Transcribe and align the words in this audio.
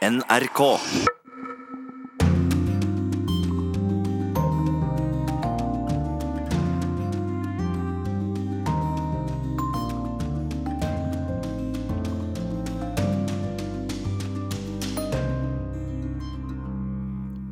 NRK. 0.00 0.78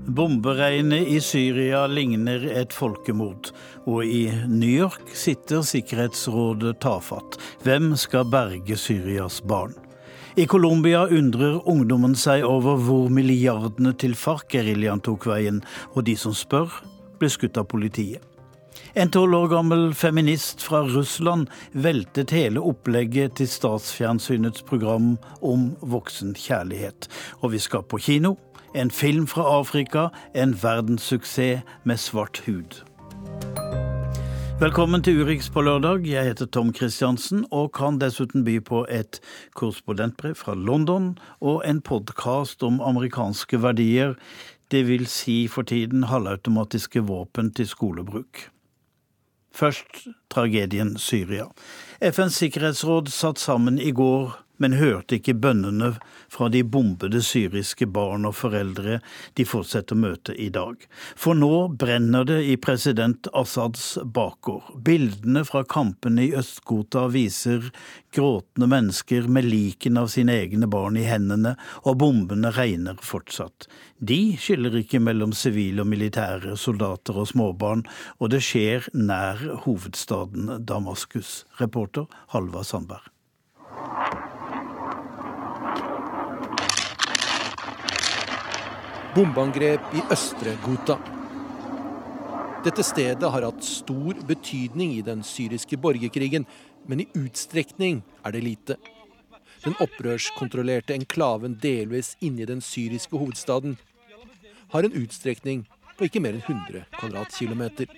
Bomberegnet 0.09 1.05
i 1.07 1.21
Syria 1.21 1.83
ligner 1.87 2.47
et 2.49 2.73
folkemord, 2.73 3.51
og 3.85 4.01
i 4.07 4.31
New 4.49 4.73
York 4.73 5.13
sitter 5.13 5.61
Sikkerhetsrådet 5.61 6.79
tafatt. 6.81 7.37
Hvem 7.69 7.93
skal 8.01 8.25
berge 8.33 8.81
Syrias 8.81 9.43
barn? 9.45 9.77
I 10.39 10.47
Colombia 10.47 11.01
undrer 11.11 11.57
ungdommen 11.67 12.13
seg 12.15 12.45
over 12.47 12.77
hvor 12.79 13.09
milliardene 13.11 13.91
til 13.99 14.13
FARC-geriljaen 14.15 15.01
tok 15.03 15.25
veien, 15.27 15.57
og 15.99 16.05
de 16.07 16.15
som 16.15 16.31
spør, 16.31 16.71
ble 17.19 17.27
skutt 17.27 17.59
av 17.59 17.67
politiet. 17.73 18.23
En 18.95 19.11
tolv 19.11 19.35
år 19.35 19.49
gammel 19.51 19.83
feminist 19.99 20.63
fra 20.63 20.85
Russland 20.87 21.51
veltet 21.75 22.31
hele 22.31 22.63
opplegget 22.63 23.35
til 23.41 23.51
statsfjernsynets 23.51 24.63
program 24.69 25.17
om 25.43 25.73
voksen 25.83 26.37
kjærlighet. 26.39 27.11
Og 27.43 27.57
vi 27.57 27.63
skal 27.65 27.83
på 27.83 27.99
kino. 27.99 28.37
En 28.79 28.95
film 28.95 29.27
fra 29.27 29.43
Afrika, 29.59 30.13
en 30.39 30.55
verdenssuksess 30.63 31.67
med 31.83 31.99
svart 31.99 32.45
hud. 32.47 32.85
Velkommen 34.59 35.05
til 35.07 35.21
Urix 35.23 35.47
på 35.55 35.63
lørdag. 35.63 36.03
Jeg 36.03 36.27
heter 36.27 36.47
Tom 36.51 36.73
Christiansen 36.75 37.45
og 37.55 37.69
kan 37.77 38.01
dessuten 38.03 38.43
by 38.43 38.57
på 38.67 38.81
et 38.91 39.21
korrespondentbrev 39.55 40.35
fra 40.35 40.57
London 40.59 41.13
og 41.39 41.63
en 41.63 41.79
podkast 41.79 42.65
om 42.67 42.81
amerikanske 42.83 43.61
verdier, 43.63 44.17
det 44.75 44.81
vil 44.89 45.07
si 45.07 45.47
for 45.47 45.63
tiden 45.63 46.09
halvautomatiske 46.11 47.05
våpen 47.07 47.53
til 47.55 47.71
skolebruk. 47.71 48.49
Først 49.55 50.09
tragedien 50.31 50.97
Syria. 50.99 51.47
FNs 52.03 52.43
sikkerhetsråd 52.43 53.15
satt 53.15 53.39
sammen 53.39 53.79
i 53.79 53.95
går 53.95 54.35
men 54.63 54.77
hørte 54.79 55.19
ikke 55.19 55.37
bønnene 55.39 55.93
fra 56.31 56.49
de 56.53 56.63
bombede 56.63 57.23
syriske 57.25 57.89
barn 57.91 58.27
og 58.29 58.37
foreldre 58.39 58.99
de 59.39 59.47
fortsetter 59.49 59.99
møtet 59.99 60.39
i 60.39 60.49
dag. 60.55 60.77
For 61.17 61.39
nå 61.39 61.69
brenner 61.81 62.27
det 62.29 62.41
i 62.51 62.57
president 62.61 63.31
Assads 63.37 63.97
bakgård. 64.05 64.75
Bildene 64.85 65.45
fra 65.49 65.65
kampene 65.69 66.29
i 66.29 66.35
Øst-Ghouta 66.39 67.07
viser 67.15 67.71
gråtende 68.15 68.69
mennesker 68.71 69.29
med 69.29 69.49
liken 69.49 69.99
av 70.01 70.09
sine 70.13 70.35
egne 70.43 70.69
barn 70.71 70.97
i 70.97 71.07
hendene, 71.09 71.55
og 71.85 71.99
bombene 72.03 72.53
regner 72.55 72.99
fortsatt. 73.05 73.69
De 73.99 74.37
skiller 74.41 74.79
ikke 74.81 75.03
mellom 75.03 75.35
sivile 75.37 75.85
og 75.85 75.91
militære, 75.93 76.57
soldater 76.57 77.19
og 77.19 77.29
småbarn, 77.33 77.85
og 78.19 78.33
det 78.35 78.43
skjer 78.47 78.89
nær 78.97 79.43
hovedstaden 79.67 80.65
Damaskus. 80.69 81.45
Reporter 81.61 82.09
Halva 82.35 82.65
Sandberg. 82.65 83.13
Bombeangrep 89.15 89.95
i 89.97 90.03
Østre 90.13 90.53
Ghouta. 90.61 90.99
Dette 92.65 92.85
stedet 92.85 93.31
har 93.33 93.45
hatt 93.47 93.65
stor 93.65 94.19
betydning 94.29 94.93
i 94.99 95.05
den 95.07 95.23
syriske 95.25 95.79
borgerkrigen, 95.81 96.45
men 96.85 97.01
i 97.01 97.07
utstrekning 97.17 98.03
er 98.27 98.37
det 98.37 98.43
lite. 98.45 98.77
Den 99.65 99.79
opprørskontrollerte 99.81 100.93
enklaven 100.93 101.57
delvis 101.63 102.17
inni 102.21 102.45
den 102.45 102.61
syriske 102.61 103.17
hovedstaden 103.17 103.79
har 104.75 104.85
en 104.85 105.01
utstrekning 105.01 105.65
på 105.97 106.11
ikke 106.11 106.23
mer 106.23 106.37
enn 106.37 106.45
100 106.45 106.85
kvadratkilometer. 106.99 107.89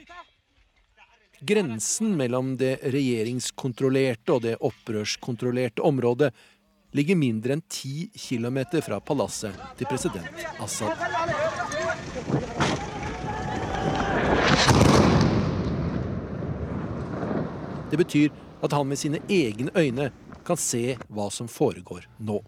Grensen 1.42 2.14
mellom 2.20 2.54
det 2.60 2.76
regjeringskontrollerte 2.94 4.38
og 4.38 4.46
det 4.46 4.56
opprørskontrollerte 4.62 5.82
området 5.82 6.30
ligger 6.90 7.16
mindre 7.16 7.54
enn 7.56 7.62
ti 7.68 8.10
kilometer 8.14 8.82
fra 8.82 9.00
palasset 9.00 9.54
til 9.78 9.86
president 9.90 10.46
Assad. 10.60 10.96
Det 17.90 17.98
betyr 17.98 18.30
at 18.62 18.72
han 18.72 18.88
med 18.88 18.98
sine 18.98 19.22
egne 19.28 19.72
øyne 19.74 20.10
kan 20.46 20.58
se 20.58 20.96
hva 21.08 21.30
som 21.34 21.48
foregår 21.50 22.06
nå. 22.18 22.40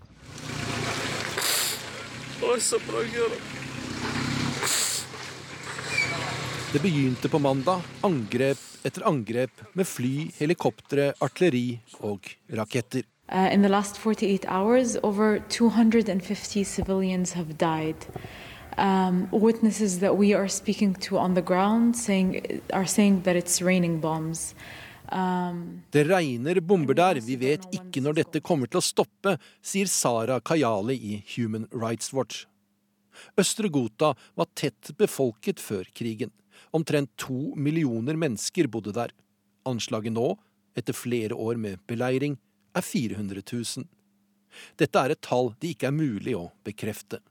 Det 6.73 6.81
begynte 6.81 7.29
på 7.29 7.39
mandag, 7.39 7.83
angrep 8.03 8.59
etter 8.83 9.05
angrep 9.07 9.63
med 9.79 9.87
fly, 9.87 10.31
helikoptre, 10.39 11.13
artilleri 11.23 11.79
og 12.01 12.27
raketter. 12.59 13.07
Uh, 13.33 13.49
in 13.51 13.63
the 13.63 13.69
last 13.69 13.97
48 13.97 14.45
hours, 14.47 14.99
over 15.03 15.39
250 15.49 16.65
civilians 16.65 17.33
have 17.33 17.57
died. 17.57 17.97
Um, 18.77 19.29
witnesses 19.31 20.01
that 20.01 20.19
we 20.19 20.35
are 20.35 20.49
speaking 20.49 20.95
to 20.97 21.17
on 21.17 21.33
the 21.33 21.41
ground 21.41 21.97
saying, 21.97 22.61
are 22.75 22.85
saying 22.85 23.23
that 23.23 23.35
it's 23.35 23.63
raining 23.63 24.01
bombs. 24.01 24.55
Um, 25.09 25.83
det 25.91 26.05
regner 26.05 26.61
bomber 26.61 26.95
der, 26.95 27.21
vi 27.21 27.37
vet 27.37 27.65
ikke 27.73 28.01
når 28.05 28.21
dette 28.21 28.41
kommer 28.45 28.69
til 28.69 28.81
å 28.81 28.85
stoppe, 28.85 29.37
sier 29.65 29.89
Sara 29.89 30.39
Kayali 30.41 30.97
i 30.97 31.25
Human 31.35 31.67
Rights 31.73 32.13
Watch. 32.13 32.47
Østre 33.37 33.69
Ghouta 33.73 34.13
var 34.37 34.49
tett 34.55 34.93
befolket 34.97 35.61
før 35.61 35.89
krigen. 35.97 36.33
Omtrent 36.73 37.13
to 37.17 37.55
millioner 37.57 38.17
mennesker 38.17 38.69
bodde 38.69 38.93
der. 38.93 39.13
Anslaget 39.69 40.13
nå, 40.13 40.35
etter 40.77 40.97
flere 40.97 41.37
år 41.37 41.61
med 41.61 41.81
beleiring, 41.89 42.37
er 42.75 42.87
400 42.87 43.43
000. 43.53 43.91
Dette 44.81 45.01
er 45.01 45.15
et 45.15 45.25
tall 45.25 45.53
det 45.61 45.77
ikke 45.77 45.91
er 45.91 45.97
mulig 45.97 46.37
å 46.37 46.51
bekrefte. 46.67 47.23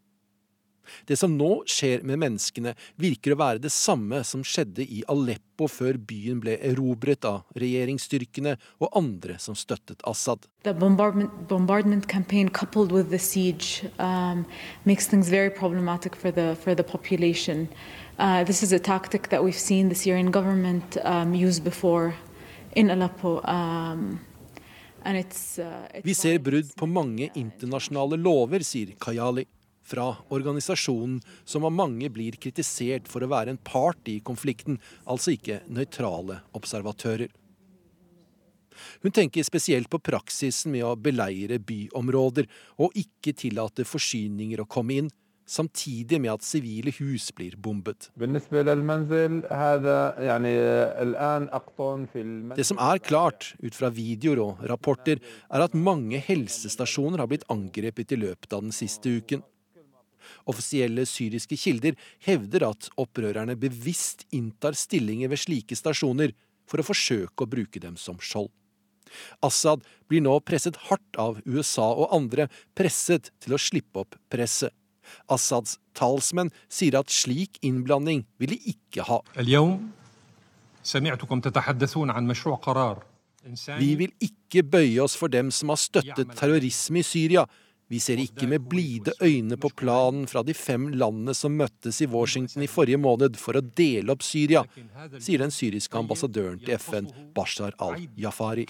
Det 1.06 1.16
som 1.18 1.34
nå 1.38 1.50
skjer 1.70 2.02
med 2.08 2.20
menneskene, 2.22 2.74
virker 3.00 3.34
å 3.34 3.40
være 3.40 3.62
det 3.64 3.72
samme 3.74 4.22
som 4.28 4.44
skjedde 4.46 4.84
i 4.84 5.02
Aleppo 5.12 5.68
før 5.70 6.00
byen 6.10 6.42
ble 6.44 6.58
erobret 6.72 7.26
av 7.28 7.44
regjeringsstyrkene 7.62 8.56
og 8.82 8.98
andre 8.98 9.38
som 9.40 9.56
støttet 9.58 10.02
Assad. 10.10 10.48
Bombardment, 10.66 11.48
bombardment 11.48 12.08
campaign 12.08 12.50
coupled 12.50 12.92
with 12.92 13.10
the 13.10 13.20
siege 13.20 13.86
um, 14.00 14.46
makes 14.86 15.08
things 15.08 15.30
very 15.30 15.50
problematic. 15.50 16.18
Uh, 16.26 16.30
um, 21.06 22.90
Aleppo. 22.90 23.42
Um, 23.44 24.20
Vi 26.04 26.14
ser 26.18 26.40
brudd 26.44 26.76
på 26.78 26.88
mange 26.90 27.32
internasjonale 27.36 28.20
lover, 28.22 28.64
sier 28.66 28.94
Kayali. 29.02 29.48
Fra 29.92 30.12
organisasjonen 30.30 31.18
som 31.44 31.66
av 31.66 31.74
mange 31.74 32.08
blir 32.14 32.38
kritisert 32.40 33.10
for 33.10 33.26
å 33.26 33.32
være 33.32 33.56
en 33.56 33.60
part 33.66 34.08
i 34.08 34.20
konflikten, 34.24 34.78
altså 35.10 35.34
ikke 35.34 35.64
nøytrale 35.74 36.38
observatører. 36.56 37.32
Hun 39.02 39.14
tenker 39.14 39.44
spesielt 39.44 39.90
på 39.92 40.00
praksisen 40.00 40.72
med 40.74 40.86
å 40.86 40.96
beleire 40.96 41.60
byområder 41.60 42.48
og 42.82 42.96
ikke 42.98 43.34
tillate 43.38 43.86
forsyninger 43.88 44.62
å 44.62 44.70
komme 44.70 45.02
inn, 45.02 45.12
samtidig 45.52 46.22
med 46.24 46.32
at 46.34 46.46
sivile 46.48 46.94
hus 46.96 47.28
blir 47.36 47.58
bombet. 47.60 48.10
Det 52.56 52.68
som 52.70 52.82
er 52.88 53.02
klart 53.04 53.52
ut 53.60 53.76
fra 53.76 53.92
videoer 53.92 54.44
og 54.46 54.64
rapporter, 54.72 55.20
er 55.52 55.66
at 55.66 55.76
mange 55.76 56.22
helsestasjoner 56.24 57.24
har 57.24 57.32
blitt 57.32 57.48
angrepet 57.52 58.16
i 58.16 58.22
løpet 58.24 58.56
av 58.56 58.64
den 58.64 58.76
siste 58.76 59.12
uken. 59.12 59.44
Offisielle 60.50 61.04
syriske 61.10 61.58
kilder 61.60 61.98
hevder 62.26 62.70
at 62.70 62.90
opprørerne 63.02 63.58
bevisst 63.60 64.26
inntar 64.34 64.78
stillinger 64.78 65.32
ved 65.34 65.42
slike 65.44 65.78
stasjoner 65.78 66.34
for 66.70 66.82
å 66.82 66.88
forsøke 66.88 67.44
å 67.44 67.52
bruke 67.52 67.82
dem 67.84 67.98
som 68.00 68.20
skjold. 68.22 68.52
Assad 69.44 69.84
blir 70.08 70.24
nå 70.24 70.38
presset 70.48 70.78
hardt 70.88 71.20
av 71.20 71.42
USA 71.44 71.90
og 71.92 72.14
andre, 72.16 72.48
presset 72.78 73.34
til 73.44 73.58
å 73.58 73.60
slippe 73.60 74.06
opp 74.06 74.16
presset. 74.32 74.72
Assads 75.32 75.78
talsmenn 75.98 76.52
sier 76.72 76.98
at 77.00 77.12
slik 77.14 77.60
innblanding 77.66 78.26
vil 78.42 78.56
de 78.56 78.60
ikke 78.74 79.06
ha. 79.08 79.22
Vi 83.82 83.92
vil 83.98 84.14
ikke 84.22 84.64
bøye 84.64 85.02
oss 85.02 85.18
for 85.18 85.34
dem 85.34 85.52
som 85.54 85.74
har 85.74 85.80
støttet 85.82 86.34
terrorisme 86.38 87.02
i 87.02 87.06
Syria. 87.06 87.46
Vi 87.92 88.00
ser 88.00 88.22
ikke 88.24 88.48
med 88.48 88.64
blide 88.72 89.12
øyne 89.20 89.58
på 89.60 89.68
planen 89.76 90.24
fra 90.32 90.44
de 90.48 90.54
fem 90.56 90.86
landene 90.96 91.34
som 91.36 91.58
møttes 91.60 92.00
i 92.00 92.08
Washington 92.08 92.64
i 92.64 92.70
forrige 92.72 93.00
måned 93.02 93.36
for 93.40 93.60
å 93.60 93.64
dele 93.64 94.14
opp 94.14 94.24
Syria, 94.24 94.62
sier 95.20 95.44
den 95.44 95.52
syriske 95.52 96.00
ambassadøren 96.00 96.62
til 96.64 96.78
FN, 96.80 97.10
Bashar 97.36 97.76
al-Jafari. 97.84 98.64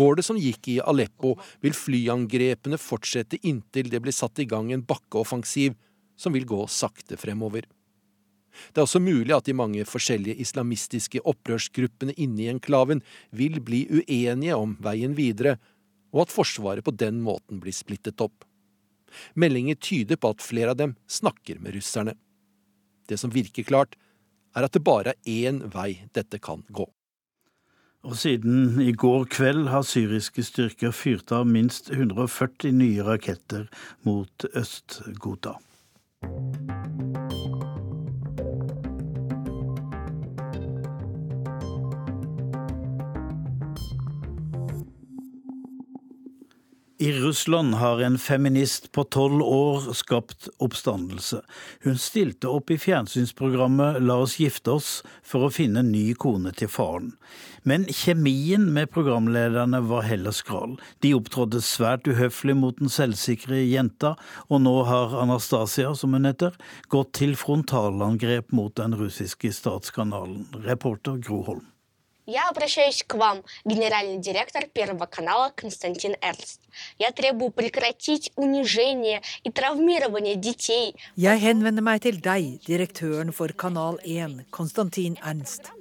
Går 0.00 0.18
det 0.18 0.26
som 0.26 0.42
gikk 0.42 0.72
i 0.74 0.80
Aleppo, 0.82 1.36
vil 1.62 1.78
flyangrepene 1.78 2.80
fortsette 2.80 3.38
inntil 3.46 3.94
det 3.94 4.02
blir 4.02 4.16
satt 4.16 4.42
i 4.42 4.50
gang 4.50 4.74
en 4.74 4.82
bakkeoffensiv 4.82 5.78
som 6.18 6.34
vil 6.34 6.50
gå 6.50 6.64
sakte 6.70 7.18
fremover. 7.20 7.70
Det 8.72 8.80
er 8.80 8.86
også 8.86 9.02
mulig 9.02 9.34
at 9.36 9.46
de 9.48 9.56
mange 9.56 9.84
forskjellige 9.88 10.40
islamistiske 10.44 11.22
opprørsgruppene 11.26 12.14
inne 12.20 12.44
i 12.44 12.50
enklaven 12.52 13.02
vil 13.34 13.60
bli 13.64 13.84
uenige 13.90 14.58
om 14.58 14.76
veien 14.84 15.16
videre, 15.18 15.58
og 16.14 16.26
at 16.26 16.34
Forsvaret 16.34 16.86
på 16.86 16.94
den 16.94 17.20
måten 17.24 17.60
blir 17.62 17.74
splittet 17.74 18.22
opp. 18.22 18.46
Meldinger 19.38 19.78
tyder 19.78 20.18
på 20.18 20.34
at 20.34 20.42
flere 20.42 20.74
av 20.74 20.80
dem 20.80 20.96
snakker 21.10 21.60
med 21.62 21.76
russerne. 21.76 22.14
Det 23.08 23.18
som 23.20 23.32
virker 23.34 23.66
klart, 23.66 23.98
er 24.54 24.66
at 24.66 24.74
det 24.74 24.84
bare 24.86 25.14
er 25.14 25.48
én 25.50 25.64
vei 25.74 26.04
dette 26.14 26.38
kan 26.42 26.62
gå. 26.70 26.86
Og 28.04 28.16
siden 28.20 28.80
i 28.84 28.92
går 28.92 29.24
kveld 29.32 29.70
har 29.72 29.86
syriske 29.88 30.44
styrker 30.44 30.92
fyrt 30.92 31.32
av 31.32 31.48
minst 31.48 31.88
140 31.90 32.74
nye 32.76 33.06
raketter 33.06 33.64
mot 34.04 34.48
Øst-Ghouta. 34.52 35.56
I 47.04 47.12
Russland 47.12 47.74
har 47.74 48.00
en 48.00 48.18
feminist 48.18 48.92
på 48.92 49.02
tolv 49.04 49.42
år 49.42 49.88
skapt 49.92 50.46
oppstandelse. 50.62 51.42
Hun 51.84 51.98
stilte 52.00 52.48
opp 52.48 52.72
i 52.72 52.78
fjernsynsprogrammet 52.80 53.98
La 54.00 54.16
oss 54.24 54.38
gifte 54.40 54.72
oss 54.78 54.88
for 55.20 55.44
å 55.44 55.50
finne 55.52 55.82
ny 55.84 56.14
kone 56.16 56.54
til 56.56 56.70
faren. 56.72 57.10
Men 57.68 57.84
kjemien 57.92 58.70
med 58.72 58.88
programlederne 58.94 59.82
var 59.90 60.08
heller 60.08 60.32
skral. 60.32 60.78
De 61.04 61.12
opptrådte 61.18 61.60
svært 61.66 62.08
uhøflig 62.08 62.56
mot 62.62 62.80
den 62.80 62.92
selvsikre 62.96 63.60
jenta, 63.66 64.14
og 64.48 64.64
nå 64.64 64.74
har 64.88 65.18
Anastasia, 65.26 65.92
som 65.92 66.16
hun 66.16 66.30
heter, 66.30 66.56
gått 66.88 67.12
til 67.20 67.36
frontalangrep 67.36 68.56
mot 68.56 68.72
den 68.80 68.96
russiske 68.96 69.52
statskanalen. 69.52 70.46
Reporter 70.64 71.20
Gro 71.20 71.44
Holm. 71.50 71.68
Я 72.29 72.47
обращаюсь 72.47 73.03
к 73.07 73.15
вам, 73.15 73.43
генеральный 73.65 74.19
директор 74.19 74.67
Первого 74.67 75.07
канала 75.07 75.51
Константин 75.55 76.15
Эрнст. 76.21 76.61
Я 76.99 77.11
требую 77.11 77.49
прекратить 77.49 78.31
унижение 78.35 79.23
и 79.43 79.49
травмирование 79.49 80.35
детей. 80.35 80.93
Jeg 81.15 81.41
henvender 81.41 81.81
meg 81.81 82.03
til 82.05 82.19
deg, 82.21 82.61
direktøren 82.67 83.33
for 83.33 83.49
Kanal 83.57 83.97
1, 84.05 84.45
Konstantin 84.51 85.17
Ernst. 85.25 85.71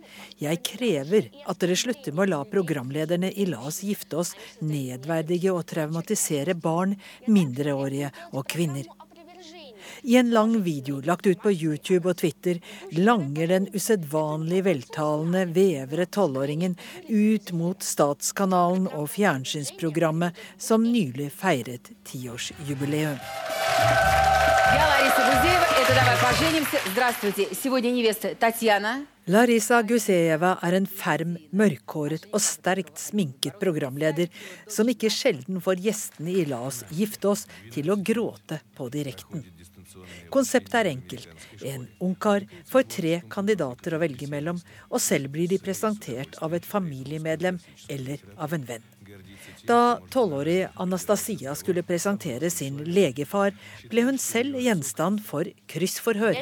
Jeg 0.41 0.63
krever 0.65 1.29
at 1.45 1.61
dere 1.61 1.77
slutter 1.77 2.17
med 2.17 2.25
å 2.25 2.31
la 2.33 2.41
programlederne 2.49 3.29
i 3.29 3.45
La 3.45 3.61
oss 3.69 3.83
gifte 3.85 4.17
oss 4.23 4.33
nedverdige 4.65 5.53
og 5.53 5.67
traumatisere 5.69 6.57
barn, 6.57 6.97
mindreårige 7.29 8.09
og 8.33 8.49
kvinner. 8.49 8.89
I 10.06 10.18
en 10.18 10.32
lang 10.32 10.62
video 10.64 11.02
lagt 11.02 11.28
ut 11.28 11.40
på 11.42 11.52
YouTube 11.52 12.10
og 12.12 12.18
Twitter 12.20 12.58
langer 12.92 13.48
den 13.48 13.70
usedvanlig 13.72 14.66
veltalende 14.66 15.46
vevre 15.56 16.06
tolvåringen 16.12 16.76
ut 17.08 17.54
mot 17.56 17.84
Statskanalen 17.84 18.90
og 18.92 19.08
fjernsynsprogrammet 19.14 20.36
som 20.60 20.84
nylig 20.84 21.30
feiret 21.32 21.94
tiårsjubileum. 22.10 23.16
Larisa 29.32 29.80
Guseva 29.88 30.58
er 30.68 30.76
en 30.82 30.88
ferm, 31.00 31.38
mørkhåret 31.56 32.28
og 32.34 32.44
sterkt 32.44 33.00
sminket 33.00 33.56
programleder 33.62 34.28
som 34.68 34.92
ikke 34.92 35.12
sjelden 35.14 35.64
får 35.64 35.80
gjestene 35.86 36.36
i 36.42 36.44
La 36.50 36.60
oss 36.68 36.84
gifte 36.92 37.32
oss 37.32 37.48
til 37.72 37.94
å 37.94 38.02
gråte 38.04 38.60
på 38.76 38.92
direkten. 38.92 39.48
Konseptet 40.34 40.80
er 40.82 40.92
enkelt. 40.94 41.30
En 41.74 41.88
ungkar 42.04 42.48
får 42.70 42.88
tre 42.98 43.14
kandidater 43.34 43.96
å 43.96 44.02
velge 44.04 44.30
mellom, 44.32 44.62
og 44.90 45.04
selv 45.04 45.34
blir 45.36 45.52
de 45.52 45.62
presentert 45.62 46.40
av 46.44 46.56
et 46.58 46.68
familiemedlem 46.68 47.62
eller 47.90 48.24
av 48.38 48.58
en 48.58 48.68
venn. 48.74 48.93
Da 49.64 50.00
tolvårige 50.12 50.70
Anastasia 50.76 51.54
skulle 51.56 51.86
presentere 51.88 52.50
sin 52.52 52.82
legefar, 52.84 53.54
ble 53.88 54.04
hun 54.04 54.18
selv 54.20 54.58
gjenstand 54.60 55.22
for 55.24 55.48
kryssforhør. 55.72 56.36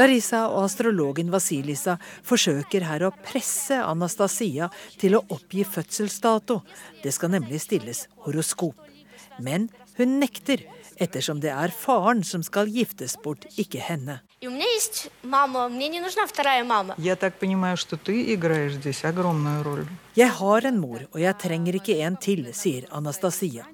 Larisa 0.00 0.40
og 0.48 0.62
astrologen 0.64 1.34
Vasilisa 1.36 1.98
forsøker 2.24 2.88
her 2.88 3.04
å 3.04 3.12
presse 3.28 3.82
Anastasia 3.84 4.70
til 4.96 5.18
å 5.18 5.24
oppgi 5.36 5.68
fødselsdato. 5.68 6.62
Det 7.04 7.12
skal 7.12 7.36
nemlig 7.36 7.60
stilles 7.66 8.06
horoskop. 8.24 8.80
Men 9.36 9.68
hun 10.00 10.16
nekter, 10.20 10.64
ettersom 11.00 11.40
det 11.42 11.52
er 11.52 11.72
faren 11.74 12.22
som 12.24 12.42
skal 12.46 12.70
giftes 12.72 13.16
bort, 13.22 13.46
ikke 13.60 13.80
henne. 13.82 14.20
Jeg 20.16 20.30
har 20.40 20.68
en 20.70 20.80
mor, 20.80 21.06
og 21.12 21.20
jeg 21.20 21.40
trenger 21.42 21.80
ikke 21.80 21.98
en 22.06 22.16
til, 22.16 22.46
sier 22.52 22.86
Anastasia. 22.90 23.66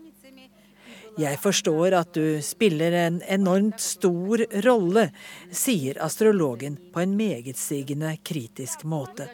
Jeg 1.20 1.36
forstår 1.42 1.92
at 1.92 2.14
du 2.16 2.40
spiller 2.40 2.94
en 2.96 3.18
enormt 3.28 3.80
stor 3.84 4.46
rolle, 4.64 5.10
sier 5.52 6.00
astrologen 6.00 6.78
på 6.94 7.02
en 7.04 7.16
megetsigende 7.18 8.14
kritisk 8.24 8.86
måte. 8.88 9.28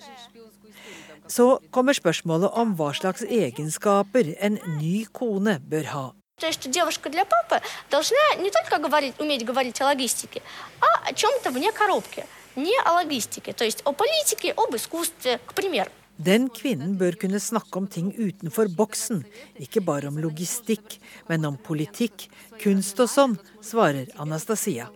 Så 1.29 1.58
kommer 1.70 1.94
spørsmålet 1.94 2.50
om 2.58 2.75
hva 2.75 2.90
slags 2.96 3.23
egenskaper 3.23 4.32
en 4.40 4.58
ny 4.81 5.05
kone 5.12 5.58
bør 5.61 5.93
ha 5.93 6.06
То, 6.40 6.52
что 6.52 6.68
девушка 6.68 7.10
для 7.10 7.25
папы 7.25 7.62
должна 7.90 8.36
не 8.38 8.52
только 8.52 8.78
говорить, 8.80 9.16
уметь 9.20 9.46
говорить 9.46 9.80
о 9.81 9.86
логистике, 9.86 10.42
а 10.81 11.10
о 11.10 11.14
чем-то 11.14 11.52
вне 11.52 11.72
коробки. 11.72 12.25
Не 12.56 12.78
о 12.86 12.94
логистике, 12.94 13.54
то 13.54 13.64
есть 13.64 13.81
о 13.86 13.94
политике, 13.94 14.52
об 14.52 14.75
искусстве, 14.75 15.40
к 15.46 15.54
примеру. 15.54 15.90
Den 16.18 16.50
kvinnen 16.54 16.98
bør 16.98 17.16
kunne 17.18 17.40
snakke 17.40 17.80
om 17.80 17.88
ting 17.88 18.12
utenfor 18.14 18.70
boksen, 18.70 19.24
ikke 19.58 19.81
bare 19.81 20.08
om 20.08 20.20
logistikk, 20.22 21.00
men 21.28 21.46
om 21.46 21.58
politikk, 21.58 22.28
kunst 22.62 23.00
og 23.02 23.10
sånn, 23.10 23.34
svarer 23.66 24.12
Anastasia. 24.22 24.92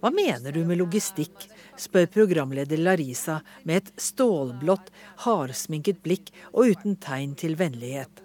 Hva 0.00 0.10
mener 0.10 0.56
du 0.56 0.64
med 0.64 0.80
logistikk, 0.80 1.36
spør 1.76 2.08
programleder 2.08 2.80
Larisa 2.80 3.42
med 3.64 3.82
et 3.82 3.92
stålblått, 4.00 4.88
hardsminket 5.26 6.00
blikk 6.00 6.32
og 6.54 6.72
uten 6.72 6.96
tegn 6.96 7.36
til 7.36 7.56
vennlighet. 7.60 8.22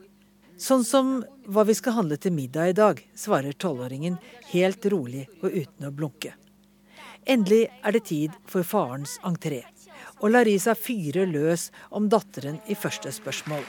Sånn 0.61 0.83
som 0.87 1.25
hva 1.47 1.65
vi 1.67 1.75
skal 1.77 1.97
handle 1.99 2.17
til 2.21 2.33
middag 2.35 2.71
i 2.71 2.77
dag, 2.77 3.01
svarer 3.15 3.57
tolvåringen 3.57 4.17
helt 4.51 4.85
rolig 4.93 5.27
og 5.41 5.49
uten 5.51 5.87
å 5.87 5.93
blunke. 5.95 6.33
Endelig 7.29 7.67
er 7.83 7.95
det 7.95 8.05
tid 8.09 8.35
for 8.49 8.65
farens 8.65 9.17
entré, 9.27 9.61
og 10.21 10.33
Larisa 10.33 10.73
fyrer 10.77 11.29
løs 11.29 11.69
om 11.91 12.09
datteren 12.09 12.61
i 12.67 12.77
første 12.77 13.13
spørsmål. 13.13 13.65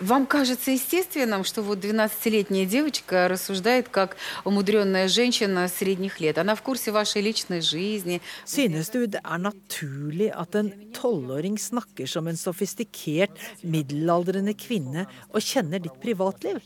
Вам 0.00 0.26
кажется 0.26 0.72
естественным, 0.72 1.42
что 1.42 1.62
вот 1.62 1.78
12-летняя 1.78 2.66
девочка 2.66 3.28
рассуждает 3.28 3.88
как 3.88 4.18
умудренная 4.44 5.08
женщина 5.08 5.68
средних 5.68 6.20
лет. 6.20 6.36
Она 6.36 6.54
в 6.54 6.60
курсе 6.60 6.90
вашей 6.90 7.22
личной 7.22 7.62
жизни. 7.62 8.20
Synes 8.44 8.90
du 8.90 9.06
det 9.06 9.20
er 9.24 9.38
naturlig 9.38 10.30
at 10.36 10.54
en 10.54 10.92
tolvåring 10.92 11.56
snakker 11.56 12.06
som 12.06 12.28
en 12.28 12.36
sofistikert, 12.36 13.30
middelaldrende 13.62 14.52
kvinne 14.52 15.06
og 15.32 15.40
kjenner 15.40 15.80
ditt 15.80 15.96
privatliv? 16.02 16.60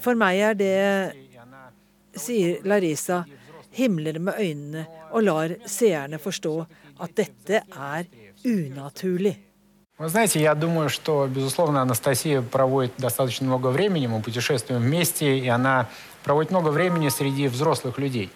For 0.00 0.18
meg 0.18 0.42
er 0.50 0.54
det, 0.58 0.76
sier 2.16 2.60
Larisa, 2.64 3.24
himler 3.76 4.18
med 4.18 4.38
øynene 4.40 4.86
og 5.12 5.26
lar 5.26 5.56
seerne 5.68 6.20
forstå 6.22 6.54
at 7.00 7.16
dette 7.16 7.62
er 7.64 8.06
unaturlig. 8.44 9.36
Вы 9.98 10.10
знаете, 10.10 10.42
я 10.42 10.54
думаю, 10.54 10.90
что, 10.90 11.26
безусловно, 11.26 11.80
Анастасия 11.80 12.42
проводит 12.42 12.92
достаточно 12.98 13.46
много 13.46 13.68
времени, 13.68 14.06
мы 14.06 14.20
путешествуем 14.20 14.82
вместе, 14.82 15.38
и 15.38 15.48
она 15.48 15.88
проводит 16.22 16.50
много 16.50 16.68
времени 16.68 17.08
среди 17.08 17.48
взрослых 17.48 17.96
людей. 17.98 18.28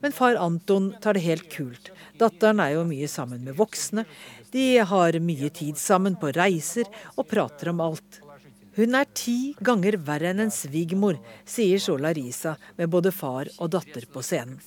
Men 0.00 0.12
far 0.12 0.34
Anton 0.36 0.92
tar 1.00 1.14
det 1.14 1.20
helt 1.20 1.56
kult. 1.56 1.92
Datteren 2.18 2.58
er 2.60 2.74
jo 2.74 2.82
mye 2.84 3.06
sammen 3.08 3.44
med 3.44 3.54
voksne. 3.56 4.04
De 4.52 4.78
har 4.78 5.16
mye 5.20 5.48
tid 5.50 5.78
sammen 5.78 6.18
på 6.20 6.32
reiser 6.34 6.90
og 7.16 7.28
prater 7.30 7.70
om 7.70 7.80
alt. 7.80 8.18
Hun 8.78 8.94
er 8.98 9.06
ti 9.14 9.54
ganger 9.62 9.96
verre 10.02 10.32
enn 10.32 10.42
en 10.42 10.50
svigermor, 10.50 11.20
sier 11.46 11.78
så 11.78 11.94
Larisa 11.94 12.56
med 12.78 12.90
både 12.90 13.12
far 13.14 13.50
og 13.58 13.70
datter 13.70 14.06
på 14.10 14.22
scenen. 14.22 14.58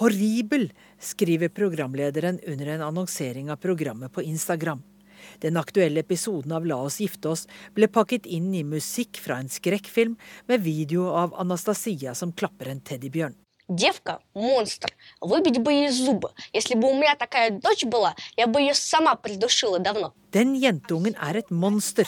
Horribel, 0.00 0.70
skriver 1.00 1.48
programlederen 1.52 2.38
under 2.48 2.66
en 2.74 2.84
annonsering 2.88 3.50
av 3.52 3.60
programmet 3.60 4.12
på 4.12 4.22
Instagram. 4.22 4.82
Den 5.40 5.56
aktuelle 5.56 6.00
episoden 6.00 6.52
av 6.52 6.66
La 6.66 6.78
oss 6.82 6.98
gifte 7.00 7.30
oss 7.32 7.46
ble 7.76 7.88
pakket 7.88 8.26
inn 8.26 8.52
i 8.54 8.64
musikk 8.66 9.20
fra 9.22 9.38
en 9.40 9.50
skrekkfilm 9.52 10.16
med 10.50 10.64
video 10.64 11.08
av 11.16 11.36
Anastasia 11.40 12.14
som 12.18 12.32
klapper 12.32 12.72
en 12.72 12.80
teddybjørn. 12.80 13.36
Девка – 13.68 14.34
монстр. 14.34 14.90
Выбить 15.20 15.58
бы 15.58 15.72
ей 15.72 15.88
зубы. 15.88 16.30
Если 16.52 16.74
бы 16.74 16.90
у 16.90 16.94
меня 16.94 17.14
такая 17.16 17.50
дочь 17.50 17.84
была, 17.84 18.14
я 18.36 18.46
бы 18.46 18.60
ее 18.60 18.74
сама 18.74 19.14
придушила 19.14 19.78
давно. 19.78 20.12
Den 20.32 20.54
jentungen 20.54 21.14
er 21.14 21.36
et 21.36 21.50
monster. 21.50 22.06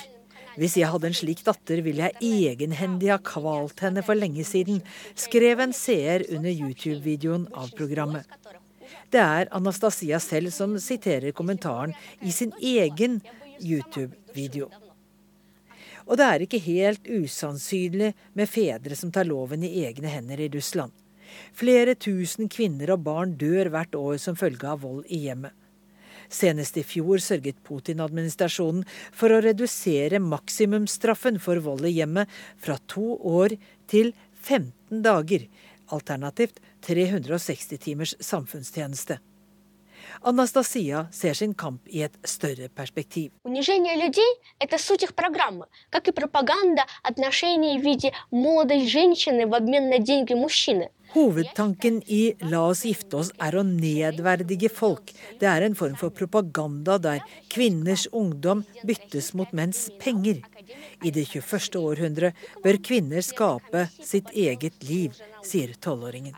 Hvis 0.60 0.76
jeg 0.76 0.92
hadde 0.92 1.08
en 1.08 1.16
slik 1.16 1.40
datter, 1.48 1.80
ville 1.86 2.10
jeg 2.10 2.34
egenhendig 2.52 3.14
ha 3.14 3.20
kvalt 3.24 3.80
henne 3.86 4.04
for 4.04 4.20
lenge 4.20 4.44
siden, 4.44 4.82
skrev 5.16 5.62
en 5.64 5.72
seer 5.76 6.26
under 6.36 6.52
YouTube-videoen 6.52 7.46
av 7.56 7.72
programmet. 7.78 8.28
Det 9.10 9.22
er 9.22 9.48
Anastasia 9.56 10.20
selv 10.20 10.52
som 10.52 10.76
siterer 10.82 11.32
kommentaren 11.38 11.96
i 12.20 12.34
sin 12.36 12.52
egen 12.60 13.22
YouTube-video. 13.64 14.68
Og 16.10 16.18
det 16.20 16.26
er 16.26 16.44
ikke 16.44 16.62
helt 16.66 17.08
usannsynlig 17.08 18.12
med 18.36 18.50
fedre 18.50 18.98
som 18.98 19.14
tar 19.14 19.30
loven 19.30 19.64
i 19.64 19.86
egne 19.86 20.12
hender 20.12 20.42
i 20.42 20.50
Russland. 20.52 20.92
Flere 21.54 21.94
tusen 21.96 22.50
kvinner 22.52 22.96
og 22.96 23.06
barn 23.06 23.38
dør 23.40 23.70
hvert 23.72 23.96
år 23.96 24.18
som 24.20 24.36
følge 24.36 24.68
av 24.68 24.82
vold 24.84 25.06
i 25.08 25.24
hjemmet. 25.28 25.54
Senest 26.30 26.78
i 26.78 26.86
fjor 26.86 27.22
sørget 27.24 27.60
Putin-administrasjonen 27.66 28.86
for 29.16 29.34
å 29.34 29.42
redusere 29.44 30.22
maksimumsstraffen 30.24 31.40
for 31.42 31.62
vold 31.66 31.88
i 31.90 31.96
hjemmet 31.98 32.30
fra 32.62 32.78
to 32.92 33.16
år 33.18 33.58
til 33.90 34.14
15 34.46 35.02
dager, 35.06 35.48
alternativt 35.90 36.62
360 36.86 37.82
timers 37.82 38.16
samfunnstjeneste. 38.24 39.20
Anastasia 40.22 41.08
ser 41.12 41.34
sin 41.34 41.54
kamp 41.54 41.88
i 41.88 42.04
et 42.04 42.16
større 42.24 42.70
perspektiv. 42.70 43.32
Hovedtanken 51.10 52.04
i 52.06 52.36
'la 52.40 52.60
oss 52.70 52.84
gifte 52.86 53.18
oss' 53.18 53.32
er 53.42 53.56
å 53.58 53.64
nedverdige 53.66 54.70
folk. 54.70 55.10
Det 55.40 55.48
er 55.50 55.66
en 55.66 55.76
form 55.76 55.96
for 55.98 56.14
propaganda 56.14 57.00
der 57.02 57.24
kvinners 57.50 58.06
ungdom 58.14 58.62
byttes 58.86 59.34
mot 59.34 59.52
menns 59.52 59.90
penger. 60.00 60.44
I 61.02 61.10
det 61.10 61.26
21. 61.32 61.80
århundre 61.82 62.34
bør 62.64 62.78
kvinner 62.78 63.26
skape 63.26 63.88
sitt 64.04 64.30
eget 64.36 64.84
liv, 64.84 65.18
sier 65.42 65.74
tolvåringen. 65.82 66.36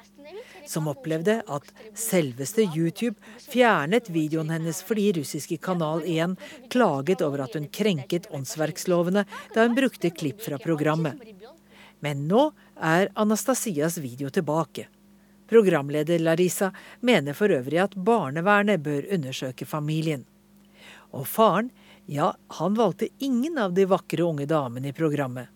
Som 0.72 0.88
opplevde 0.88 1.42
at 1.52 1.72
selveste 2.00 2.64
YouTube 2.72 3.18
fjernet 3.44 4.08
videoen 4.10 4.54
hennes 4.54 4.78
fordi 4.88 5.10
russiske 5.18 5.58
Kanal 5.60 6.06
1 6.08 6.38
klaget 6.72 7.24
over 7.26 7.44
at 7.44 7.58
hun 7.60 7.68
krenket 7.68 8.30
åndsverkslovene 8.32 9.26
da 9.52 9.66
hun 9.66 9.76
brukte 9.76 10.14
klipp 10.16 10.40
fra 10.46 10.62
programmet. 10.64 11.20
Men 12.00 12.24
nå 12.32 12.48
er 12.80 13.12
Anastasias 13.20 14.00
video 14.00 14.32
tilbake. 14.32 14.88
Programleder 15.52 16.24
Larisa 16.24 16.72
mener 17.04 17.36
for 17.36 17.52
øvrig 17.52 17.84
at 17.84 17.98
barnevernet 18.08 18.80
bør 18.80 19.12
undersøke 19.12 19.68
familien. 19.68 20.24
Og 21.12 21.28
faren, 21.28 21.74
ja, 22.08 22.32
han 22.62 22.80
valgte 22.80 23.12
ingen 23.20 23.60
av 23.60 23.76
de 23.76 23.90
vakre 23.92 24.24
unge 24.24 24.48
damene 24.48 24.96
i 24.96 24.96
programmet. 24.96 25.52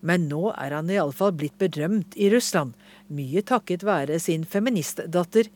Men 0.00 0.28
nå 0.30 0.52
er 0.54 0.76
han 0.76 0.90
iallfall 0.92 1.34
blitt 1.34 1.58
berømt 1.58 2.14
i 2.16 2.30
Russland, 2.30 2.76
mye 3.10 3.42
takket 3.42 3.84
være 3.86 4.20
sin 4.22 4.46
feministdatter. 4.46 5.50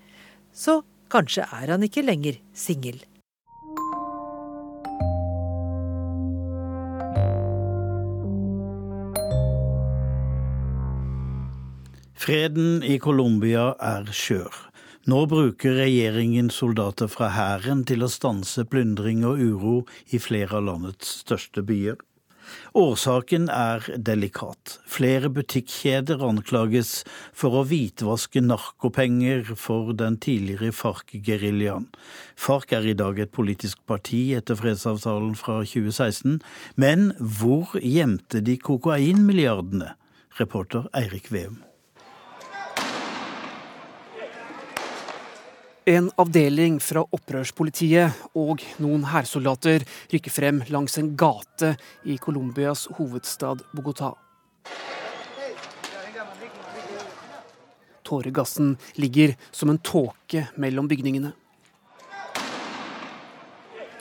Så 0.52 0.82
kanskje 1.12 1.46
er 1.46 1.74
han 1.74 1.86
ikke 1.86 2.04
lenger 2.04 2.40
singel. 2.54 3.02
Freden 12.22 12.84
i 12.86 13.00
Colombia 13.02 13.72
er 13.82 14.06
skjør. 14.14 14.54
Nå 15.10 15.24
bruker 15.26 15.74
regjeringen 15.74 16.52
soldater 16.54 17.08
fra 17.10 17.32
hæren 17.34 17.80
til 17.82 18.04
å 18.06 18.10
stanse 18.12 18.62
plyndring 18.70 19.24
og 19.26 19.40
uro 19.42 19.72
i 20.14 20.20
flere 20.22 20.60
av 20.60 20.68
landets 20.68 21.16
største 21.24 21.64
byer. 21.66 21.96
Årsaken 22.78 23.48
er 23.52 23.86
delikat. 23.96 24.76
Flere 24.88 25.30
butikkjeder 25.32 26.22
anklages 26.26 27.02
for 27.36 27.58
å 27.58 27.64
hvitvaske 27.68 28.42
narkopenger 28.44 29.54
for 29.56 29.94
den 29.96 30.18
tidligere 30.22 30.72
FARC-geriljaen. 30.76 31.88
FARC 32.36 32.76
er 32.78 32.88
i 32.92 32.96
dag 32.98 33.18
et 33.22 33.34
politisk 33.34 33.82
parti 33.88 34.22
etter 34.36 34.58
fredsavtalen 34.58 35.34
fra 35.38 35.60
2016, 35.64 36.40
men 36.76 37.12
hvor 37.18 37.76
gjemte 37.80 38.44
de 38.44 38.56
kokainmilliardene? 38.60 39.94
Reporter 40.40 40.88
Eirik 40.96 41.28
Veum. 41.32 41.60
En 45.82 46.12
avdeling 46.14 46.76
fra 46.78 47.00
opprørspolitiet 47.02 48.20
og 48.38 48.60
noen 48.78 49.02
hærsoldater 49.10 49.82
rykker 50.12 50.30
frem 50.30 50.60
langs 50.70 50.94
en 51.00 51.08
gate 51.18 51.72
i 52.06 52.14
Colombias 52.22 52.84
hovedstad 53.00 53.64
Bogotá. 53.74 54.12
Tåregassen 58.06 58.76
ligger 58.94 59.34
som 59.50 59.72
en 59.72 59.80
tåke 59.82 60.44
mellom 60.54 60.86
bygningene. 60.86 61.32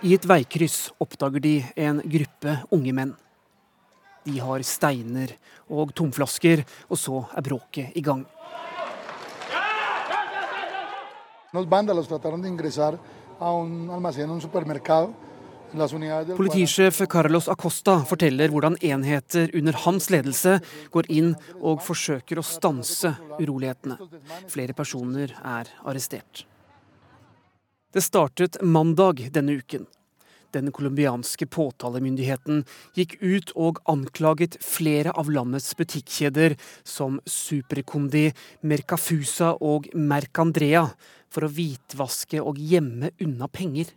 I 0.05 0.13
et 0.13 0.27
veikryss 0.29 0.91
oppdager 1.01 1.41
de 1.41 1.55
en 1.81 2.03
gruppe 2.05 2.59
unge 2.77 2.93
menn. 2.93 3.15
De 4.29 4.38
har 4.38 4.61
steiner 4.61 5.33
og 5.65 5.95
tomflasker, 5.97 6.61
og 6.93 7.01
så 7.01 7.23
er 7.33 7.45
bråket 7.50 7.97
i 7.97 8.05
gang. 8.05 8.27
Los 11.53 11.67
vándalos 11.67 12.08
trataron 12.08 12.41
de 12.41 12.50
ingresar 12.50 12.98
a 13.39 13.51
un 13.51 13.89
almacén, 13.89 14.29
un 14.29 14.41
supermercado. 14.41 15.13
Politisjef 16.36 17.01
Carlos 17.08 17.48
Acosta 17.48 18.01
forteller 18.03 18.51
hvordan 18.51 18.75
enheter 18.84 19.53
under 19.55 19.77
hans 19.86 20.10
ledelse 20.12 20.58
går 20.91 21.08
inn 21.08 21.29
og 21.62 21.79
forsøker 21.86 22.41
å 22.41 22.43
stanse 22.43 23.13
urolighetene. 23.39 23.96
Flere 24.51 24.75
personer 24.75 25.31
er 25.31 25.72
arrestert. 25.88 26.43
Det 27.91 28.03
startet 28.03 28.60
mandag 28.62 29.24
denne 29.31 29.55
uken. 29.63 29.88
Den 30.51 30.72
colombianske 30.75 31.48
påtalemyndigheten 31.48 32.65
gikk 32.98 33.15
ut 33.22 33.53
og 33.55 33.79
anklaget 33.91 34.58
flere 34.63 35.13
av 35.15 35.31
landets 35.31 35.72
butikkjeder, 35.79 36.58
som 36.84 37.22
Supercondi, 37.25 38.27
Mercafusa 38.67 39.53
og 39.63 39.88
Mercandrea, 39.96 40.84
for 41.31 41.48
å 41.48 41.51
hvitvaske 41.55 42.43
og 42.43 42.60
gjemme 42.60 43.13
unna 43.24 43.48
penger. 43.48 43.93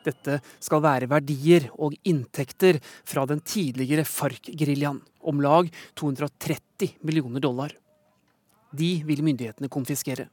Dette 0.00 0.38
skal 0.64 0.80
være 0.80 1.10
verdier 1.10 1.68
og 1.76 1.92
inntekter 2.08 2.78
fra 3.04 3.26
den 3.28 3.42
tidligere 3.44 4.06
FARC-geriljaen, 4.08 5.02
om 5.20 5.42
lag 5.44 5.68
230 6.00 6.96
millioner 7.04 7.44
dollar. 7.44 7.74
De 8.72 8.94
vil 9.04 9.20
myndighetene 9.26 9.68
konfiskere. 9.68 10.30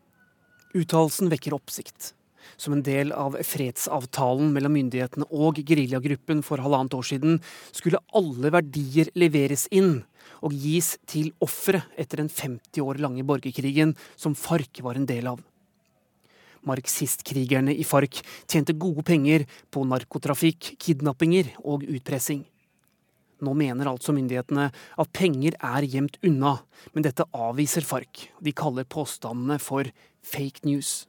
Uttalelsen 0.77 1.27
vekker 1.31 1.55
oppsikt. 1.57 2.13
Som 2.57 2.77
en 2.77 2.83
del 2.85 3.11
av 3.15 3.37
fredsavtalen 3.45 4.53
mellom 4.55 4.75
myndighetene 4.77 5.27
og 5.33 5.59
geriljagruppen 5.61 6.43
for 6.45 6.61
halvannet 6.63 6.95
år 6.97 7.09
siden, 7.11 7.41
skulle 7.71 8.01
alle 8.17 8.53
verdier 8.53 9.11
leveres 9.17 9.67
inn 9.71 10.01
og 10.45 10.53
gis 10.53 10.95
til 11.09 11.31
ofre 11.43 11.83
etter 11.97 12.21
den 12.21 12.31
50 12.31 12.83
år 12.83 12.99
lange 13.03 13.25
borgerkrigen 13.27 13.95
som 14.15 14.35
FARC 14.37 14.83
var 14.85 14.99
en 14.99 15.07
del 15.09 15.29
av. 15.33 15.41
Marxistkrigerne 16.67 17.71
i 17.71 17.85
FARC 17.87 18.21
tjente 18.49 18.75
gode 18.75 19.05
penger 19.07 19.45
på 19.71 19.85
narkotrafikk, 19.87 20.73
kidnappinger 20.81 21.53
og 21.63 21.85
utpressing. 21.87 22.43
Nå 23.45 23.53
mener 23.53 23.89
altså 23.91 24.15
myndighetene 24.17 24.71
at 24.73 25.11
penger 25.13 25.55
er 25.61 25.85
gjemt 25.85 26.17
unna, 26.25 26.57
men 26.93 27.05
dette 27.05 27.27
avviser 27.37 27.85
FARC. 27.85 28.27
De 28.41 28.53
kaller 28.53 28.87
påstandene 28.89 29.59
for 29.61 29.89
fake 30.25 30.65
news. 30.65 31.05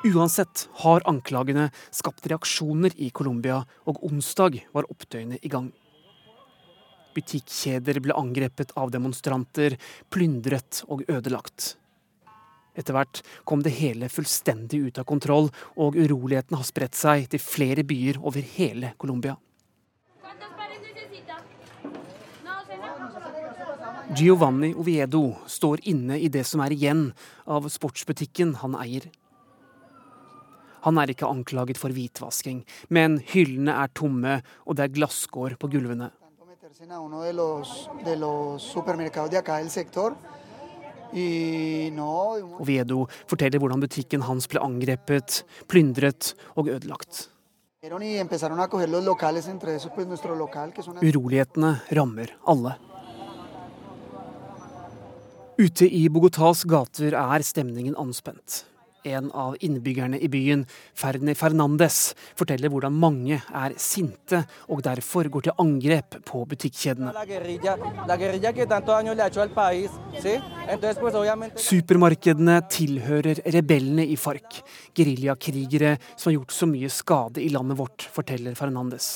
Uansett 0.00 0.68
har 0.80 1.02
anklagene 1.04 1.66
skapt 1.92 2.24
reaksjoner 2.26 2.94
i 2.96 3.10
Colombia, 3.12 3.58
og 3.84 3.98
onsdag 4.06 4.56
var 4.72 4.88
opptøyene 4.88 5.36
i 5.44 5.50
gang. 5.52 5.66
Butikkjeder 7.12 8.00
ble 8.00 8.16
angrepet 8.16 8.72
av 8.80 8.94
demonstranter, 8.94 9.76
plyndret 10.08 10.80
og 10.88 11.04
ødelagt. 11.04 11.74
Etter 12.72 12.96
hvert 12.96 13.20
kom 13.44 13.60
det 13.60 13.74
hele 13.76 14.08
fullstendig 14.08 14.80
ut 14.86 15.02
av 15.02 15.08
kontroll, 15.10 15.50
og 15.76 16.00
urolighetene 16.00 16.62
har 16.62 16.70
spredt 16.70 16.96
seg 16.96 17.28
til 17.28 17.44
flere 17.44 17.84
byer 17.84 18.22
over 18.24 18.40
hele 18.56 18.94
Colombia. 18.96 19.36
Giovanni 24.16 24.72
Oviedo 24.74 25.26
står 25.46 25.84
inne 25.92 26.16
i 26.18 26.32
det 26.32 26.48
som 26.48 26.64
er 26.64 26.72
igjen 26.72 27.10
av 27.44 27.68
sportsbutikken 27.68 28.56
han 28.64 28.80
eier. 28.80 29.10
Han 30.86 30.98
er 31.00 31.12
ikke 31.12 31.28
anklaget 31.28 31.78
for 31.80 31.92
hvitvasking, 31.92 32.64
men 32.88 33.18
hyllene 33.32 33.74
er 33.82 33.92
tomme, 33.92 34.40
og 34.66 34.76
det 34.76 34.86
er 34.86 34.94
glasskår 34.96 35.56
på 35.60 35.70
gulvene. 35.72 36.10
Oviedo 42.60 42.98
forteller 43.26 43.58
hvordan 43.58 43.82
butikken 43.82 44.22
hans 44.28 44.46
ble 44.48 44.62
angrepet, 44.62 45.42
plyndret 45.68 46.34
og 46.54 46.70
ødelagt. 46.70 47.28
Urolighetene 51.00 51.70
rammer 51.96 52.28
alle. 52.46 52.72
Ute 55.60 55.84
i 55.84 56.08
Bogotas 56.08 56.64
gater 56.64 57.12
er 57.16 57.44
stemningen 57.44 57.96
anspent. 58.00 58.64
En 59.04 59.30
av 59.32 59.56
innbyggerne 59.64 60.18
i 60.20 60.28
byen, 60.28 60.66
Ferni 60.94 61.32
Fernandes, 61.34 62.12
forteller 62.36 62.68
hvordan 62.68 62.92
mange 63.00 63.38
er 63.40 63.74
sinte 63.80 64.42
og 64.68 64.82
derfor 64.84 65.30
går 65.32 65.46
til 65.46 65.62
angrep 65.62 66.18
på 66.28 66.42
butikkjedene. 66.50 67.14
Supermarkedene 71.56 72.60
tilhører 72.76 73.42
rebellene 73.56 74.04
i 74.04 74.20
FARC, 74.20 74.60
geriljakrigere 74.92 75.96
som 76.14 76.30
har 76.30 76.38
gjort 76.38 76.56
så 76.60 76.68
mye 76.68 76.92
skade 76.92 77.40
i 77.40 77.50
landet 77.56 77.80
vårt, 77.80 78.08
forteller 78.12 78.58
Fernandes. 78.58 79.10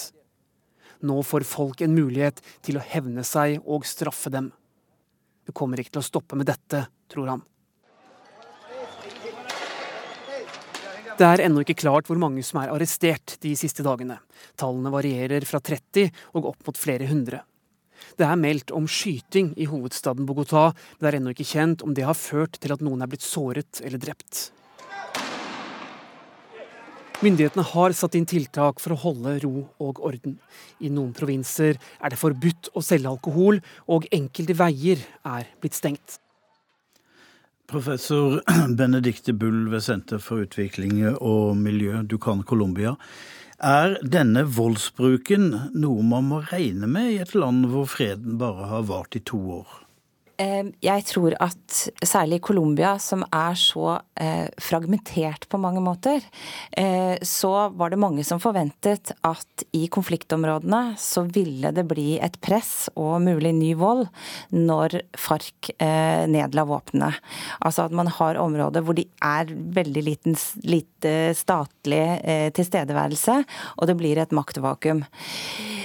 Nå 1.04 1.20
får 1.22 1.44
folk 1.44 1.84
en 1.84 1.92
mulighet 1.92 2.40
til 2.64 2.80
å 2.80 2.86
hevne 2.94 3.24
seg 3.28 3.60
og 3.68 3.84
straffe 3.84 4.32
dem. 4.32 4.48
Det 5.44 5.52
kommer 5.52 5.80
ikke 5.80 5.98
til 5.98 6.00
å 6.00 6.08
stoppe 6.08 6.38
med 6.40 6.48
dette, 6.48 6.86
tror 7.12 7.34
han. 7.34 7.44
Det 11.14 11.23
er 11.23 11.44
ennå 11.44 11.62
ikke 11.62 11.76
klart 11.78 12.09
hvor 12.11 12.18
mange 12.18 12.42
som 12.42 12.59
er 12.59 12.73
arrestert 12.75 13.37
de 13.44 13.52
siste 13.54 13.85
dagene. 13.87 14.16
Tallene 14.59 14.90
varierer 14.90 15.44
fra 15.47 15.61
30 15.62 16.09
og 16.35 16.49
opp 16.50 16.66
mot 16.66 16.80
flere 16.80 17.06
hundre. 17.06 17.44
Det 18.18 18.26
er 18.26 18.40
meldt 18.40 18.73
om 18.75 18.88
skyting 18.90 19.52
i 19.54 19.68
hovedstaden 19.71 20.26
Bogotá, 20.26 20.73
men 20.75 21.06
det 21.06 21.11
er 21.12 21.18
ennå 21.21 21.35
ikke 21.37 21.47
kjent 21.47 21.85
om 21.87 21.94
det 21.94 22.09
har 22.09 22.18
ført 22.18 22.59
til 22.59 22.75
at 22.75 22.83
noen 22.83 23.06
er 23.06 23.12
blitt 23.12 23.23
såret 23.23 23.78
eller 23.87 24.02
drept. 24.02 24.49
Myndighetene 27.23 27.62
har 27.71 27.94
satt 27.94 28.18
inn 28.18 28.26
tiltak 28.26 28.83
for 28.83 28.97
å 28.97 29.00
holde 29.04 29.37
ro 29.47 29.68
og 29.87 30.02
orden. 30.02 30.35
I 30.83 30.90
noen 30.90 31.14
provinser 31.14 31.78
er 31.78 32.11
det 32.11 32.18
forbudt 32.18 32.73
å 32.75 32.83
selge 32.83 33.14
alkohol, 33.14 33.62
og 33.87 34.11
enkelte 34.11 34.59
veier 34.59 35.06
er 35.23 35.47
blitt 35.62 35.78
stengt. 35.78 36.18
Professor 37.66 38.42
Benedicte 38.76 39.33
Bull 39.33 39.71
ved 39.71 39.83
Senter 39.83 40.18
for 40.21 40.44
utvikling 40.44 41.00
og 41.14 41.56
miljø, 41.56 42.02
Dukan 42.02 42.42
Colombia. 42.44 42.94
Er 43.64 43.97
denne 44.02 44.42
voldsbruken 44.44 45.49
noe 45.73 46.04
man 46.04 46.28
må 46.28 46.42
regne 46.50 46.90
med 46.90 47.14
i 47.14 47.23
et 47.25 47.33
land 47.38 47.64
hvor 47.73 47.88
freden 47.88 48.37
bare 48.40 48.68
har 48.68 48.85
vart 48.90 49.16
i 49.16 49.23
to 49.25 49.40
år? 49.62 49.83
Jeg 50.34 51.04
tror 51.06 51.34
at 51.42 51.76
særlig 52.02 52.40
i 52.40 52.42
Colombia, 52.42 52.96
som 52.98 53.22
er 53.28 53.54
så 53.58 54.00
eh, 54.18 54.48
fragmentert 54.58 55.46
på 55.50 55.60
mange 55.62 55.82
måter, 55.84 56.24
eh, 56.76 57.14
så 57.22 57.68
var 57.78 57.92
det 57.92 58.00
mange 58.02 58.24
som 58.26 58.40
forventet 58.42 59.12
at 59.22 59.64
i 59.76 59.86
konfliktområdene 59.86 60.96
så 60.98 61.22
ville 61.30 61.70
det 61.74 61.86
bli 61.90 62.16
et 62.18 62.40
press 62.42 62.88
og 62.98 63.22
mulig 63.22 63.52
ny 63.54 63.70
vold 63.78 64.08
når 64.50 64.98
FARC 65.14 65.70
eh, 65.78 66.26
nedla 66.30 66.66
våpnene. 66.66 67.12
Altså 67.62 67.86
at 67.86 67.94
man 67.94 68.10
har 68.18 68.40
områder 68.42 68.82
hvor 68.82 68.98
de 68.98 69.06
er 69.22 69.54
veldig 69.54 70.02
liten, 70.02 70.38
lite 70.66 71.34
statlig 71.38 72.02
tilstedeværelse, 72.56 73.36
og 73.78 73.86
det 73.86 73.96
blir 74.00 74.18
et 74.18 74.34
maktvakuum. 74.34 75.04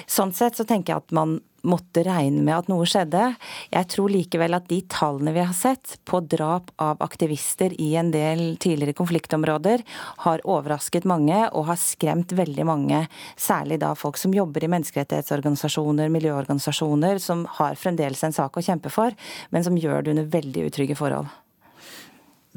Sånn 0.09 0.33
sett 0.33 0.57
så 0.57 0.65
tenker 0.65 0.95
jeg 0.95 1.05
at 1.05 1.15
man 1.15 1.37
måtte 1.67 2.03
regne 2.07 2.43
med 2.45 2.55
at 2.55 2.69
noe 2.71 2.87
skjedde. 2.89 3.33
Jeg 3.73 3.89
tror 3.91 4.11
likevel 4.13 4.57
at 4.57 4.67
de 4.69 4.79
tallene 4.91 5.33
vi 5.35 5.43
har 5.43 5.55
sett 5.57 5.97
på 6.07 6.21
drap 6.29 6.71
av 6.81 7.01
aktivister 7.03 7.73
i 7.81 7.91
en 7.99 8.11
del 8.13 8.57
tidligere 8.61 8.97
konfliktområder, 8.97 9.83
har 10.25 10.45
overrasket 10.45 11.07
mange 11.09 11.41
og 11.49 11.67
har 11.71 11.79
skremt 11.81 12.33
veldig 12.37 12.67
mange. 12.69 13.03
Særlig 13.39 13.79
da 13.83 13.93
folk 13.97 14.19
som 14.21 14.35
jobber 14.35 14.65
i 14.65 14.71
menneskerettighetsorganisasjoner, 14.71 16.11
miljøorganisasjoner, 16.13 17.19
som 17.23 17.45
har 17.59 17.79
fremdeles 17.79 18.23
en 18.25 18.35
sak 18.35 18.57
å 18.57 18.65
kjempe 18.65 18.91
for, 18.93 19.15
men 19.49 19.65
som 19.65 19.77
gjør 19.79 20.03
det 20.03 20.15
under 20.15 20.33
veldig 20.39 20.67
utrygge 20.69 20.97
forhold. 20.99 21.29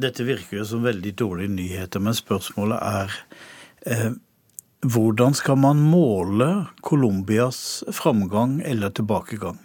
Dette 0.03 0.24
virker 0.24 0.62
jo 0.62 0.66
som 0.66 0.85
veldig 0.85 1.12
dårlige 1.20 1.53
nyheter, 1.53 2.00
men 2.00 2.16
spørsmålet 2.16 2.79
er 2.81 3.16
eh, 3.87 4.12
hvordan 4.83 5.35
skal 5.35 5.59
man 5.62 5.79
måle 5.79 6.66
Colombias 6.83 7.85
framgang 7.95 8.61
eller 8.66 8.90
tilbakegang? 8.90 9.61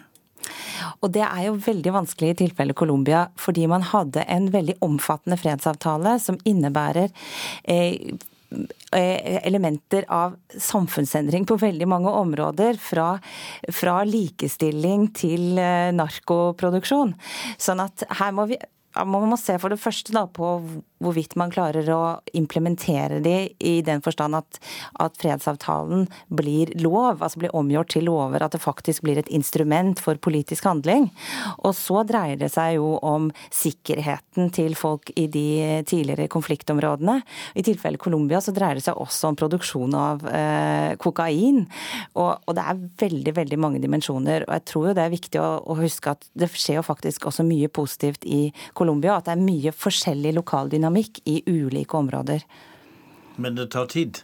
Og 1.02 1.12
det 1.14 1.24
er 1.26 1.48
jo 1.48 1.58
veldig 1.62 1.94
vanskelig 1.96 2.32
i 2.32 2.40
tilfellet 2.44 2.78
Colombia, 2.78 3.28
fordi 3.38 3.66
man 3.70 3.86
hadde 3.86 4.26
en 4.30 4.50
veldig 4.54 4.78
omfattende 4.86 5.38
fredsavtale 5.42 6.18
som 6.22 6.38
innebærer 6.46 7.10
eh, 7.64 8.16
eh 8.96 9.42
elementer 9.44 10.06
av 10.08 10.38
samfunnsendring 10.54 11.46
på 11.46 11.58
veldig 11.60 11.88
mange 11.88 12.10
områder. 12.10 12.78
Fra, 12.78 13.18
fra 13.74 14.04
likestilling 14.06 15.10
til 15.18 15.58
eh, 15.58 15.92
narkoproduksjon. 15.98 17.14
Sånn 17.58 17.84
at 17.84 18.06
her 18.22 18.32
må 18.32 18.48
vi 18.54 18.62
man 19.06 19.30
må 19.30 19.38
se 19.38 19.58
for 19.62 19.74
det 19.74 19.82
første 19.82 20.14
da 20.16 20.26
på 20.32 20.56
hvorvidt 21.04 21.36
man 21.40 21.52
klarer 21.54 21.88
å 21.94 22.02
implementere 22.38 23.20
de 23.24 23.36
i 23.60 23.76
den 23.86 24.02
forstand 24.06 24.38
at, 24.38 24.60
at, 25.02 25.18
fredsavtalen 25.18 26.06
blir 26.34 26.72
lov, 26.82 27.22
altså 27.22 27.42
blir 27.42 27.56
omgjort 27.58 27.94
til 27.96 28.08
lover, 28.10 28.44
at 28.44 28.54
det 28.54 28.62
faktisk 28.64 29.06
blir 29.06 29.20
et 29.22 29.32
instrument 29.34 30.00
for 30.02 30.20
politisk 30.22 30.68
handling. 30.70 31.10
Og 31.66 31.74
så 31.78 32.04
dreier 32.08 32.40
det 32.40 32.52
seg 32.54 32.78
jo 32.78 32.96
om 33.06 33.30
sikkerheten 33.54 34.52
til 34.56 34.76
folk 34.78 35.12
i 35.18 35.28
de 35.32 35.84
tidligere 35.90 36.30
konfliktområdene. 36.32 37.20
I 37.58 37.66
tilfelle 37.66 38.02
Colombia 38.02 38.42
så 38.44 38.54
dreier 38.56 38.80
det 38.80 38.86
seg 38.86 39.00
også 39.02 39.32
om 39.32 39.40
produksjon 39.40 39.98
av 39.98 40.26
eh, 40.30 40.94
kokain. 41.02 41.64
Og, 42.16 42.32
og, 42.44 42.54
det 42.58 42.66
er 42.66 42.84
veldig, 43.06 43.36
veldig 43.38 43.62
mange 43.62 43.82
dimensjoner. 43.84 44.48
Og 44.48 44.56
jeg 44.58 44.66
tror 44.72 44.90
jo 44.90 44.98
det 44.98 45.06
er 45.06 45.14
viktig 45.14 45.42
å, 45.42 45.50
å 45.62 45.78
huske 45.82 46.14
at 46.14 46.30
det 46.38 46.52
skjer 46.54 46.80
jo 46.80 46.88
faktisk 46.88 47.30
også 47.30 47.46
mye 47.48 47.70
positivt 47.74 48.26
i 48.26 48.48
Colombia, 48.78 49.18
at 49.18 49.30
det 49.30 49.36
er 49.36 49.46
mye 49.46 49.74
forskjellig 49.76 50.34
lokal 50.38 50.72
dynamikk 50.72 50.87
i 51.26 51.42
ulike 51.46 51.98
områder. 51.98 52.44
Men 53.38 53.56
det 53.56 53.68
tar 53.68 53.86
tid? 53.86 54.18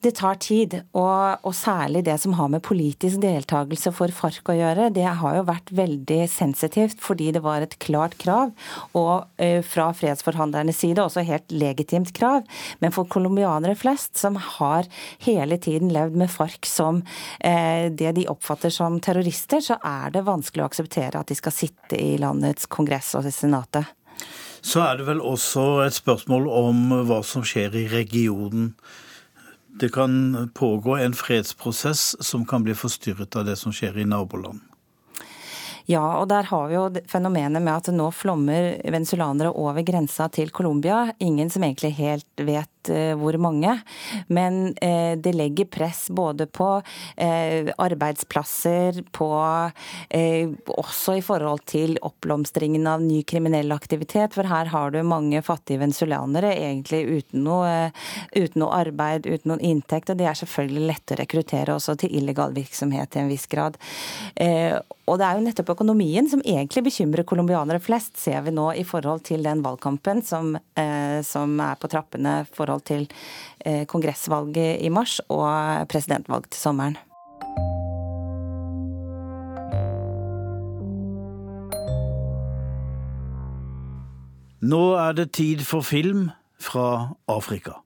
Det 0.00 0.12
tar 0.14 0.36
tid, 0.38 0.74
og, 0.94 1.40
og, 1.42 1.54
særlig 1.58 2.04
det 2.06 2.14
som 2.22 2.36
har 2.38 2.50
med 2.52 2.62
politisk 2.62 3.18
deltakelse 3.18 3.90
for 3.96 4.14
FARC 4.14 4.46
å 4.46 4.54
gjøre. 4.54 4.86
Det 4.94 5.04
har 5.04 5.34
jo 5.34 5.42
vært 5.48 5.72
veldig 5.74 6.20
sensitivt 6.30 7.02
fordi 7.02 7.32
det 7.34 7.42
var 7.42 7.66
et 7.66 7.74
klart 7.82 8.14
krav, 8.22 8.52
og 8.94 9.26
uh, 9.42 9.58
fra 9.66 9.88
fredsforhandlernes 9.98 10.78
side 10.84 11.02
også 11.02 11.26
helt 11.26 11.50
legitimt 11.50 12.14
krav. 12.14 12.46
Men 12.78 12.94
for 12.94 13.10
colombianere 13.10 13.74
flest, 13.78 14.14
som 14.22 14.38
har 14.38 14.86
hele 15.26 15.58
tiden 15.58 15.90
levd 15.92 16.22
med 16.22 16.30
FARC 16.30 16.70
som 16.70 17.02
uh, 17.02 17.84
det 17.90 18.14
de 18.20 18.28
oppfatter 18.30 18.70
som 18.70 19.00
terrorister, 19.02 19.64
så 19.66 19.80
er 19.82 20.14
det 20.14 20.26
vanskelig 20.30 20.62
å 20.62 20.70
akseptere 20.70 21.18
at 21.18 21.34
de 21.34 21.42
skal 21.42 21.58
sitte 21.58 21.98
i 21.98 22.14
landets 22.22 22.70
kongress 22.70 23.16
og 23.18 23.26
senatet. 23.34 23.97
Så 24.68 24.82
er 24.84 24.98
det 24.98 25.06
vel 25.08 25.20
også 25.24 25.62
et 25.86 25.96
spørsmål 25.96 26.48
om 26.52 26.80
hva 27.08 27.22
som 27.24 27.44
skjer 27.46 27.72
i 27.78 27.86
regionen. 27.88 28.74
Det 29.80 29.88
kan 29.94 30.50
pågå 30.52 30.98
en 30.98 31.16
fredsprosess 31.16 32.18
som 32.20 32.44
kan 32.48 32.66
bli 32.66 32.74
forstyrret 32.76 33.38
av 33.38 33.46
det 33.48 33.56
som 33.56 33.72
skjer 33.72 33.96
i 34.02 34.04
naboland. 34.08 34.60
Ja, 35.88 36.18
og 36.20 36.26
der 36.28 36.44
har 36.50 36.66
vi 36.68 36.76
jo 36.76 36.84
fenomenet 37.08 37.64
med 37.64 37.72
at 37.72 37.88
nå 37.96 38.10
flommer 38.12 38.74
venezuelanere 38.84 39.54
over 39.56 39.80
grensa 39.88 40.28
til 40.28 40.52
Colombia. 40.52 41.06
Ingen 41.24 41.48
som 41.50 41.64
egentlig 41.64 41.94
helt 41.96 42.44
vet 42.44 42.78
Eh, 42.88 43.14
hvor 43.16 43.36
mange. 43.38 43.80
Men 44.26 44.74
eh, 44.82 45.16
det 45.18 45.34
legger 45.34 45.64
press 45.64 46.08
både 46.10 46.46
på 46.46 46.68
eh, 47.16 47.70
arbeidsplasser, 47.78 49.02
på 49.12 49.28
også 50.78 51.16
i 51.18 51.22
forhold 51.24 51.64
til 51.68 51.96
oppblomstringen 52.04 52.86
av 52.88 53.02
ny 53.02 53.22
kriminell 53.28 53.72
aktivitet. 53.74 54.34
For 54.36 54.48
her 54.48 54.70
har 54.72 54.92
du 54.92 55.00
mange 55.06 55.42
fattige 55.44 55.82
venezuelanere 55.82 56.52
egentlig 56.54 57.02
uten 57.18 57.44
noe, 57.46 57.90
uten 58.36 58.62
noe 58.62 58.82
arbeid, 58.82 59.26
uten 59.26 59.52
noen 59.52 59.64
inntekt. 59.64 60.12
Og 60.12 60.20
det 60.20 60.28
er 60.28 60.38
selvfølgelig 60.38 60.86
lett 60.92 61.14
å 61.14 61.18
rekruttere 61.20 61.76
også 61.76 61.98
til 62.02 62.14
illegal 62.20 62.54
virksomhet 62.56 63.12
til 63.12 63.24
en 63.24 63.32
viss 63.32 63.48
grad. 63.50 63.78
Og 65.08 65.16
det 65.18 65.26
er 65.26 65.38
jo 65.38 65.44
nettopp 65.44 65.72
økonomien 65.78 66.26
som 66.26 66.42
egentlig 66.42 66.88
bekymrer 66.88 67.22
colombianere 67.22 67.78
flest, 67.78 68.16
ser 68.18 68.42
vi 68.42 68.50
nå 68.50 68.72
i 68.74 68.82
forhold 68.82 69.22
til 69.28 69.44
den 69.46 69.62
valgkampen 69.62 70.24
som, 70.26 70.56
eh, 70.74 71.22
som 71.22 71.54
er 71.60 71.78
på 71.78 71.86
trappene 71.88 72.40
i 72.42 72.48
forhold 72.50 72.82
til 72.82 73.06
eh, 73.64 73.84
kongressvalget 73.86 74.82
i 74.82 74.90
mars 74.90 75.20
og 75.30 75.86
presidentvalg 75.86 76.50
til 76.50 76.58
sommeren. 76.58 76.98
Nå 84.58 84.84
er 84.98 85.14
det 85.14 85.30
tid 85.38 85.62
for 85.62 85.86
film 85.86 86.32
fra 86.58 87.14
Afrika. 87.30 87.78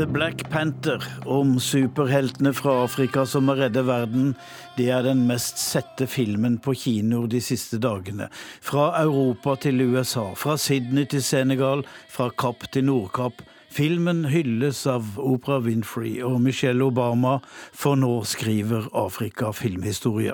The 0.00 0.06
Black 0.06 0.50
Panther 0.50 1.04
om 1.26 1.58
superheltene 1.60 2.54
fra 2.56 2.72
Afrika 2.86 3.26
som 3.28 3.44
må 3.44 3.52
redde 3.58 3.82
verden, 3.84 4.30
det 4.78 4.86
er 4.96 5.04
den 5.04 5.26
mest 5.28 5.60
sette 5.60 6.06
filmen 6.08 6.56
på 6.64 6.72
kinoer 6.72 7.28
de 7.28 7.42
siste 7.44 7.76
dagene. 7.84 8.30
Fra 8.64 8.94
Europa 9.02 9.58
til 9.60 9.82
USA, 9.84 10.30
fra 10.40 10.56
Sydney 10.56 11.04
til 11.04 11.20
Senegal, 11.20 11.84
fra 12.08 12.30
Kapp 12.32 12.64
til 12.72 12.88
Nordkapp. 12.88 13.44
Filmen 13.68 14.24
hylles 14.32 14.86
av 14.88 15.20
Oprah 15.20 15.60
Winfrey 15.68 16.16
og 16.24 16.40
Michelle 16.48 16.88
Obama, 16.88 17.36
for 17.76 18.00
nå 18.00 18.22
skriver 18.24 18.88
Afrika 18.96 19.52
filmhistorie. 19.52 20.32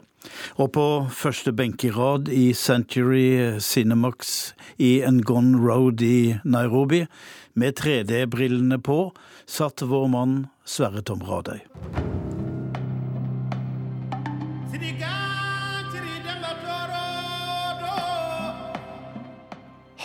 Og 0.62 0.76
på 0.78 0.86
første 1.10 1.50
benkerad 1.50 2.30
i 2.30 2.52
Century 2.54 3.58
Cinemax 3.58 4.52
i 4.78 5.00
Ngon 5.02 5.56
Road 5.58 6.06
i 6.06 6.36
Nairobi, 6.44 7.02
med 7.56 7.80
3D-brillene 7.80 8.78
på, 8.78 9.10
satt 9.46 9.82
vår 9.82 10.08
mann 10.08 10.46
Sverre 10.64 11.02
Tom 11.02 11.22
Radøy. 11.22 11.60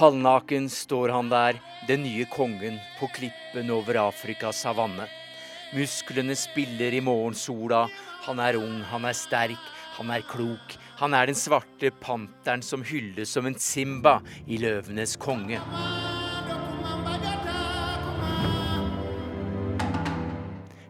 Halvnaken 0.01 0.69
står 0.69 1.09
han 1.13 1.29
der, 1.29 1.59
den 1.87 2.01
nye 2.03 2.25
kongen 2.25 2.79
på 2.99 3.09
klippen 3.13 3.69
over 3.69 3.99
Afrikas 4.07 4.63
savanne. 4.65 5.05
Musklene 5.77 6.35
spiller 6.35 6.93
i 6.93 7.01
morgensola, 7.05 7.83
han 8.25 8.41
er 8.41 8.57
ung, 8.57 8.81
han 8.89 9.05
er 9.05 9.17
sterk, 9.17 9.69
han 9.97 10.09
er 10.09 10.25
klok. 10.25 10.77
Han 11.01 11.13
er 11.17 11.29
den 11.29 11.37
svarte 11.37 11.93
panteren 12.01 12.65
som 12.65 12.85
hylles 12.85 13.33
som 13.33 13.45
en 13.45 13.57
Simba 13.61 14.19
i 14.45 14.57
Løvenes 14.61 15.17
konge. 15.21 15.61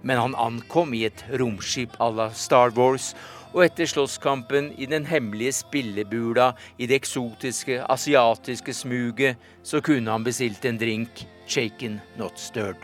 Men 0.04 0.18
han 0.18 0.36
ankom 0.36 0.94
i 0.94 1.06
et 1.10 1.24
romskip 1.40 1.98
à 2.02 2.10
la 2.14 2.30
Star 2.34 2.74
Wars, 2.78 3.14
og 3.52 3.66
etter 3.66 3.90
slåsskampen 3.90 4.72
i 4.80 4.88
den 4.88 5.06
hemmelige 5.10 5.58
spillebula 5.60 6.54
i 6.80 6.88
det 6.88 7.02
eksotiske 7.02 7.82
asiatiske 7.84 8.74
smuget, 8.74 9.36
så 9.64 9.82
kunne 9.84 10.12
han 10.12 10.24
bestilt 10.24 10.66
en 10.66 10.80
drink, 10.80 11.26
shaken 11.48 12.00
not 12.18 12.40
stirred. 12.40 12.80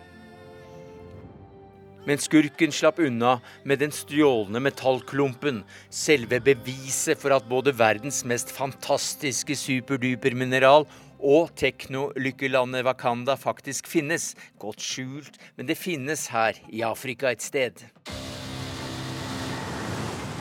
Men 2.08 2.22
skurken 2.24 2.72
slapp 2.72 3.02
unna 3.04 3.34
med 3.68 3.82
den 3.84 3.92
stjålne 3.92 4.62
metallklumpen, 4.64 5.64
selve 5.92 6.40
beviset 6.40 7.20
for 7.20 7.36
at 7.36 7.50
både 7.50 7.74
verdens 7.76 8.22
mest 8.28 8.54
fantastiske 8.56 9.58
superdupermineral 9.60 10.88
og 11.20 11.52
teknolykkelandet 11.56 12.86
Wakanda 12.86 13.36
faktisk 13.36 13.88
finnes. 13.88 14.36
Godt 14.60 14.82
skjult, 14.82 15.38
men 15.58 15.68
det 15.68 15.78
finnes 15.78 16.28
her 16.34 16.60
i 16.70 16.82
Afrika 16.82 17.32
et 17.32 17.42
sted. 17.42 17.84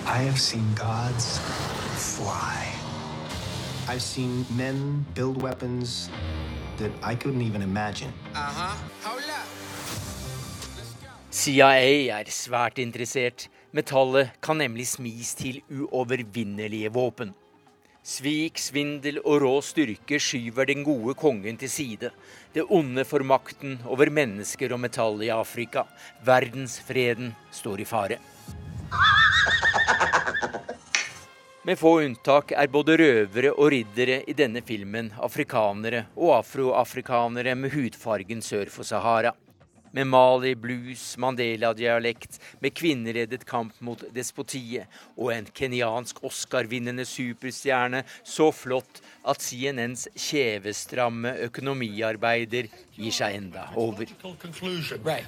I 0.06 0.22
have 0.22 0.38
seen 0.38 0.74
gods 0.76 1.40
fly. 1.98 2.76
I've 3.88 4.02
seen 4.02 4.46
men 4.50 5.06
build 5.14 5.42
weapons 5.42 6.10
that 6.78 6.90
I 7.02 7.14
couldn't 7.14 7.42
even 7.42 7.62
imagine. 7.62 8.12
CIA 11.30 12.08
er 12.18 12.30
svært 12.30 12.78
interessert. 12.78 13.48
Metallet 13.72 14.30
kan 14.42 14.56
nemlig 14.56 14.86
smis 14.88 15.34
til 15.34 15.60
uovervinnelige 15.70 16.92
våpen. 16.92 17.34
Svik, 18.06 18.60
svindel 18.62 19.16
og 19.24 19.40
rå 19.42 19.56
styrke 19.66 20.20
skyver 20.22 20.68
den 20.68 20.84
gode 20.86 21.16
kongen 21.18 21.56
til 21.58 21.70
side. 21.70 22.12
Det 22.54 22.62
onde 22.70 23.02
får 23.02 23.24
makten 23.26 23.80
over 23.82 24.12
mennesker 24.14 24.70
og 24.76 24.78
metall 24.84 25.24
i 25.26 25.30
Afrika. 25.34 25.82
Verdensfreden 26.22 27.32
står 27.50 27.82
i 27.82 27.86
fare. 27.90 28.20
Med 31.66 31.80
få 31.80 31.96
unntak 32.04 32.54
er 32.54 32.70
både 32.70 32.94
røvere 33.00 33.50
og 33.56 33.72
riddere 33.74 34.20
i 34.30 34.36
denne 34.38 34.62
filmen 34.62 35.10
afrikanere 35.18 36.04
og 36.14 36.36
afroafrikanere 36.36 37.56
med 37.58 37.74
hudfargen 37.74 38.38
sør 38.38 38.70
for 38.70 38.86
Sahara 38.86 39.34
med 39.96 40.06
Mali 40.06 40.54
blues, 40.54 41.16
Mandela-dialekt, 41.16 42.40
med 42.60 42.74
kvinnereddet 42.76 43.46
kamp 43.48 43.72
mot 43.80 44.02
despotiet 44.12 44.90
og 45.16 45.30
en 45.32 45.46
kenyansk 45.56 46.20
Oscar-vinnende 46.26 47.06
superstjerne 47.08 48.02
så 48.20 48.50
flott 48.52 49.00
at 49.24 49.40
CNNs 49.40 50.06
kjevestramme 50.12 51.32
økonomiarbeider 51.48 52.68
gir 52.96 53.14
seg 53.14 53.38
enda 53.40 53.70
over. 53.74 54.04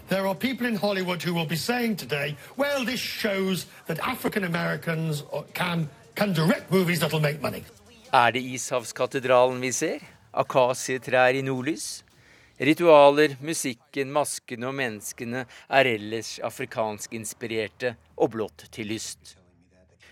There 0.08 0.26
are 0.26 0.34
people 0.34 0.68
in 0.68 0.76
Hollywood 0.76 1.22
who 1.24 1.32
will 1.34 1.48
be 1.48 1.56
saying 1.56 1.96
today, 1.96 2.36
well, 2.56 2.84
this 2.84 3.00
shows 3.00 3.66
that 3.86 3.98
African 4.00 4.44
Americans 4.44 5.24
can, 5.54 5.88
can 6.14 6.32
direct 6.32 6.70
movies 6.70 7.00
that'll 7.00 7.20
make 7.20 7.40
money. 7.40 7.64
Er 8.12 8.32
det 8.32 8.40
Ishavskatedralen 8.40 9.60
vi 9.60 9.72
ser? 9.72 10.04
Akasietrær 10.32 11.36
i 11.36 11.42
nordlys? 11.42 12.04
Ritualer, 12.58 13.36
musikken, 13.38 14.08
maskene 14.10 14.66
og 14.66 14.72
menneskene 14.74 15.44
er 15.46 15.88
ellers 15.92 16.40
afrikansk-inspirerte 16.42 17.92
og 18.18 18.32
blått 18.34 18.64
til 18.74 18.90
lyst. 18.90 19.36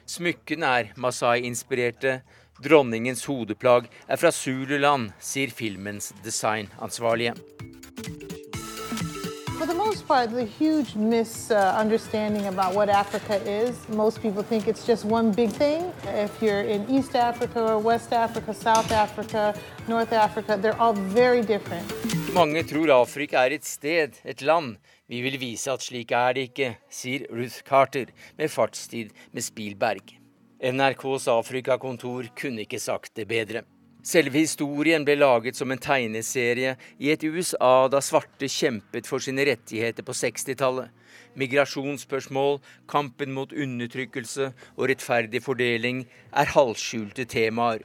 Smykkene 0.07 0.69
er 0.79 0.93
Masai-inspirerte. 0.95 2.21
Dronningens 2.63 3.25
hodeplagg 3.27 3.89
er 4.07 4.21
fra 4.23 4.31
Zululand, 4.31 5.11
sier 5.19 5.51
filmens 5.51 6.13
designansvarlige. 6.23 7.35
For 9.59 9.67
the 9.67 9.75
most 9.75 10.07
part, 10.07 10.31
the 10.31 10.45
huge 10.45 10.95
misunderstanding 10.95 12.47
about 12.47 12.77
what 12.77 12.89
Africa 12.89 13.43
is. 13.43 13.75
Most 13.89 14.23
people 14.23 14.45
think 14.45 14.69
it's 14.69 14.87
just 14.87 15.05
one 15.05 15.33
big 15.33 15.51
thing. 15.51 15.93
If 16.15 16.41
you're 16.41 16.63
in 16.63 16.89
East 16.89 17.17
Africa 17.17 17.61
or 17.61 17.79
West 17.81 18.13
Africa, 18.13 18.55
South 18.55 18.93
Africa, 18.93 19.53
North 19.89 20.13
Africa, 20.13 20.57
they're 20.57 20.81
all 20.81 20.95
very 20.95 21.43
different. 21.43 22.26
Mange 22.37 22.61
tror 22.69 22.91
Afrika 22.93 23.47
er 23.47 23.55
et 23.57 23.65
sted, 23.65 24.19
et 24.21 24.43
land. 24.45 24.75
Vi 25.09 25.23
vil 25.25 25.39
vise 25.41 25.73
at 25.73 25.81
slik 25.81 26.11
er 26.13 26.35
det 26.37 26.43
ikke, 26.51 26.67
sier 26.93 27.23
Ruth 27.33 27.63
Carter 27.65 28.11
med 28.37 28.53
fartstid 28.53 29.15
med 29.33 29.47
Spielberg. 29.47 30.13
NRKs 30.61 31.31
Afrikakontor 31.33 32.29
kunne 32.37 32.67
ikke 32.67 32.83
sagt 32.83 33.15
det 33.17 33.25
bedre. 33.31 33.65
Selve 34.05 34.43
historien 34.45 35.07
ble 35.09 35.17
laget 35.17 35.57
som 35.57 35.73
en 35.73 35.81
tegneserie 35.81 36.77
i 37.01 37.09
et 37.15 37.25
USA 37.25 37.89
da 37.89 38.05
svarte 38.05 38.53
kjempet 38.53 39.09
for 39.09 39.25
sine 39.25 39.49
rettigheter 39.49 40.05
på 40.05 40.13
60-tallet. 40.21 40.93
Migrasjonsspørsmål, 41.41 42.61
kampen 42.85 43.33
mot 43.33 43.57
undertrykkelse 43.57 44.53
og 44.77 44.89
rettferdig 44.93 45.41
fordeling 45.49 46.05
er 46.37 46.53
halvskjulte 46.53 47.25
temaer. 47.33 47.81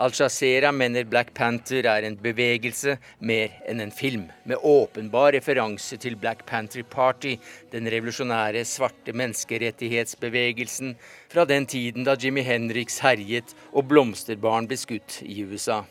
Al-Jazeera 0.00 0.72
mener 0.72 1.04
Black 1.04 1.34
Panther 1.34 1.84
er 1.84 2.06
en 2.08 2.14
bevegelse 2.16 2.94
mer 3.20 3.52
enn 3.68 3.82
en 3.84 3.90
film, 3.92 4.30
med 4.48 4.62
åpenbar 4.64 5.34
referanse 5.36 5.98
til 6.00 6.16
Black 6.16 6.46
Panther 6.48 6.82
Party, 6.82 7.34
den 7.74 7.90
revolusjonære 7.92 8.64
svarte 8.64 9.12
menneskerettighetsbevegelsen 9.12 10.94
fra 11.28 11.44
den 11.44 11.68
tiden 11.68 12.08
da 12.08 12.16
Jimmy 12.16 12.40
Henriks 12.46 13.02
herjet 13.04 13.52
og 13.72 13.90
blomsterbarn 13.92 14.70
ble 14.70 14.80
skutt 14.80 15.20
i 15.28 15.44
USA. 15.44 15.82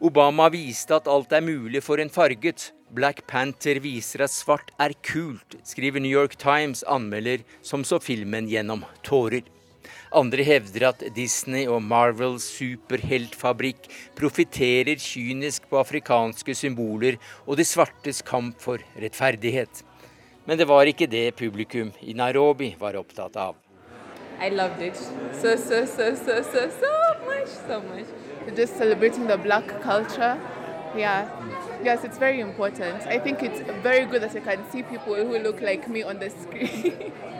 Obama 0.00 0.48
viste 0.48 0.96
at 0.96 1.08
alt 1.08 1.32
er 1.36 1.44
mulig 1.44 1.84
for 1.84 2.00
en 2.00 2.12
farget. 2.12 2.72
Black 2.96 3.26
Panther 3.28 3.76
viser 3.84 4.24
at 4.24 4.32
svart 4.32 4.72
er 4.80 4.96
kult, 5.04 5.56
skriver 5.68 6.00
New 6.00 6.12
York 6.12 6.38
Times 6.40 6.80
anmelder, 6.88 7.44
som 7.60 7.84
så 7.84 8.00
filmen 8.00 8.48
gjennom 8.48 8.84
tårer. 9.04 9.44
Andre 10.14 10.44
hevder 10.46 10.84
at 10.92 11.00
Disney 11.16 11.64
og 11.66 11.80
Marvels 11.82 12.44
superheltfabrikk 12.54 13.88
profitterer 14.14 15.00
kynisk 15.02 15.66
på 15.66 15.80
afrikanske 15.80 16.54
symboler 16.54 17.18
og 17.48 17.58
de 17.58 17.66
svartes 17.66 18.22
kamp 18.22 18.60
for 18.62 18.78
rettferdighet. 18.94 19.82
Men 20.46 20.60
det 20.60 20.68
var 20.70 20.86
ikke 20.86 21.10
det 21.10 21.34
publikum 21.34 21.90
i 21.98 22.14
Nairobi 22.14 22.76
var 22.78 22.94
opptatt 23.00 23.34
av. 23.34 23.58
I 24.38 24.50
loved 24.54 24.82
it 24.82 24.96
so, 24.96 25.56
so, 25.56 25.82
so, 25.86 26.14
so, 26.14 26.42
so, 26.46 26.68
so 26.78 26.94
much, 27.26 27.50
so 27.66 27.80
much. 27.90 28.06
Just 28.56 28.78
celebrating 28.78 29.26
the 29.26 29.38
black 29.38 29.66
culture. 29.82 30.38
Yeah. 30.96 31.26
Yes, 31.82 32.04
it's 32.04 32.18
very 32.18 32.40
important. 32.40 33.02
I 33.06 33.18
think 33.18 33.42
it's 33.42 33.60
very 33.82 34.06
good 34.06 34.22
that 34.22 34.36
I 34.36 34.40
can 34.40 34.70
see 34.70 34.84
people 34.84 35.16
who 35.16 35.38
look 35.38 35.60
like 35.60 35.88
me 35.88 36.04
on 36.04 36.20
the 36.20 36.30
screen. 36.30 37.12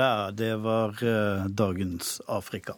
Ja, 0.00 0.30
det 0.32 0.54
var 0.64 0.94
uh, 1.04 1.44
dagens 1.52 2.20
Afrika. 2.24 2.76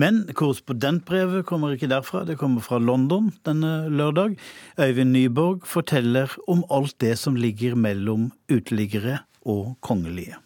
Men 0.00 0.22
korrespondentbrevet 0.38 1.44
kommer 1.48 1.74
ikke 1.74 1.90
derfra, 1.90 2.22
det 2.24 2.38
kommer 2.40 2.64
fra 2.64 2.78
London 2.80 3.28
denne 3.44 3.90
lørdag. 3.92 4.38
Øyvind 4.80 5.12
Nyborg 5.12 5.66
forteller 5.68 6.32
om 6.48 6.62
alt 6.72 6.96
det 7.04 7.18
som 7.20 7.36
ligger 7.36 7.76
mellom 7.76 8.30
uteliggere 8.48 9.18
og 9.44 9.74
kongelige. 9.84 10.38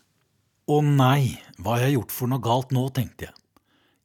Å 0.67 0.81
nei, 0.83 1.37
hva 1.63 1.77
har 1.77 1.87
jeg 1.87 2.01
gjort 2.01 2.15
for 2.17 2.33
noe 2.33 2.43
galt 2.43 2.75
nå, 2.75 2.89
tenkte 2.91 3.29
jeg. 3.29 3.37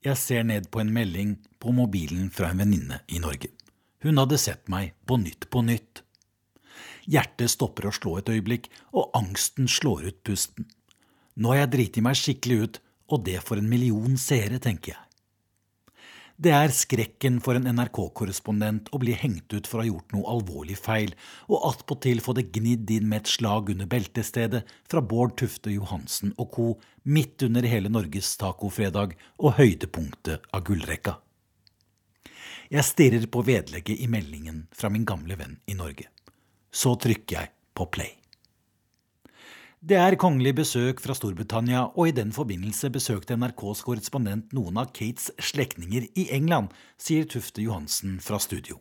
Jeg 0.05 0.17
ser 0.21 0.45
ned 0.45 0.67
på 0.69 0.83
en 0.83 0.93
melding 0.93 1.33
på 1.61 1.73
mobilen 1.73 2.29
fra 2.33 2.51
en 2.51 2.61
venninne 2.61 3.01
i 3.09 3.21
Norge. 3.23 3.49
Hun 4.05 4.21
hadde 4.21 4.37
sett 4.41 4.69
meg 4.69 4.93
på 5.09 5.17
Nytt 5.21 5.49
på 5.49 5.63
Nytt. 5.65 6.03
Hjertet 7.09 7.49
stopper 7.53 7.89
å 7.89 7.95
slå 7.95 8.19
et 8.19 8.29
øyeblikk, 8.29 8.69
og 8.93 9.09
angsten 9.17 9.69
slår 9.69 10.11
ut 10.11 10.21
pusten. 10.27 10.69
Nå 11.35 11.53
har 11.53 11.63
jeg 11.63 11.73
driti 11.75 12.03
meg 12.03 12.19
skikkelig 12.19 12.57
ut, 12.63 12.81
og 13.11 13.23
det 13.27 13.39
for 13.43 13.59
en 13.59 13.69
million 13.69 14.17
seere, 14.19 14.59
tenker 14.63 14.95
jeg. 14.95 15.07
Det 16.41 16.49
er 16.57 16.71
skrekken 16.73 17.35
for 17.45 17.53
en 17.53 17.67
NRK-korrespondent 17.69 18.87
å 18.95 18.99
bli 19.03 19.13
hengt 19.13 19.53
ut 19.53 19.67
for 19.69 19.77
å 19.77 19.83
ha 19.83 19.89
gjort 19.91 20.15
noe 20.15 20.29
alvorlig 20.31 20.77
feil, 20.79 21.11
og 21.45 21.67
attpåtil 21.67 22.23
få 22.25 22.33
det 22.33 22.47
gnidd 22.55 22.89
inn 22.95 23.05
med 23.11 23.21
et 23.21 23.33
slag 23.35 23.69
under 23.69 23.89
beltestedet 23.89 24.63
fra 24.89 25.03
Bård 25.05 25.35
Tufte 25.37 25.69
Johansen 25.69 26.33
og 26.41 26.49
co. 26.55 26.69
midt 27.03 27.45
under 27.45 27.65
hele 27.69 27.89
Norges 27.93 28.31
tacofredag 28.41 29.13
og 29.37 29.53
høydepunktet 29.59 30.49
av 30.49 30.63
gullrekka. 30.65 31.19
Jeg 32.73 32.87
stirrer 32.87 33.27
på 33.29 33.43
vedlegget 33.45 34.01
i 34.01 34.07
meldingen 34.09 34.65
fra 34.73 34.89
min 34.89 35.05
gamle 35.05 35.37
venn 35.37 35.59
i 35.67 35.77
Norge. 35.77 36.09
Så 36.71 36.95
trykker 36.95 37.37
jeg 37.37 37.53
på 37.75 37.85
play. 37.91 38.20
Det 39.81 39.97
er 39.97 40.13
kongelig 40.13 40.51
besøk 40.59 40.99
fra 41.01 41.15
Storbritannia, 41.17 41.87
og 41.97 42.11
i 42.11 42.13
den 42.13 42.29
forbindelse 42.29 42.91
besøkte 42.93 43.33
NRKs 43.33 43.79
korrespondent 43.81 44.51
noen 44.53 44.77
av 44.77 44.91
Kates 44.93 45.31
slektninger 45.41 46.05
i 46.21 46.27
England, 46.37 46.69
sier 47.01 47.25
Tufte 47.25 47.63
Johansen 47.65 48.19
fra 48.21 48.37
studio. 48.37 48.77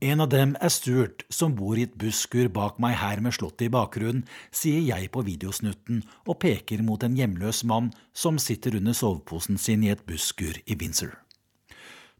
En 0.00 0.24
av 0.24 0.30
dem 0.32 0.54
er 0.56 0.72
Stuart, 0.72 1.26
som 1.28 1.52
bor 1.52 1.76
i 1.76 1.84
et 1.84 1.98
busskur 2.00 2.48
bak 2.48 2.80
meg 2.80 2.96
her 2.96 3.20
med 3.20 3.36
slottet 3.36 3.66
i 3.66 3.74
bakgrunnen, 3.76 4.24
sier 4.48 4.80
jeg 4.80 5.12
på 5.12 5.20
videosnutten 5.28 6.00
og 6.24 6.40
peker 6.40 6.80
mot 6.80 7.04
en 7.04 7.20
hjemløs 7.20 7.60
mann 7.68 7.92
som 8.16 8.40
sitter 8.40 8.80
under 8.80 8.96
soveposen 8.96 9.60
sin 9.60 9.84
i 9.84 9.92
et 9.92 10.08
busskur 10.08 10.56
i 10.64 10.80
Windsor. 10.80 11.12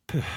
Puh, 0.04 0.36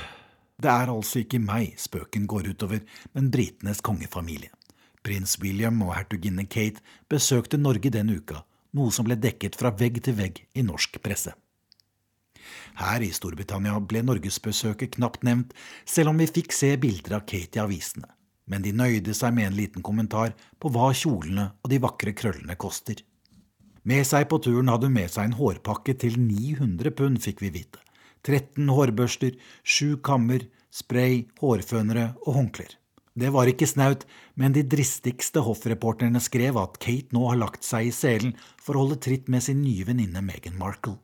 det 0.63 0.71
er 0.71 0.95
altså 0.95 1.25
ikke 1.27 1.43
meg 1.43 1.75
spøken 1.75 2.23
går 2.23 2.53
utover, 2.55 2.87
men 3.11 3.33
britenes 3.35 3.83
kongefamilie. 3.83 4.55
Prins 5.03 5.35
William 5.43 5.81
og 5.83 5.93
hertuginne 5.97 6.45
Kate 6.47 6.83
besøkte 7.11 7.59
Norge 7.59 7.91
den 7.91 8.09
uka, 8.15 8.41
noe 8.73 8.91
som 8.95 9.07
ble 9.07 9.17
dekket 9.19 9.57
fra 9.59 9.73
vegg 9.75 9.99
til 10.03 10.15
vegg 10.17 10.43
i 10.55 10.63
norsk 10.65 11.01
presse. 11.03 11.33
Her 12.79 13.03
i 13.05 13.11
Storbritannia 13.13 13.75
ble 13.79 14.01
norgesbesøket 14.05 14.95
knapt 14.97 15.23
nevnt, 15.27 15.53
selv 15.85 16.11
om 16.11 16.19
vi 16.19 16.27
fikk 16.27 16.55
se 16.55 16.73
bilder 16.81 17.19
av 17.19 17.25
Kate 17.29 17.59
i 17.59 17.63
avisene. 17.63 18.09
Men 18.49 18.63
de 18.65 18.73
nøyde 18.75 19.13
seg 19.15 19.35
med 19.35 19.47
en 19.47 19.57
liten 19.57 19.85
kommentar 19.85 20.33
på 20.59 20.71
hva 20.73 20.89
kjolene 20.97 21.51
og 21.61 21.71
de 21.71 21.79
vakre 21.83 22.15
krøllene 22.17 22.57
koster. 22.59 22.97
Med 23.87 24.03
seg 24.07 24.27
på 24.31 24.39
turen 24.43 24.71
hadde 24.71 24.89
hun 24.89 24.95
med 24.95 25.11
seg 25.11 25.29
en 25.29 25.37
hårpakke 25.39 25.95
til 25.99 26.17
900 26.19 26.95
pund, 26.95 27.19
fikk 27.23 27.43
vi 27.43 27.51
vite. 27.55 27.79
13 28.23 28.69
hårbørster, 28.71 29.35
7 29.63 29.99
kammer, 30.03 30.47
spray, 30.71 31.25
hårfønere 31.43 32.13
og 32.23 32.37
håndklær. 32.39 32.77
Det 33.13 33.29
var 33.29 33.49
ikke 33.49 33.69
snaut, 33.69 34.07
men 34.33 34.55
de 34.55 34.63
dristigste 34.65 35.43
hoffreporterne 35.45 36.21
skrev 36.23 36.57
at 36.57 36.79
Kate 36.81 37.13
nå 37.13 37.27
har 37.29 37.37
lagt 37.37 37.65
seg 37.65 37.89
i 37.89 37.93
selen 37.93 38.33
for 38.57 38.73
å 38.73 38.85
holde 38.85 39.01
tritt 39.05 39.29
med 39.29 39.45
sin 39.45 39.61
nye 39.61 39.85
venninne 39.85 40.23
Meghan 40.25 40.57
Markle. 40.57 40.97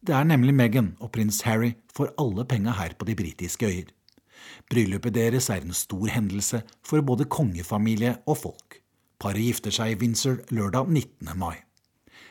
Det 0.00 0.14
er 0.16 0.28
nemlig 0.28 0.54
Meghan 0.56 0.94
og 1.02 1.10
prins 1.16 1.42
Harry 1.44 1.74
for 1.92 2.14
alle 2.22 2.46
penga 2.48 2.76
her 2.78 2.94
på 2.96 3.08
de 3.08 3.16
britiske 3.18 3.66
øyer. 3.66 3.90
Bryllupet 4.70 5.12
deres 5.12 5.50
er 5.52 5.66
en 5.66 5.74
stor 5.76 6.06
hendelse 6.08 6.62
for 6.86 7.02
både 7.04 7.26
kongefamilie 7.28 8.14
og 8.24 8.38
folk. 8.44 8.78
Paret 9.20 9.44
gifter 9.44 9.74
seg 9.74 9.92
i 9.92 9.98
Windsor 10.00 10.38
lørdag 10.54 10.88
19. 10.88 11.34
mai. 11.36 11.58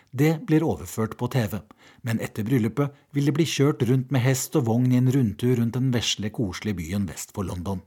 Det 0.09 0.39
blir 0.47 0.65
overført 0.65 1.19
på 1.19 1.27
TV, 1.29 1.59
men 2.01 2.23
etter 2.23 2.47
bryllupet 2.47 2.95
vil 3.13 3.29
det 3.29 3.35
bli 3.37 3.45
kjørt 3.45 3.83
rundt 3.85 4.09
med 4.09 4.23
hest 4.23 4.55
og 4.57 4.65
vogn 4.71 4.89
i 4.89 4.97
en 4.97 5.11
rundtur 5.13 5.59
rundt 5.59 5.77
den 5.77 5.91
vesle, 5.93 6.31
koselige 6.33 6.79
byen 6.79 7.05
vest 7.11 7.35
for 7.35 7.45
London. 7.45 7.83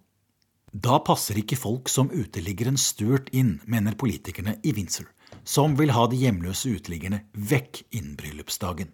Da 0.73 0.97
passer 1.05 1.37
ikke 1.37 1.59
folk 1.61 1.91
som 1.93 2.09
uteliggeren 2.09 2.79
Stuart 2.81 3.29
inn, 3.37 3.59
mener 3.69 3.93
politikerne 4.01 4.57
i 4.65 4.73
Windsor, 4.73 5.05
som 5.45 5.77
vil 5.77 5.93
ha 5.93 6.07
de 6.09 6.17
hjemløse 6.17 6.73
uteliggerne 6.73 7.27
vekk 7.37 7.83
innen 7.93 8.17
bryllupsdagen. 8.17 8.89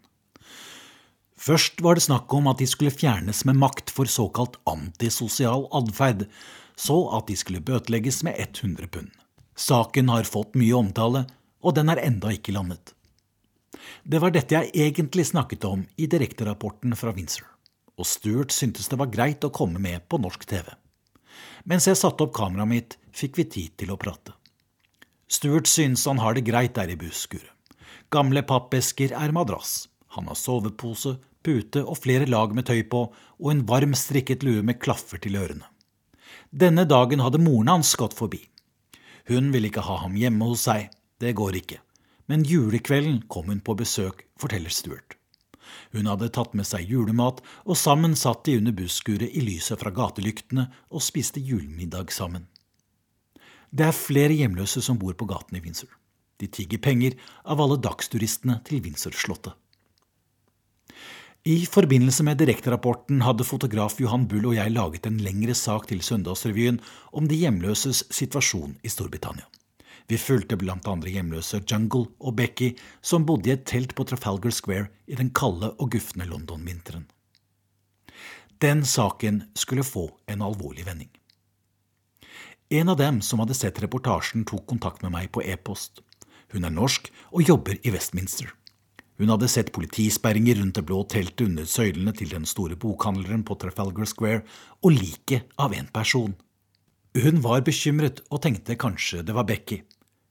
Først 1.38 1.78
var 1.86 1.94
det 1.94 2.02
snakk 2.02 2.34
om 2.34 2.50
at 2.50 2.58
de 2.58 2.66
skulle 2.66 2.90
fjernes 2.90 3.44
med 3.46 3.60
makt 3.62 3.92
for 3.94 4.10
såkalt 4.10 4.58
antisosial 4.66 5.68
atferd, 5.70 6.26
så 6.74 6.98
at 7.14 7.30
de 7.30 7.36
skulle 7.38 7.62
bøtelegges 7.62 8.24
med 8.26 8.34
100 8.42 8.90
pund. 8.90 9.14
Saken 9.54 10.10
har 10.10 10.26
fått 10.26 10.58
mye 10.58 10.74
omtale, 10.74 11.24
og 11.62 11.78
den 11.78 11.94
er 11.94 12.02
enda 12.02 12.34
ikke 12.34 12.54
landet. 12.58 12.90
Det 14.02 14.18
var 14.18 14.34
dette 14.34 14.54
jeg 14.54 14.74
egentlig 14.74 15.28
snakket 15.30 15.62
om 15.70 15.86
i 15.94 16.10
direkterapporten 16.10 16.98
fra 16.98 17.14
Windsor, 17.14 17.46
og 17.94 18.06
Stuart 18.06 18.50
syntes 18.54 18.90
det 18.90 18.98
var 18.98 19.14
greit 19.14 19.46
å 19.46 19.54
komme 19.54 19.78
med 19.78 20.08
på 20.10 20.18
norsk 20.18 20.42
TV. 20.42 20.74
Mens 21.68 21.86
jeg 21.88 21.98
satte 22.00 22.24
opp 22.24 22.34
kameraet 22.36 22.70
mitt, 22.70 22.98
fikk 23.12 23.38
vi 23.40 23.46
tid 23.48 23.76
til 23.80 23.92
å 23.92 24.00
prate. 24.00 24.34
Stuart 25.28 25.68
synes 25.68 26.06
han 26.08 26.20
har 26.22 26.34
det 26.34 26.46
greit 26.46 26.74
der 26.78 26.88
i 26.88 26.96
busskuret. 26.96 27.52
Gamle 28.08 28.40
pappesker 28.42 29.12
er 29.12 29.34
madrass. 29.36 29.88
Han 30.16 30.30
har 30.30 30.38
sovepose, 30.40 31.18
pute 31.44 31.82
og 31.84 31.98
flere 32.00 32.24
lag 32.28 32.54
med 32.56 32.66
tøy 32.70 32.80
på, 32.88 33.02
og 33.12 33.50
en 33.52 33.66
varm 33.68 33.92
strikket 33.92 34.46
lue 34.46 34.64
med 34.64 34.80
klaffer 34.80 35.20
til 35.20 35.36
ørene. 35.36 35.66
Denne 36.48 36.86
dagen 36.88 37.20
hadde 37.20 37.42
moren 37.42 37.68
hans 37.74 37.92
gått 38.00 38.16
forbi. 38.16 38.40
Hun 39.28 39.52
ville 39.52 39.68
ikke 39.68 39.84
ha 39.84 39.98
ham 40.06 40.16
hjemme 40.16 40.48
hos 40.48 40.64
seg, 40.64 40.88
det 41.20 41.34
går 41.36 41.60
ikke, 41.60 41.82
men 42.32 42.46
julekvelden 42.48 43.26
kom 43.28 43.52
hun 43.52 43.60
på 43.60 43.76
besøk, 43.76 44.24
forteller 44.40 44.72
Stuart. 44.72 45.17
Hun 45.92 46.08
hadde 46.10 46.30
tatt 46.34 46.54
med 46.58 46.68
seg 46.68 46.88
julemat, 46.90 47.42
og 47.64 47.78
sammen 47.78 48.16
satt 48.18 48.44
de 48.48 48.58
under 48.60 48.74
busskuret 48.76 49.30
i 49.32 49.44
lyset 49.44 49.80
fra 49.80 49.92
gatelyktene 49.94 50.68
og 50.90 51.04
spiste 51.04 51.42
julemiddag 51.42 52.12
sammen. 52.14 52.48
Det 53.70 53.84
er 53.88 53.96
flere 53.96 54.36
hjemløse 54.36 54.80
som 54.84 54.98
bor 55.00 55.14
på 55.18 55.28
gaten 55.28 55.58
i 55.58 55.62
Windsor. 55.64 55.90
De 56.38 56.46
tigger 56.46 56.80
penger 56.80 57.16
av 57.44 57.60
alle 57.60 57.76
dagsturistene 57.82 58.60
til 58.66 58.80
Windsor-slottet. 58.84 59.52
I 61.48 61.62
forbindelse 61.70 62.24
med 62.26 62.40
direkterapporten 62.40 63.22
hadde 63.24 63.46
fotograf 63.46 63.96
Johan 64.02 64.26
Bull 64.28 64.50
og 64.50 64.56
jeg 64.58 64.74
laget 64.74 65.06
en 65.08 65.20
lengre 65.22 65.54
sak 65.56 65.86
til 65.88 66.02
Søndagsrevyen 66.04 66.80
om 67.16 67.28
de 67.30 67.38
hjemløses 67.40 68.02
situasjon 68.12 68.74
i 68.84 68.90
Storbritannia. 68.92 69.46
Vi 70.08 70.16
fulgte 70.16 70.56
blant 70.56 70.88
andre 70.88 71.12
hjemløse 71.12 71.60
Jungle 71.68 72.06
og 72.18 72.36
Becky, 72.38 72.72
som 73.04 73.26
bodde 73.28 73.50
i 73.50 73.54
et 73.58 73.66
telt 73.68 73.92
på 73.94 74.06
Trafalgar 74.08 74.54
Square 74.56 74.88
i 75.06 75.18
den 75.20 75.30
kalde 75.36 75.74
og 75.76 75.92
gufne 75.92 76.24
London-vinteren. 76.24 77.04
Den 78.58 78.84
saken 78.88 79.42
skulle 79.54 79.84
få 79.84 80.08
en 80.26 80.42
alvorlig 80.42 80.86
vending. 80.86 81.10
En 82.70 82.88
av 82.88 82.96
dem 83.00 83.20
som 83.24 83.40
hadde 83.40 83.56
sett 83.56 83.78
reportasjen, 83.84 84.46
tok 84.48 84.64
kontakt 84.68 85.04
med 85.04 85.12
meg 85.14 85.28
på 85.32 85.44
e-post. 85.44 86.00
Hun 86.52 86.64
er 86.64 86.72
norsk 86.72 87.12
og 87.30 87.44
jobber 87.44 87.76
i 87.84 87.92
Westminster. 87.92 88.50
Hun 89.18 89.32
hadde 89.32 89.48
sett 89.50 89.74
politisperringer 89.74 90.60
rundt 90.60 90.78
det 90.78 90.86
blå 90.88 91.02
teltet 91.10 91.44
under 91.46 91.68
søylene 91.68 92.12
til 92.16 92.32
den 92.32 92.48
store 92.48 92.76
bokhandleren 92.80 93.44
på 93.44 93.56
Trafalgar 93.60 94.08
Square, 94.08 94.44
og 94.80 94.94
liket 94.94 95.52
av 95.58 95.76
en 95.76 95.88
person. 95.92 96.36
Hun 97.18 97.40
var 97.44 97.64
bekymret 97.66 98.24
og 98.30 98.42
tenkte 98.44 98.78
kanskje 98.78 99.24
det 99.26 99.36
var 99.36 99.48
Becky. 99.48 99.82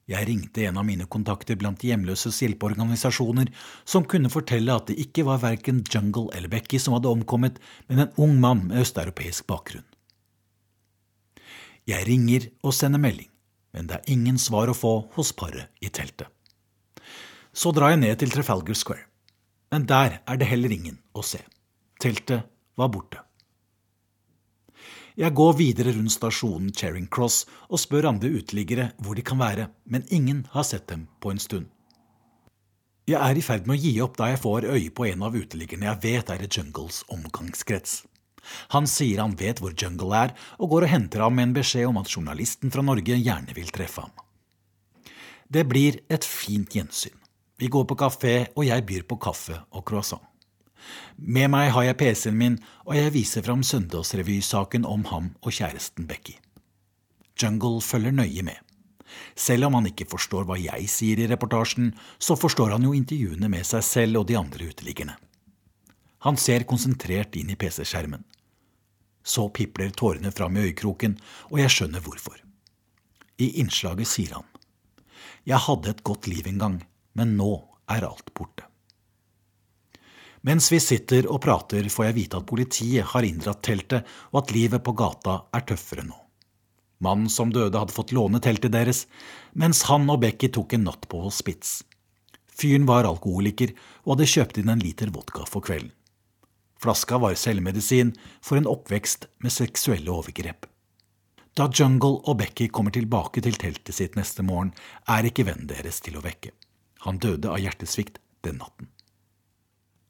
Jeg 0.08 0.24
ringte 0.30 0.64
en 0.64 0.78
av 0.80 0.86
mine 0.88 1.04
kontakter 1.12 1.58
blant 1.60 1.82
hjemløses 1.84 2.38
hjelpeorganisasjoner, 2.40 3.50
som 3.84 4.06
kunne 4.08 4.32
fortelle 4.32 4.72
at 4.72 4.88
det 4.88 4.96
ikke 5.04 5.26
var 5.28 5.42
verken 5.42 5.82
Jungle 5.84 6.32
eller 6.32 6.52
Becky 6.52 6.80
som 6.80 6.96
hadde 6.96 7.12
omkommet, 7.12 7.60
men 7.92 8.06
en 8.06 8.16
ung 8.16 8.38
mann 8.40 8.64
med 8.70 8.86
østeuropeisk 8.86 9.50
bakgrunn. 9.52 9.84
Jeg 11.88 12.08
ringer 12.08 12.48
og 12.64 12.76
sender 12.76 13.04
melding, 13.04 13.28
men 13.76 13.92
det 13.92 14.00
er 14.00 14.16
ingen 14.16 14.40
svar 14.40 14.72
å 14.72 14.76
få 14.76 14.96
hos 15.20 15.34
paret 15.36 15.68
i 15.84 15.92
teltet. 15.92 16.32
Så 17.52 17.76
drar 17.76 17.92
jeg 17.92 18.04
ned 18.06 18.20
til 18.22 18.32
Trafalgar 18.32 18.80
Square, 18.80 19.08
men 19.76 19.88
der 19.92 20.22
er 20.24 20.40
det 20.40 20.48
heller 20.48 20.72
ingen 20.72 21.02
å 21.12 21.24
se. 21.26 21.44
Teltet 22.00 22.48
var 22.80 22.92
borte. 22.94 23.27
Jeg 25.18 25.34
går 25.34 25.56
videre 25.58 25.96
rundt 25.96 26.14
stasjonen 26.14 26.70
Charing 26.78 27.08
Cross 27.10 27.48
og 27.74 27.80
spør 27.82 28.06
andre 28.12 28.30
uteliggere 28.38 28.92
hvor 29.02 29.18
de 29.18 29.24
kan 29.26 29.40
være, 29.42 29.72
men 29.90 30.06
ingen 30.14 30.44
har 30.54 30.68
sett 30.68 30.86
dem 30.92 31.08
på 31.20 31.32
en 31.34 31.42
stund. 31.42 31.66
Jeg 33.10 33.18
er 33.18 33.40
i 33.40 33.42
ferd 33.42 33.66
med 33.66 33.80
å 33.80 33.82
gi 33.82 33.96
opp 34.04 34.20
da 34.20 34.28
jeg 34.30 34.42
får 34.44 34.68
øye 34.70 34.92
på 34.94 35.08
en 35.08 35.26
av 35.26 35.34
uteliggerne 35.34 35.90
jeg 35.90 36.02
vet 36.04 36.30
er 36.30 36.44
i 36.46 36.52
Jungles 36.52 37.02
omgangskrets. 37.10 38.04
Han 38.76 38.86
sier 38.86 39.24
han 39.24 39.34
vet 39.40 39.58
hvor 39.64 39.74
Jungle 39.74 40.14
er, 40.22 40.36
og 40.62 40.70
går 40.76 40.86
og 40.86 40.94
henter 40.94 41.26
ham 41.26 41.34
med 41.40 41.50
en 41.50 41.58
beskjed 41.58 41.90
om 41.90 41.98
at 41.98 42.14
journalisten 42.14 42.72
fra 42.72 42.86
Norge 42.86 43.18
gjerne 43.18 43.58
vil 43.58 43.74
treffe 43.74 44.06
ham. 44.06 44.14
Det 45.50 45.66
blir 45.66 46.04
et 46.14 46.28
fint 46.28 46.78
gjensyn. 46.78 47.18
Vi 47.58 47.72
går 47.74 47.90
på 47.90 47.98
kafé, 47.98 48.36
og 48.54 48.68
jeg 48.70 48.86
byr 48.86 49.10
på 49.10 49.18
kaffe 49.18 49.64
og 49.72 49.82
croissant. 49.88 50.22
Med 51.18 51.50
meg 51.54 51.72
har 51.76 51.88
jeg 51.88 51.98
PC-en 52.00 52.38
min, 52.38 52.60
og 52.86 52.96
jeg 52.98 53.14
viser 53.16 53.46
fram 53.46 53.64
søndagsrevysaken 53.66 54.86
om 54.86 55.08
ham 55.12 55.32
og 55.42 55.52
kjæresten 55.52 56.08
Becky. 56.10 56.38
Jungle 57.38 57.82
følger 57.82 58.16
nøye 58.16 58.44
med. 58.44 58.58
Selv 59.36 59.68
om 59.68 59.78
han 59.78 59.88
ikke 59.90 60.08
forstår 60.10 60.48
hva 60.48 60.58
jeg 60.60 60.90
sier 60.92 61.20
i 61.22 61.28
reportasjen, 61.30 61.94
så 62.20 62.36
forstår 62.40 62.76
han 62.76 62.86
jo 62.88 62.96
intervjuene 62.98 63.50
med 63.52 63.66
seg 63.68 63.86
selv 63.86 64.22
og 64.22 64.28
de 64.30 64.38
andre 64.40 64.70
uteliggerne. 64.72 65.16
Han 66.26 66.38
ser 66.38 66.66
konsentrert 66.70 67.38
inn 67.38 67.54
i 67.54 67.58
PC-skjermen. 67.60 68.26
Så 69.28 69.48
pipler 69.54 69.92
tårene 69.92 70.32
fram 70.32 70.58
i 70.58 70.68
øyekroken, 70.68 71.18
og 71.52 71.60
jeg 71.62 71.74
skjønner 71.74 72.04
hvorfor. 72.04 72.40
I 73.38 73.52
innslaget 73.62 74.10
sier 74.10 74.40
han 74.40 74.48
Jeg 75.46 75.62
hadde 75.68 75.92
et 75.92 76.04
godt 76.04 76.28
liv 76.28 76.48
en 76.48 76.64
gang, 76.64 76.78
men 77.14 77.36
nå 77.38 77.52
er 77.92 78.08
alt 78.08 78.34
borte. 78.34 78.66
Mens 80.48 80.70
vi 80.72 80.80
sitter 80.80 81.26
og 81.28 81.42
prater, 81.44 81.90
får 81.92 82.06
jeg 82.08 82.16
vite 82.16 82.40
at 82.40 82.48
politiet 82.48 83.10
har 83.12 83.26
inndratt 83.28 83.60
teltet, 83.68 84.08
og 84.32 84.46
at 84.46 84.54
livet 84.56 84.84
på 84.86 84.94
gata 84.96 85.42
er 85.52 85.66
tøffere 85.68 86.06
nå. 86.08 86.16
Mannen 87.04 87.30
som 87.30 87.52
døde, 87.54 87.76
hadde 87.76 87.94
fått 87.94 88.14
låne 88.16 88.40
teltet 88.42 88.72
deres, 88.74 89.04
mens 89.54 89.84
han 89.90 90.08
og 90.10 90.22
Becky 90.24 90.50
tok 90.54 90.78
en 90.78 90.88
natt 90.88 91.06
på 91.12 91.20
hospits. 91.26 91.82
Fyren 92.48 92.88
var 92.90 93.06
alkoholiker 93.06 93.76
og 94.06 94.16
hadde 94.16 94.32
kjøpt 94.32 94.62
inn 94.62 94.72
en 94.74 94.82
liter 94.82 95.12
vodka 95.14 95.44
for 95.46 95.66
kvelden. 95.68 95.92
Flaska 96.82 97.20
var 97.22 97.36
selvmedisin 97.38 98.14
for 98.46 98.58
en 98.58 98.70
oppvekst 98.70 99.28
med 99.44 99.54
seksuelle 99.54 100.14
overgrep. 100.14 100.66
Da 101.58 101.66
Jungle 101.74 102.22
og 102.24 102.38
Becky 102.40 102.70
kommer 102.70 102.94
tilbake 102.94 103.42
til 103.44 103.58
teltet 103.58 103.98
sitt 103.98 104.18
neste 104.18 104.46
morgen, 104.46 104.72
er 105.10 105.26
ikke 105.26 105.48
vennen 105.50 105.70
deres 105.70 106.00
til 106.06 106.18
å 106.18 106.24
vekke. 106.24 106.54
Han 107.06 107.18
døde 107.22 107.50
av 107.50 107.60
hjertesvikt 107.62 108.22
den 108.46 108.62
natten. 108.62 108.94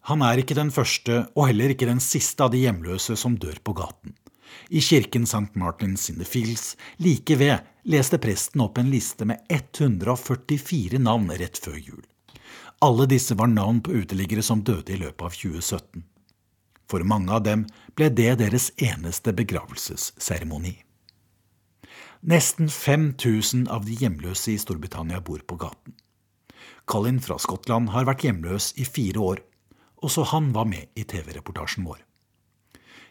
Han 0.07 0.23
er 0.23 0.39
ikke 0.39 0.55
den 0.55 0.69
første 0.71 1.25
og 1.35 1.49
heller 1.49 1.73
ikke 1.73 1.89
den 1.89 1.99
siste 2.03 2.45
av 2.45 2.53
de 2.53 2.61
hjemløse 2.61 3.17
som 3.19 3.35
dør 3.35 3.57
på 3.59 3.73
gaten. 3.75 4.13
I 4.71 4.79
kirken 4.79 5.25
St. 5.27 5.51
Martins 5.59 6.09
in 6.09 6.21
the 6.21 6.27
Fields 6.27 6.77
like 7.03 7.35
ved 7.35 7.65
leste 7.91 8.19
presten 8.23 8.63
opp 8.63 8.79
en 8.79 8.91
liste 8.91 9.27
med 9.27 9.43
144 9.51 11.01
navn 11.03 11.27
rett 11.35 11.59
før 11.59 11.75
jul. 11.75 12.05
Alle 12.79 13.07
disse 13.09 13.35
var 13.35 13.51
navn 13.51 13.81
på 13.83 13.97
uteliggere 13.99 14.45
som 14.45 14.63
døde 14.63 14.93
i 14.95 14.99
løpet 15.01 15.27
av 15.27 15.35
2017. 15.35 16.03
For 16.87 17.03
mange 17.03 17.33
av 17.35 17.43
dem 17.43 17.65
ble 17.97 18.07
det 18.07 18.37
deres 18.39 18.69
eneste 18.79 19.33
begravelsesseremoni. 19.35 20.77
Nesten 22.27 22.69
5000 22.71 23.67
av 23.67 23.83
de 23.85 23.97
hjemløse 23.99 24.53
i 24.53 24.61
Storbritannia 24.61 25.19
bor 25.19 25.43
på 25.43 25.59
gaten. 25.59 25.97
Colin 26.87 27.19
fra 27.19 27.35
Skottland 27.41 27.91
har 27.91 28.07
vært 28.07 28.23
hjemløs 28.23 28.71
i 28.79 28.87
fire 28.87 29.19
år. 29.19 29.43
Også 30.05 30.25
han 30.31 30.51
var 30.53 30.67
med 30.69 30.91
i 30.95 31.05
TV-reportasjen 31.07 31.87
vår. 31.87 32.03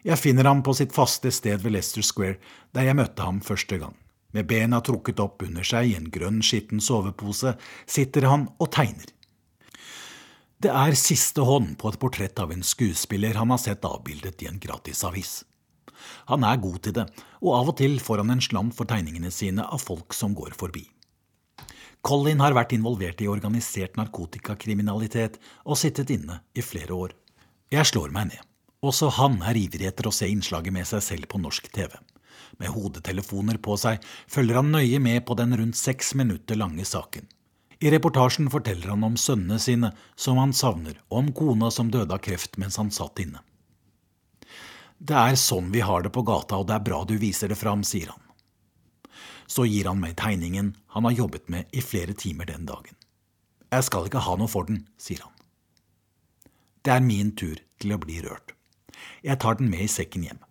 Jeg 0.06 0.20
finner 0.22 0.46
ham 0.46 0.62
på 0.62 0.74
sitt 0.78 0.92
faste 0.94 1.32
sted 1.34 1.58
ved 1.64 1.74
Leicester 1.74 2.04
Square, 2.04 2.38
der 2.76 2.86
jeg 2.86 2.98
møtte 2.98 3.24
ham 3.26 3.40
første 3.42 3.78
gang. 3.80 3.96
Med 4.36 4.46
bena 4.46 4.78
trukket 4.84 5.20
opp 5.22 5.42
under 5.42 5.66
seg 5.66 5.90
i 5.90 5.96
en 5.98 6.10
grønn, 6.12 6.42
skitten 6.44 6.82
sovepose 6.82 7.56
sitter 7.90 8.28
han 8.30 8.46
og 8.62 8.70
tegner. 8.76 9.10
Det 10.62 10.70
er 10.72 10.96
siste 10.96 11.44
hånd 11.44 11.74
på 11.80 11.90
et 11.90 11.98
portrett 12.00 12.38
av 12.40 12.52
en 12.54 12.64
skuespiller 12.64 13.36
han 13.36 13.50
har 13.52 13.60
sett 13.60 13.84
avbildet 13.84 14.44
i 14.44 14.48
en 14.48 14.60
gratisavis. 14.62 15.42
Han 16.30 16.44
er 16.46 16.62
god 16.62 16.78
til 16.84 16.94
det, 16.96 17.06
og 17.42 17.56
av 17.58 17.72
og 17.72 17.78
til 17.80 17.98
får 18.00 18.22
han 18.22 18.36
en 18.36 18.44
slant 18.44 18.76
for 18.76 18.88
tegningene 18.88 19.32
sine 19.34 19.66
av 19.66 19.82
folk 19.82 20.16
som 20.16 20.36
går 20.38 20.56
forbi. 20.56 20.86
Colin 22.06 22.38
har 22.38 22.54
vært 22.54 22.70
involvert 22.76 23.18
i 23.18 23.26
organisert 23.26 23.96
narkotikakriminalitet 23.98 25.40
og 25.64 25.78
sittet 25.80 26.12
inne 26.14 26.38
i 26.54 26.62
flere 26.62 26.94
år. 26.94 27.14
Jeg 27.74 27.88
slår 27.90 28.12
meg 28.14 28.28
ned. 28.28 28.42
Også 28.86 29.08
han 29.16 29.40
er 29.42 29.58
ivrig 29.58 29.88
etter 29.88 30.06
å 30.06 30.12
se 30.14 30.28
innslaget 30.30 30.74
med 30.76 30.86
seg 30.86 31.02
selv 31.02 31.26
på 31.32 31.40
norsk 31.42 31.66
TV. 31.74 31.90
Med 32.62 32.70
hodetelefoner 32.70 33.58
på 33.58 33.74
seg 33.80 34.04
følger 34.30 34.60
han 34.60 34.70
nøye 34.70 35.00
med 35.02 35.24
på 35.26 35.34
den 35.40 35.56
rundt 35.58 35.78
seks 35.80 36.14
minutter 36.14 36.54
lange 36.60 36.86
saken. 36.86 37.26
I 37.82 37.90
reportasjen 37.92 38.46
forteller 38.54 38.92
han 38.94 39.02
om 39.04 39.18
sønnene 39.18 39.58
sine, 39.60 39.90
som 40.14 40.38
han 40.38 40.54
savner, 40.54 41.00
og 41.10 41.18
om 41.24 41.32
kona 41.34 41.72
som 41.74 41.90
døde 41.90 42.14
av 42.14 42.22
kreft 42.22 42.54
mens 42.56 42.78
han 42.80 42.94
satt 42.94 43.18
inne. 43.24 43.42
Det 44.96 45.18
er 45.18 45.34
sånn 45.36 45.74
vi 45.74 45.82
har 45.84 46.06
det 46.06 46.14
på 46.14 46.22
gata, 46.24 46.62
og 46.62 46.70
det 46.70 46.78
er 46.78 46.86
bra 46.86 47.02
du 47.04 47.16
viser 47.20 47.50
det 47.50 47.58
fram, 47.58 47.82
sier 47.84 48.14
han. 48.14 48.22
Så 49.46 49.66
gir 49.68 49.88
han 49.88 50.00
meg 50.02 50.16
tegningen 50.20 50.74
han 50.94 51.06
har 51.06 51.14
jobbet 51.14 51.48
med 51.52 51.70
i 51.72 51.84
flere 51.84 52.14
timer 52.18 52.48
den 52.48 52.66
dagen. 52.66 52.96
Jeg 53.70 53.86
skal 53.86 54.06
ikke 54.08 54.22
ha 54.22 54.36
noe 54.38 54.50
for 54.50 54.66
den, 54.68 54.84
sier 54.98 55.22
han. 55.22 55.32
Det 56.86 56.94
er 56.94 57.02
min 57.02 57.32
tur 57.34 57.58
til 57.82 57.94
å 57.94 58.00
bli 58.02 58.20
rørt. 58.22 58.54
Jeg 59.26 59.40
tar 59.42 59.58
den 59.58 59.70
med 59.70 59.86
i 59.86 59.90
sekken 59.90 60.26
hjem. 60.26 60.42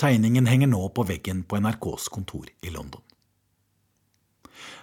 Tegningen 0.00 0.48
henger 0.50 0.70
nå 0.72 0.80
på 0.96 1.04
veggen 1.06 1.44
på 1.46 1.60
NRKs 1.60 2.08
kontor 2.12 2.48
i 2.64 2.72
London. 2.74 3.02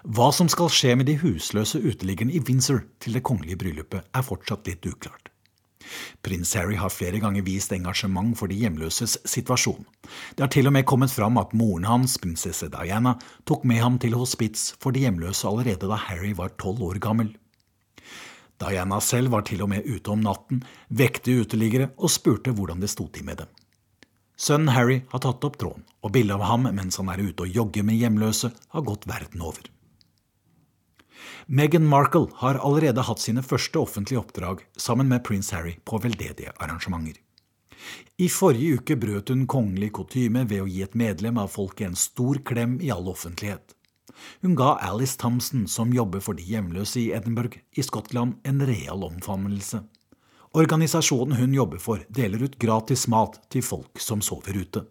Hva 0.02 0.32
som 0.34 0.48
skal 0.50 0.72
skje 0.74 0.96
med 0.98 1.10
de 1.10 1.18
husløse 1.22 1.78
uteliggerne 1.82 2.34
i 2.34 2.42
Windsor 2.48 2.86
til 3.04 3.18
det 3.18 3.24
kongelige 3.28 3.60
bryllupet, 3.62 4.08
er 4.14 4.26
fortsatt 4.26 4.66
litt 4.70 4.86
uklart. 4.88 5.21
Prins 6.26 6.54
Harry 6.58 6.78
har 6.80 6.94
flere 6.94 7.20
ganger 7.24 7.46
vist 7.46 7.74
engasjement 7.76 8.34
for 8.38 8.52
de 8.52 8.58
hjemløses 8.62 9.18
situasjon. 9.26 9.86
Det 10.36 10.46
har 10.46 10.52
til 10.54 10.70
og 10.70 10.76
med 10.76 10.88
kommet 10.90 11.14
fram 11.14 11.40
at 11.42 11.54
moren 11.58 11.88
hans, 11.90 12.18
prinsesse 12.22 12.70
Diana, 12.74 13.18
tok 13.46 13.66
med 13.68 13.82
ham 13.84 14.00
til 14.02 14.18
hospits 14.18 14.72
for 14.82 14.96
de 14.96 15.06
hjemløse 15.06 15.48
allerede 15.48 15.90
da 15.90 16.00
Harry 16.08 16.34
var 16.38 16.54
tolv 16.62 16.84
år 16.92 17.02
gammel. 17.04 17.34
Diana 18.62 19.00
selv 19.02 19.32
var 19.34 19.42
til 19.48 19.64
og 19.66 19.72
med 19.72 19.88
ute 19.90 20.14
om 20.14 20.22
natten, 20.22 20.62
vekte 20.90 21.40
uteliggere 21.42 21.90
og 21.98 22.14
spurte 22.14 22.54
hvordan 22.54 22.84
det 22.84 22.92
sto 22.94 23.08
til 23.10 23.26
med 23.26 23.42
dem. 23.42 23.50
Sønnen 24.42 24.74
Harry 24.74 25.02
har 25.12 25.22
tatt 25.22 25.44
opp 25.46 25.58
tråden, 25.62 25.84
og 26.02 26.14
bildet 26.16 26.38
av 26.38 26.48
ham 26.50 26.66
mens 26.74 26.98
han 26.98 27.10
er 27.14 27.22
ute 27.22 27.46
og 27.46 27.58
jogger 27.58 27.86
med 27.86 28.00
hjemløse, 28.02 28.50
har 28.74 28.86
gått 28.86 29.06
verden 29.10 29.44
over. 29.46 29.68
Meghan 31.54 31.84
Markle 31.86 32.28
har 32.36 32.56
allerede 32.56 33.04
hatt 33.04 33.20
sine 33.20 33.42
første 33.44 33.76
offentlige 33.76 34.22
oppdrag 34.22 34.62
sammen 34.80 35.10
med 35.12 35.20
prins 35.28 35.50
Harry 35.52 35.74
på 35.84 35.98
veldedige 36.00 36.54
arrangementer. 36.64 37.18
I 38.16 38.30
forrige 38.32 38.78
uke 38.80 38.96
brøt 38.96 39.34
hun 39.34 39.42
kongelig 39.52 39.90
kutyme 39.98 40.46
ved 40.48 40.64
å 40.64 40.70
gi 40.72 40.80
et 40.86 40.96
medlem 40.96 41.42
av 41.42 41.50
folket 41.52 41.90
en 41.90 41.98
stor 42.00 42.40
klem 42.48 42.78
i 42.80 42.88
all 42.96 43.10
offentlighet. 43.12 43.76
Hun 44.46 44.56
ga 44.56 44.78
Alice 44.80 45.20
Thompson, 45.20 45.66
som 45.68 45.92
jobber 45.92 46.24
for 46.24 46.40
de 46.40 46.46
hjemløse 46.48 47.02
i 47.02 47.12
Edinburgh 47.12 47.60
i 47.76 47.84
Skottland, 47.84 48.38
en 48.48 48.64
real 48.64 49.04
omfavnelse. 49.10 49.84
Organisasjonen 50.56 51.36
hun 51.36 51.60
jobber 51.60 51.84
for, 51.84 52.08
deler 52.08 52.48
ut 52.48 52.56
gratis 52.64 53.10
mat 53.12 53.42
til 53.52 53.68
folk 53.68 54.00
som 54.00 54.24
sover 54.24 54.56
ute. 54.56 54.86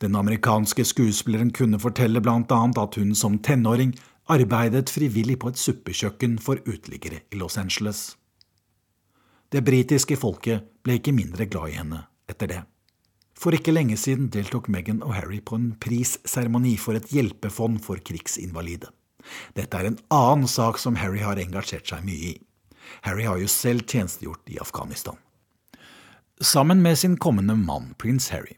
Den 0.00 0.16
amerikanske 0.16 0.84
skuespilleren 0.84 1.52
kunne 1.52 1.78
fortelle 1.78 2.24
annet 2.24 2.80
at 2.80 2.96
hun 2.96 3.12
som 3.14 3.36
tenåring 3.38 3.92
arbeidet 4.30 4.90
frivillig 4.92 5.38
på 5.42 5.50
et 5.52 5.60
suppekjøkken 5.60 6.38
for 6.42 6.60
uteliggere 6.64 7.24
i 7.30 7.40
Los 7.40 7.58
Angeles. 7.60 8.14
Det 9.52 9.62
britiske 9.64 10.16
folket 10.18 10.64
ble 10.82 10.98
ikke 10.98 11.14
mindre 11.14 11.46
glad 11.46 11.70
i 11.70 11.78
henne 11.78 12.00
etter 12.30 12.50
det. 12.50 12.62
For 13.38 13.54
ikke 13.54 13.74
lenge 13.74 13.96
siden 14.00 14.30
deltok 14.32 14.70
Meghan 14.72 15.02
og 15.04 15.14
Harry 15.18 15.40
på 15.44 15.58
en 15.58 15.72
prisseremoni 15.82 16.76
for 16.80 16.96
et 16.96 17.10
hjelpefond 17.12 17.82
for 17.84 18.00
krigsinvalide. 18.00 18.88
Dette 19.56 19.76
er 19.78 19.90
en 19.90 20.00
annen 20.14 20.48
sak 20.48 20.78
som 20.80 20.96
Harry 21.00 21.22
har 21.24 21.40
engasjert 21.40 21.88
seg 21.90 22.04
mye 22.06 22.34
i. 22.34 22.34
Harry 23.04 23.26
har 23.28 23.40
jo 23.40 23.48
selv 23.50 23.86
tjenestegjort 23.88 24.48
i 24.52 24.60
Afghanistan. 24.62 25.18
Sammen 26.40 26.82
med 26.82 26.98
sin 26.98 27.16
kommende 27.16 27.56
mann, 27.56 27.92
prins 27.98 28.28
Harry, 28.34 28.56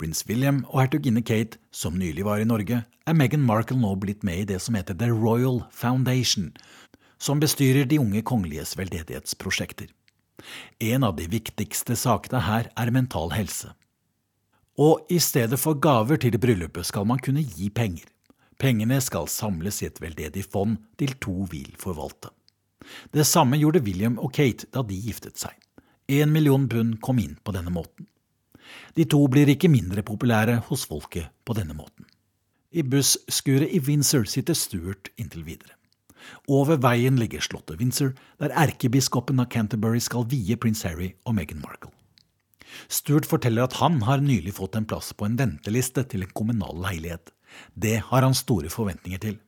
prins 0.00 0.24
William 0.28 0.62
og 0.70 0.84
hertuginne 0.84 1.22
Kate, 1.22 1.60
som 1.70 1.98
nylig 2.00 2.24
var 2.24 2.40
i 2.40 2.48
Norge, 2.48 2.82
er 3.06 3.16
Meghan 3.16 3.44
Markle 3.44 3.76
nå 3.78 3.92
blitt 4.00 4.24
med 4.26 4.42
i 4.42 4.48
det 4.48 4.60
som 4.64 4.76
heter 4.78 4.96
The 4.96 5.10
Royal 5.12 5.62
Foundation, 5.70 6.54
som 7.20 7.40
bestyrer 7.42 7.88
de 7.88 8.00
unge 8.00 8.22
kongeliges 8.24 8.76
veldedighetsprosjekter. 8.80 9.90
En 10.80 11.04
av 11.04 11.18
de 11.18 11.26
viktigste 11.28 11.96
sakene 12.00 12.40
her 12.46 12.70
er 12.80 12.92
mental 12.94 13.34
helse. 13.36 13.74
Og 14.80 15.04
i 15.12 15.18
stedet 15.20 15.58
for 15.60 15.76
gaver 15.76 16.20
til 16.22 16.38
bryllupet 16.40 16.88
skal 16.88 17.04
man 17.04 17.20
kunne 17.20 17.44
gi 17.44 17.68
penger. 17.68 18.06
Pengene 18.60 19.00
skal 19.04 19.28
samles 19.28 19.82
i 19.82 19.88
et 19.88 20.00
veldedig 20.00 20.46
fond 20.48 20.78
til 21.00 21.12
to 21.20 21.44
vil 21.52 21.74
forvalte. 21.80 22.32
Det 23.12 23.26
samme 23.28 23.58
gjorde 23.60 23.82
William 23.84 24.16
og 24.18 24.32
Kate 24.36 24.68
da 24.72 24.82
de 24.86 24.96
giftet 24.96 25.36
seg. 25.40 25.52
Én 26.08 26.32
million 26.32 26.64
pund 26.68 26.96
kom 27.04 27.20
inn 27.20 27.36
på 27.44 27.52
denne 27.52 27.72
måten. 27.72 28.08
De 28.96 29.06
to 29.08 29.20
blir 29.32 29.50
ikke 29.52 29.70
mindre 29.70 30.02
populære 30.06 30.60
hos 30.68 30.86
folket 30.88 31.30
på 31.44 31.56
denne 31.58 31.76
måten. 31.76 32.06
I 32.70 32.82
busskuret 32.86 33.72
i 33.74 33.80
Windsor 33.82 34.26
sitter 34.30 34.54
Stuart 34.54 35.10
inntil 35.18 35.44
videre. 35.46 35.74
Over 36.46 36.78
veien 36.78 37.16
ligger 37.18 37.42
slottet 37.42 37.80
Windsor, 37.80 38.12
der 38.38 38.54
erkebiskopen 38.54 39.40
av 39.42 39.48
Canterbury 39.50 40.02
skal 40.02 40.28
vie 40.30 40.56
prins 40.60 40.84
Harry 40.86 41.14
og 41.24 41.34
Meghan 41.38 41.62
Markle. 41.64 41.90
Stuart 42.88 43.26
forteller 43.26 43.66
at 43.66 43.78
han 43.80 43.98
har 44.06 44.22
nylig 44.22 44.54
fått 44.58 44.76
en 44.78 44.86
plass 44.86 45.12
på 45.12 45.26
en 45.26 45.38
venteliste 45.38 46.04
til 46.06 46.22
en 46.22 46.34
kommunal 46.36 46.78
leilighet. 46.84 47.32
Det 47.74 47.98
har 48.10 48.22
han 48.22 48.36
store 48.36 48.70
forventninger 48.70 49.22
til. 49.22 49.40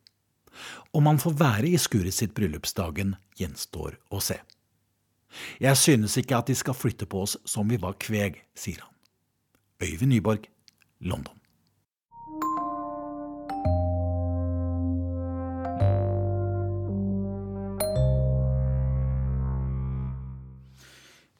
Om 0.93 1.07
han 1.07 1.21
får 1.23 1.39
være 1.39 1.71
i 1.71 1.79
skuret 1.81 2.15
sitt 2.15 2.35
bryllupsdagen, 2.37 3.15
gjenstår 3.39 3.97
å 4.11 4.21
se. 4.21 4.41
Jeg 5.63 5.79
synes 5.81 6.19
ikke 6.21 6.43
at 6.43 6.51
de 6.51 6.57
skal 6.59 6.77
flytte 6.77 7.09
på 7.09 7.23
oss 7.25 7.39
som 7.49 7.71
vi 7.71 7.79
var 7.81 7.97
kveg, 8.03 8.43
sier 8.59 8.83
han. 8.83 8.92
Øyvind 9.83 10.11
Nyborg, 10.11 10.39
London. 11.01 11.35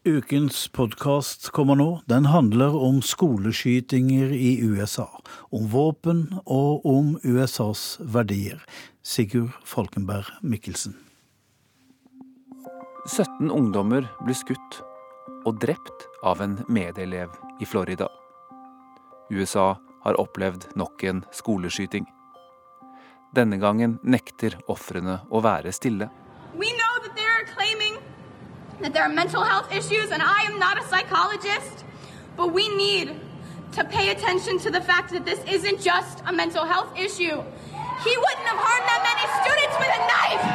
Ukens 0.07 0.69
podkast 0.69 1.53
kommer 1.53 1.75
nå. 1.75 2.01
Den 2.11 2.25
handler 2.25 2.75
om 2.75 2.99
skoleskytinger 3.03 4.33
i 4.35 4.59
USA. 4.67 5.07
Om 5.53 5.69
våpen 5.71 6.25
og 6.43 6.87
om 6.87 7.19
USAs 7.25 8.01
verdier. 8.01 8.59
Sigurd 9.03 9.55
Falkenberg 9.65 10.27
Mikkelsen. 10.43 10.97
17 13.07 13.51
ungdommer 13.51 14.11
ble 14.27 14.35
skutt 14.35 14.83
og 15.47 15.63
drept 15.63 16.09
av 16.27 16.43
en 16.43 16.59
medelev 16.67 17.31
i 17.63 17.71
Florida. 17.71 18.11
USA 19.33 19.77
har 20.05 20.21
opplevd 20.21 20.69
nok 20.77 21.05
en 21.05 21.25
skoleskyting. 21.33 22.07
Denne 23.33 23.57
gangen 23.57 23.99
nekter 24.05 24.59
ofrene 24.69 25.23
å 25.31 25.41
være 25.41 25.73
stille. 25.73 26.11
That 28.83 28.95
there 28.95 29.05
are 29.05 29.15
mental 29.15 29.45
health 29.45 29.71
issues, 29.71 30.11
and 30.11 30.21
I 30.21 30.43
am 30.51 30.59
not 30.59 30.77
a 30.77 30.83
psychologist, 30.91 31.85
but 32.37 32.53
we 32.53 32.67
need 32.75 33.15
to 33.77 33.85
pay 33.85 34.11
attention 34.11 34.59
to 34.59 34.71
the 34.71 34.81
fact 34.81 35.13
that 35.13 35.25
this 35.25 35.39
isn't 35.47 35.79
just 35.81 36.23
a 36.27 36.33
mental 36.33 36.65
health 36.65 36.91
issue. 36.99 37.39
He 38.03 38.15
wouldn't 38.25 38.49
have 38.51 38.59
harmed 38.59 38.87
that 38.91 39.03
many 39.11 39.25
students 39.39 39.77
with 39.79 39.93
a 39.99 40.03
knife! 40.11 40.47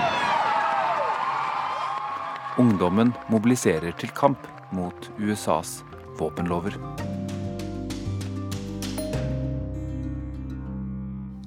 Ungdommen 2.58 3.14
mobiliserer 3.30 3.92
til 3.92 4.10
kamp 4.10 4.48
mot 4.72 5.12
USAs 5.20 5.84
våpenlover. 6.20 7.17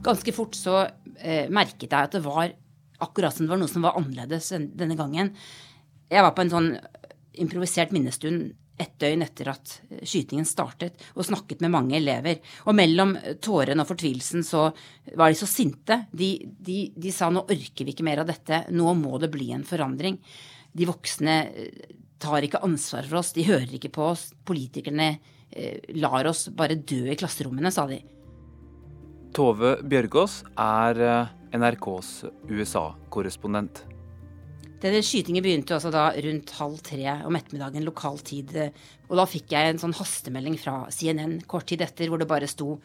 Ganske 0.04 0.32
fort 0.32 0.56
så 0.56 0.82
eh, 1.18 1.50
merket 1.52 1.90
jeg 1.90 2.08
at 2.08 2.16
det 2.16 2.24
var 2.24 2.54
akkurat 3.00 3.34
som 3.34 3.46
det 3.46 3.52
var 3.52 3.60
noe 3.60 3.72
som 3.72 3.84
var 3.84 3.98
annerledes 4.00 4.52
denne 4.76 4.96
gangen. 4.96 5.34
Jeg 6.10 6.24
var 6.24 6.34
på 6.36 6.44
en 6.44 6.52
sånn 6.52 6.72
improvisert 7.40 7.92
minnestund 7.94 8.50
ett 8.80 8.96
døgn 9.00 9.24
etter 9.24 9.50
at 9.52 9.74
skytingen 10.08 10.46
startet, 10.48 10.96
og 11.12 11.26
snakket 11.28 11.60
med 11.60 11.72
mange 11.74 11.98
elever. 11.98 12.38
Og 12.64 12.76
mellom 12.76 13.12
tårene 13.44 13.84
og 13.84 13.90
fortvilelsen 13.90 14.44
så 14.46 14.70
var 15.12 15.28
de 15.28 15.36
så 15.36 15.48
sinte. 15.48 16.04
De, 16.16 16.30
de, 16.56 16.78
de, 16.96 17.12
sa 17.12 17.28
nå 17.28 17.44
orker 17.44 17.84
vi 17.84 17.92
ikke 17.94 18.06
mer 18.06 18.22
av 18.22 18.30
dette, 18.30 18.64
nå 18.72 18.94
må 18.96 19.20
det 19.20 19.28
bli 19.34 19.50
en 19.56 19.66
forandring. 19.68 20.16
De 20.72 20.88
voksne 20.88 21.36
eh, 21.50 21.92
tar 22.20 22.46
ikke 22.46 22.62
ansvar 22.64 23.04
for 23.08 23.20
oss, 23.20 23.34
de 23.36 23.44
hører 23.48 23.76
ikke 23.76 23.92
på 23.92 24.08
oss. 24.14 24.30
Politikerne 24.48 25.10
eh, 25.12 25.92
lar 26.00 26.30
oss 26.30 26.46
bare 26.56 26.80
dø 26.80 27.04
i 27.10 27.18
klasserommene, 27.20 27.72
sa 27.74 27.84
de. 27.90 28.00
Tove 29.36 29.76
Bjørgaas 29.86 30.40
er 30.58 31.00
eh, 31.06 31.30
NRKs 31.54 32.10
USA-korrespondent. 32.50 33.84
Denne 34.80 35.02
skytingen 35.04 35.44
begynte 35.44 35.76
altså 35.76 35.90
da 35.92 36.06
rundt 36.24 36.54
halv 36.56 36.78
tre 36.82 37.04
om 37.28 37.36
ettermiddagen 37.36 37.84
lokal 37.84 38.16
tid. 38.24 38.54
Og 39.10 39.18
da 39.20 39.26
fikk 39.28 39.52
jeg 39.52 39.74
en 39.74 39.80
sånn 39.82 39.94
hastemelding 39.98 40.56
fra 40.58 40.86
CNN 40.94 41.42
kort 41.50 41.68
tid 41.68 41.84
etter 41.84 42.08
hvor 42.08 42.22
det 42.22 42.28
bare 42.30 42.48
sto 42.48 42.78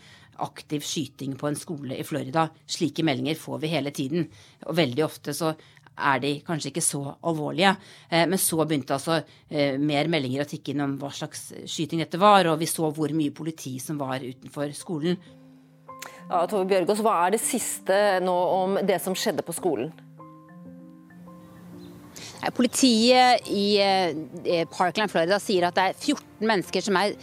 aktiv 0.43 0.83
skyting 0.83 1.37
på 1.39 1.47
en 1.47 1.55
skole 1.55 1.95
i 1.95 2.03
Florida. 2.05 2.49
Slike 2.67 3.05
meldinger 3.07 3.39
får 3.39 3.63
vi 3.63 3.71
hele 3.71 3.95
tiden. 3.95 4.27
Og 4.67 4.75
veldig 4.75 5.05
ofte 5.07 5.33
så 5.33 5.53
er 5.95 6.19
de 6.19 6.33
kanskje 6.45 6.73
ikke 6.73 6.83
så 6.83 7.01
alvorlige. 7.23 7.71
Eh, 8.09 8.25
men 8.27 8.41
så 8.41 8.59
begynte 8.65 8.97
altså 8.97 9.21
eh, 9.21 9.79
mer 9.79 10.11
meldinger 10.11 10.43
å 10.43 10.49
tikke 10.49 10.73
inn 10.73 10.83
om 10.83 10.97
hva 10.99 11.13
slags 11.15 11.47
skyting 11.63 12.03
dette 12.03 12.19
var, 12.19 12.51
og 12.51 12.59
vi 12.59 12.69
så 12.69 12.91
hvor 12.91 13.15
mye 13.15 13.33
politi 13.35 13.77
som 13.79 13.99
var 14.01 14.19
utenfor 14.19 14.75
skolen. 14.75 15.15
Ja, 16.25 16.41
Tove 16.49 16.65
Bjørgaas, 16.69 17.03
hva 17.05 17.19
er 17.25 17.35
det 17.35 17.41
siste 17.43 17.97
nå 18.25 18.33
om 18.33 18.79
det 18.85 18.97
som 19.03 19.15
skjedde 19.17 19.45
på 19.45 19.53
skolen? 19.53 19.91
Politiet 22.55 23.47
i 23.49 23.77
eh, 23.81 24.65
Parkland, 24.69 25.09
Florida 25.09 25.39
sier 25.41 25.65
at 25.67 25.77
det 25.77 25.85
er 25.89 25.97
14 25.97 26.45
mennesker 26.45 26.85
som 26.85 26.97
er, 26.99 27.15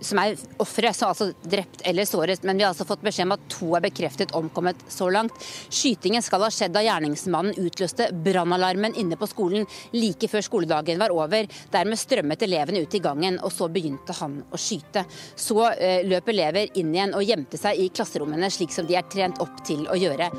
som 0.00 0.20
er 0.22 0.38
ofre, 0.62 0.90
altså 0.92 1.30
drept 1.42 1.82
eller 1.88 2.06
såret. 2.08 2.42
Men 2.46 2.58
vi 2.58 2.64
har 2.64 2.72
altså 2.72 2.86
fått 2.88 3.02
beskjed 3.04 3.28
om 3.28 3.36
at 3.36 3.46
to 3.52 3.70
er 3.76 3.84
bekreftet 3.84 4.34
omkommet 4.36 4.80
så 4.92 5.08
langt. 5.12 5.36
Skytingen 5.68 6.22
skal 6.24 6.44
ha 6.46 6.50
skjedd 6.52 6.74
da 6.74 6.84
gjerningsmannen 6.84 7.58
utløste 7.64 8.10
brannalarmen 8.24 8.96
inne 9.00 9.18
på 9.20 9.28
skolen 9.30 9.66
like 9.96 10.30
før 10.30 10.46
skoledagen 10.46 11.00
var 11.02 11.14
over. 11.14 11.48
Dermed 11.74 12.00
strømmet 12.00 12.46
elevene 12.46 12.84
ut 12.84 12.94
i 12.94 13.02
gangen, 13.04 13.38
og 13.42 13.52
så 13.52 13.68
begynte 13.72 14.16
han 14.20 14.40
å 14.50 14.60
skyte. 14.60 15.04
Så 15.36 15.60
uh, 15.60 16.00
løp 16.06 16.28
elever 16.32 16.72
inn 16.78 16.94
igjen 16.94 17.16
og 17.16 17.24
gjemte 17.26 17.60
seg 17.60 17.80
i 17.80 17.90
klasserommene, 17.94 18.50
slik 18.52 18.74
som 18.74 18.88
de 18.88 18.98
er 18.98 19.08
trent 19.10 19.40
opp 19.44 19.62
til 19.66 19.86
å 19.90 19.98
gjøre. 19.98 20.30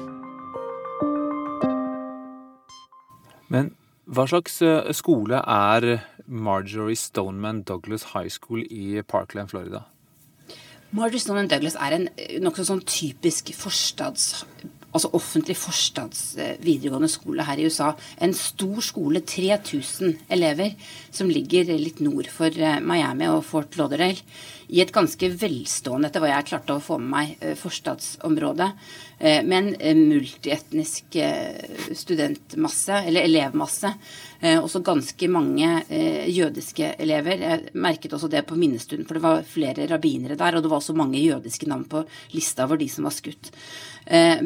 Men 3.51 3.75
hva 4.05 4.27
slags 4.29 4.59
eh, 4.61 4.91
skole 4.93 5.39
er 5.41 5.85
Marjorie 6.27 6.97
Stoneman 6.99 7.63
Douglas 7.65 8.11
High 8.13 8.29
School 8.29 8.61
i 8.69 9.01
Parkland, 9.01 9.49
Florida? 9.49 9.85
Marjorie 10.91 11.23
Stoneman 11.23 11.49
Douglas 11.49 11.77
er 11.81 11.97
en 11.97 12.07
eh, 12.13 12.37
nokså 12.43 12.67
sånn 12.69 12.83
typisk 12.85 13.49
forstads 13.57 14.45
altså 14.95 15.09
offentlig 15.17 15.57
forstads 15.59 16.19
eh, 16.39 16.53
videregående 16.63 17.09
skole 17.11 17.43
her 17.43 17.59
i 17.59 17.65
USA. 17.67 17.89
En 18.23 18.31
stor 18.37 18.77
skole, 18.85 19.19
3000 19.27 20.21
elever, 20.31 20.77
som 21.11 21.27
ligger 21.27 21.73
litt 21.73 21.99
nord 22.05 22.29
for 22.31 22.53
Miami 22.85 23.27
og 23.27 23.41
Fort 23.43 23.75
Lauderdale. 23.75 24.21
I 24.69 24.81
et 24.81 24.93
ganske 24.93 25.29
velstående, 25.29 26.09
etter 26.09 26.23
hva 26.23 26.31
jeg 26.31 26.49
klarte 26.49 26.77
å 26.77 26.83
få 26.83 26.97
med 27.01 27.11
meg, 27.11 27.57
forstadsområde. 27.59 28.71
Eh, 29.19 29.43
med 29.43 29.57
en 29.57 29.75
eh, 29.79 29.95
multietnisk 29.95 31.15
eh, 31.15 31.93
studentmasse, 31.95 33.03
eller 33.07 33.23
elevmasse. 33.29 33.93
Også 34.45 34.81
ganske 34.85 35.27
mange 35.31 35.67
jødiske 36.29 36.91
elever. 37.01 37.39
Jeg 37.41 37.71
merket 37.81 38.13
også 38.13 38.27
det 38.29 38.43
på 38.45 38.57
minnestunden, 38.59 39.07
for 39.07 39.17
det 39.17 39.23
var 39.23 39.47
flere 39.47 39.87
rabbinere 39.89 40.35
der. 40.37 40.57
Og 40.57 40.61
det 40.61 40.69
var 40.69 40.83
også 40.83 40.93
mange 40.93 41.17
jødiske 41.23 41.65
navn 41.71 41.87
på 41.89 42.03
lista 42.35 42.67
over 42.67 42.77
de 42.77 42.85
som 42.91 43.07
var 43.07 43.15
skutt. 43.15 43.49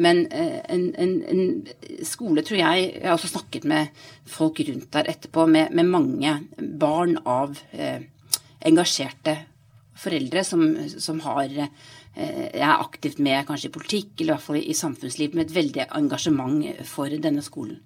Men 0.00 0.22
en, 0.30 0.86
en, 0.94 1.18
en 1.28 2.06
skole, 2.06 2.40
tror 2.46 2.62
jeg 2.62 2.86
Jeg 2.86 3.04
har 3.04 3.18
også 3.18 3.34
snakket 3.34 3.66
med 3.68 3.92
folk 4.24 4.62
rundt 4.70 4.88
der 4.94 5.10
etterpå, 5.12 5.44
med, 5.44 5.74
med 5.76 5.92
mange 5.92 6.38
barn 6.56 7.18
av 7.26 7.58
eh, 7.76 8.00
engasjerte 8.64 9.36
foreldre 10.00 10.44
som, 10.46 10.64
som 10.98 11.20
har 11.26 11.52
Eh, 12.14 12.48
er 12.58 12.72
aktivt 12.72 13.20
med 13.22 13.46
kanskje 13.46 13.68
i 13.68 13.74
politikk, 13.74 14.08
eller 14.16 14.32
i 14.32 14.34
hvert 14.34 14.46
fall 14.48 14.58
i 14.58 14.74
samfunnsliv, 14.74 15.34
med 15.36 15.46
et 15.46 15.54
veldig 15.54 15.86
engasjement 15.94 16.64
for 16.90 17.12
denne 17.22 17.44
skolen. 17.46 17.78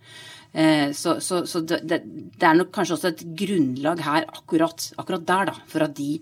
Eh, 0.52 0.94
så, 0.96 1.18
så, 1.20 1.42
så 1.46 1.60
det, 1.60 1.82
det, 1.84 2.00
er 2.40 2.56
nok 2.56 2.72
kanskje 2.72 2.96
også 2.96 3.10
et 3.12 3.24
grunnlag 3.36 4.00
her 4.06 4.24
akkurat, 4.30 4.88
akkurat, 4.96 5.26
der, 5.28 5.50
da, 5.52 5.56
for 5.68 5.84
at 5.84 5.96
de 5.98 6.16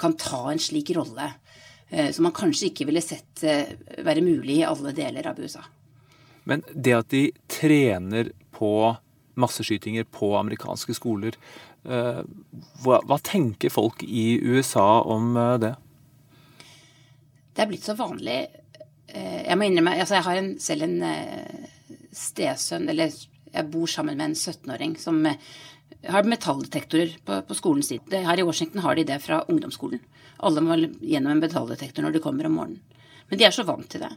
kan 0.00 0.16
ta 0.16 0.40
en 0.50 0.62
slik 0.62 0.94
rolle 0.96 1.28
eh, 1.90 2.08
som 2.14 2.24
man 2.24 2.34
kanskje 2.34 2.70
ikke 2.70 2.88
ville 2.88 3.04
sett 3.04 3.44
være 3.44 4.24
mulig 4.24 4.62
i 4.62 4.66
alle 4.66 4.94
deler 4.96 5.28
av 5.28 5.38
USA. 5.42 5.66
Men 6.48 6.64
det 6.72 6.96
at 6.96 7.12
de 7.12 7.26
trener 7.50 8.32
på 8.56 8.72
masseskytinger 9.40 10.06
på 10.14 10.32
amerikanske 10.38 10.96
skoler, 10.96 11.36
hva, 11.84 12.96
hva 13.04 13.18
tenker 13.20 13.72
folk 13.72 14.00
i 14.02 14.38
USA 14.40 15.02
om 15.04 15.34
det? 15.60 15.74
Det 17.54 17.62
er 17.62 17.70
blitt 17.70 17.86
så 17.86 17.94
vanlig 17.98 18.38
eh, 18.42 19.44
Jeg 19.44 19.58
må 19.58 19.68
innrømme 19.68 19.94
altså 20.00 20.18
Jeg 20.18 20.26
har 20.26 20.40
en, 20.40 20.50
selv 20.62 20.86
en 20.88 20.96
eh, 21.06 21.68
stesønn, 22.14 22.88
eller 22.90 23.14
jeg 23.54 23.70
bor 23.70 23.90
sammen 23.90 24.18
med 24.18 24.32
en 24.32 24.34
17-åring 24.34 24.96
som 24.98 25.20
eh, 25.30 25.38
har 26.10 26.26
metalldetektorer 26.26 27.14
på, 27.24 27.38
på, 27.46 27.56
skolen 27.56 27.84
sin. 27.86 28.02
Her 28.10 28.40
i 28.40 28.46
Washington 28.46 28.82
har 28.84 28.98
de 28.98 29.06
det 29.08 29.20
fra 29.22 29.44
ungdomsskolen. 29.48 30.02
Alle 30.44 30.62
må 30.64 30.76
gjennom 30.76 31.32
en 31.32 31.42
metalldetektor 31.42 32.04
når 32.04 32.16
de 32.16 32.22
kommer 32.24 32.48
om 32.48 32.58
morgenen. 32.58 32.82
Men 33.30 33.40
de 33.40 33.46
er 33.46 33.54
så 33.54 33.64
vant 33.66 33.86
til 33.90 34.02
det. 34.02 34.10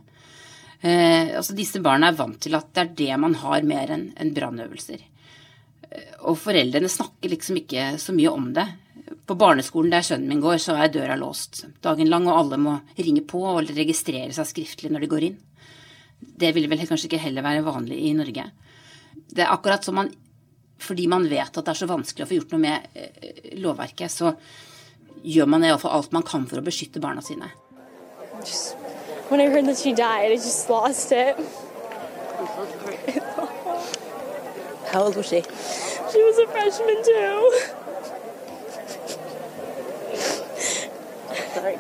Eh, 0.82 1.38
altså 1.38 1.56
Disse 1.58 1.82
barna 1.84 2.10
er 2.10 2.18
vant 2.18 2.40
til 2.44 2.58
at 2.58 2.74
det 2.74 2.84
er 2.84 2.96
det 3.04 3.22
man 3.22 3.38
har 3.44 3.66
mer 3.66 3.94
enn 3.94 4.10
en 4.18 4.34
brannøvelser. 4.34 5.06
Og 6.28 6.36
foreldrene 6.40 6.90
snakker 6.92 7.32
liksom 7.32 7.62
ikke 7.62 7.94
så 8.02 8.16
mye 8.16 8.32
om 8.34 8.52
det. 8.56 8.66
På 9.28 9.38
barneskolen 9.40 9.92
der 9.92 10.06
sønnen 10.06 10.30
min 10.32 10.44
går, 10.44 10.60
så 10.62 10.76
er 10.76 10.92
døra 10.92 11.16
låst 11.20 11.66
dagen 11.84 12.10
lang, 12.12 12.28
og 12.28 12.40
alle 12.42 12.60
må 12.60 12.78
ringe 12.98 13.24
på 13.28 13.42
og 13.48 13.72
registrere 13.76 14.34
seg 14.36 14.50
skriftlig 14.50 14.92
når 14.92 15.06
de 15.06 15.12
går 15.12 15.28
inn. 15.30 15.38
Det 16.18 16.52
vil 16.56 16.68
vel 16.70 16.86
kanskje 16.88 17.08
ikke 17.12 17.24
heller 17.24 17.46
være 17.46 17.66
vanlig 17.66 18.00
i 18.10 18.14
Norge. 18.18 18.48
Det 19.28 19.44
er 19.44 19.54
akkurat 19.54 19.84
som 19.86 19.96
man 20.02 20.14
Fordi 20.78 21.08
man 21.10 21.24
vet 21.26 21.58
at 21.58 21.66
det 21.66 21.72
er 21.72 21.78
så 21.80 21.88
vanskelig 21.90 22.22
å 22.22 22.28
få 22.30 22.36
gjort 22.36 22.52
noe 22.54 22.62
med 22.62 22.84
eh, 22.94 23.56
lovverket, 23.58 24.14
så 24.14 24.30
gjør 25.26 25.48
man 25.50 25.64
iallfall 25.66 25.96
alt 25.98 26.12
man 26.14 26.22
kan 26.22 26.46
for 26.46 26.62
å 26.62 26.66
beskytte 26.68 27.02
barna 27.02 27.24
sine. 27.26 27.50
When 29.30 29.42
I 29.42 29.50
heard 29.50 29.66
that 29.66 29.78
she 29.78 29.94
died, 29.94 30.32
I 30.32 30.36
just 30.36 30.70
lost 30.70 31.12
it. 31.12 31.36
How 34.98 35.04
old 35.04 35.16
was 35.16 35.28
she? 35.28 35.44
She 35.44 36.24
was 36.24 36.40
a 36.40 36.48
freshman 36.48 37.04
too. 37.04 37.52
Sorry. 41.54 41.78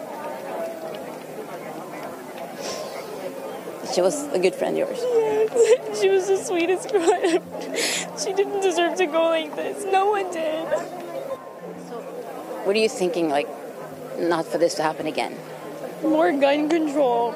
She 3.91 4.01
was 4.01 4.32
a 4.34 4.38
good 4.38 4.53
friend 4.53 4.78
of 4.78 4.88
yours. 4.88 4.99
Yes, 5.01 5.99
she 5.99 6.09
was 6.09 6.28
the 6.28 6.38
sweetest 6.38 6.91
girl 6.91 7.09
ever. 7.11 7.78
She 8.20 8.34
didn't 8.34 8.61
deserve 8.61 8.95
to 8.99 9.07
go 9.07 9.24
like 9.30 9.55
this. 9.55 9.84
No 9.91 10.11
one 10.11 10.32
did. 10.32 10.68
What 12.68 12.76
are 12.76 12.80
you 12.80 12.88
thinking, 12.88 13.30
like, 13.30 13.47
not 14.20 14.45
for 14.45 14.59
this 14.59 14.76
to 14.76 14.84
happen 14.84 15.07
again? 15.07 15.36
More 16.03 16.32
gun 16.34 16.70
control. 16.70 17.34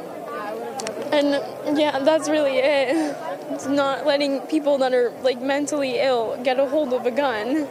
And 1.12 1.76
yeah, 1.76 1.98
that's 1.98 2.30
really 2.30 2.60
it. 2.60 3.31
Not 3.52 4.06
letting 4.06 4.40
people 4.42 4.78
that 4.80 4.94
are 4.94 5.12
like 5.22 5.42
mentally 5.42 6.00
ill 6.00 6.42
get 6.44 6.60
a 6.60 6.66
hold 6.66 6.94
of 6.94 7.06
a 7.06 7.12
gun. 7.12 7.68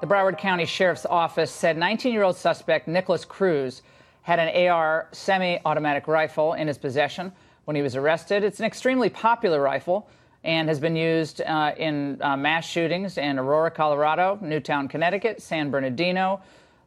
The 0.00 0.06
Broward 0.06 0.38
County 0.38 0.64
Sheriff's 0.64 1.06
Office 1.06 1.50
said 1.50 1.76
19 1.76 2.12
year 2.12 2.22
old 2.24 2.36
suspect 2.36 2.88
Nicholas 2.88 3.24
Cruz 3.24 3.82
had 4.22 4.38
an 4.38 4.68
AR 4.68 5.08
semi 5.12 5.58
automatic 5.64 6.06
rifle 6.06 6.52
in 6.52 6.68
his 6.68 6.78
possession 6.78 7.32
when 7.70 7.76
he 7.76 7.82
was 7.82 7.94
arrested. 7.94 8.42
It's 8.42 8.58
an 8.58 8.66
extremely 8.66 9.08
popular 9.08 9.62
rifle 9.62 10.08
and 10.42 10.68
has 10.68 10.80
been 10.80 10.96
used 10.96 11.40
uh, 11.40 11.70
in 11.76 12.20
uh, 12.20 12.36
mass 12.36 12.66
shootings 12.66 13.16
in 13.16 13.38
Aurora, 13.38 13.70
Colorado, 13.70 14.40
Newtown, 14.42 14.88
Connecticut, 14.88 15.40
San 15.40 15.70
Bernardino, 15.70 16.40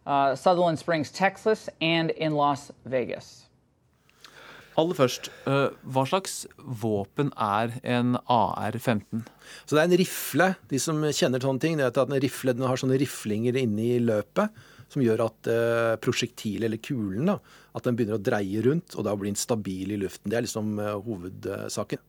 uh, 0.05 0.36
Sutherland 0.36 0.77
Springs, 0.77 1.09
Texas, 1.09 1.69
and 1.79 2.09
in 2.09 2.34
Las 2.34 2.69
Vegas. 2.84 3.45
Aller 4.75 4.95
først, 4.97 5.29
eh, 5.47 5.69
hva 5.86 6.03
slags 6.09 6.47
våpen 6.57 7.31
er 7.38 7.79
en 7.86 8.17
AR-15? 8.27 9.23
Så 9.65 9.75
Det 9.75 9.79
er 9.79 9.84
en 9.84 9.97
rifle. 9.97 10.55
De 10.67 10.79
som 10.79 10.99
kjenner 11.01 11.39
sånne 11.39 11.61
ting, 11.61 11.77
det 11.77 11.86
er 11.86 12.01
at 12.01 12.09
en 12.09 12.19
rifle 12.19 12.53
den 12.53 12.67
har 12.67 12.75
sånne 12.75 12.99
riflinger 12.99 13.55
inni 13.55 13.99
løpet 13.99 14.49
som 14.91 15.03
gjør 15.03 15.25
at 15.25 15.49
eh, 15.51 15.93
prosjektilet, 16.03 16.67
eller 16.67 16.81
kulen, 16.84 17.29
da, 17.31 17.38
at 17.73 17.86
den 17.88 17.97
begynner 17.97 18.19
å 18.19 18.23
dreie 18.23 18.63
rundt, 18.65 18.95
og 18.97 19.07
da 19.07 19.15
blir 19.17 19.31
den 19.31 19.39
stabil 19.39 19.93
i 19.93 19.99
luften. 20.01 20.31
Det 20.31 20.39
er 20.39 20.47
liksom 20.47 20.75
eh, 20.81 20.97
hovedsaken. 21.07 22.03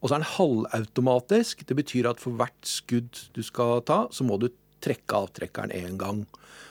Og 0.00 0.08
så 0.08 0.16
er 0.16 0.22
den 0.22 0.32
halvautomatisk. 0.32 1.66
Det 1.68 1.76
betyr 1.76 2.08
at 2.10 2.22
for 2.22 2.36
hvert 2.38 2.66
skudd 2.66 3.26
du 3.36 3.42
skal 3.44 3.84
ta, 3.88 4.06
så 4.12 4.24
må 4.24 4.40
du 4.40 4.48
trekke 4.80 5.18
avtrekkeren 5.26 5.74
én 5.76 5.98
gang. 6.00 6.24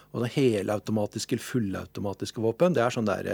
Det 0.09 0.31
helautomatiske 0.33 1.35
eller 1.35 1.45
fullautomatiske 1.45 2.41
våpen, 2.41 2.73
det 2.73 2.81
er 2.81 2.93
sånn 2.93 3.05
der 3.05 3.27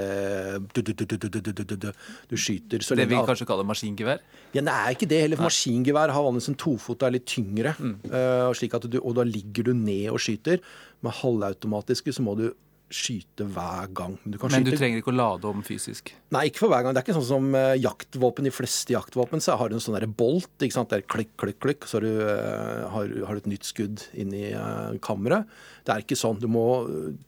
du, 0.75 0.81
du, 0.83 0.91
du, 0.91 1.85
du 2.27 2.35
skyter 2.35 2.83
så 2.83 2.97
Det 2.99 3.05
vi 3.07 3.15
kanskje 3.15 3.47
kaller 3.47 3.67
maskingevær? 3.67 4.19
Ja, 4.51 4.59
Det 4.61 4.73
er 4.73 4.89
ikke 4.91 5.07
det 5.07 5.21
heller. 5.23 5.39
for 5.39 5.47
Maskingevær 5.47 6.11
har 6.11 6.25
vanligvis 6.25 6.51
en 6.51 6.59
tofot 6.59 7.05
er 7.07 7.15
litt 7.15 7.25
tyngre. 7.31 7.75
Mm. 7.79 7.95
Uh, 8.11 8.99
og 8.99 9.15
da 9.15 9.23
ligger 9.23 9.69
du 9.69 9.73
ned 9.73 10.11
og 10.11 10.19
skyter. 10.19 10.59
Med 11.05 11.15
halvautomatiske 11.21 12.11
så 12.15 12.25
må 12.25 12.35
du 12.39 12.49
skyte 12.93 13.47
hver 13.49 13.89
gang. 13.97 14.15
Men 14.23 14.33
du, 14.35 14.37
Men 14.43 14.65
du 14.67 14.71
trenger 14.75 15.01
ikke 15.01 15.11
å 15.11 15.17
lade 15.17 15.49
om 15.49 15.63
fysisk? 15.65 16.11
Nei, 16.35 16.45
ikke 16.49 16.63
for 16.63 16.73
hver 16.73 16.83
gang. 16.85 16.93
Det 16.93 17.01
er 17.01 17.07
ikke 17.07 17.15
sånn 17.17 17.27
som 17.27 17.47
uh, 17.57 17.73
jaktvåpen. 17.79 18.45
De 18.45 18.53
fleste 18.53 18.93
jaktvåpen 18.93 19.41
så 19.41 19.55
har 19.57 19.71
du 19.71 19.77
en 19.77 19.83
sånn 19.83 19.97
bolt. 20.17 20.51
ikke 20.59 20.77
sant? 20.77 20.91
Det 20.93 21.01
er 21.01 21.07
klikk, 21.09 21.31
klikk, 21.41 21.57
klikk, 21.65 21.87
så 21.89 21.97
har 21.97 22.05
du, 22.05 22.11
uh, 22.21 22.83
har, 22.93 23.15
har 23.25 23.37
du 23.37 23.41
et 23.41 23.51
nytt 23.55 23.65
skudd 23.67 24.05
inn 24.13 24.35
uh, 24.53 24.93
kammeret. 25.05 25.49
Det 25.87 25.95
er 25.95 26.05
ikke 26.05 26.19
sånn. 26.19 26.37
Du 26.43 26.47
må, 26.51 26.65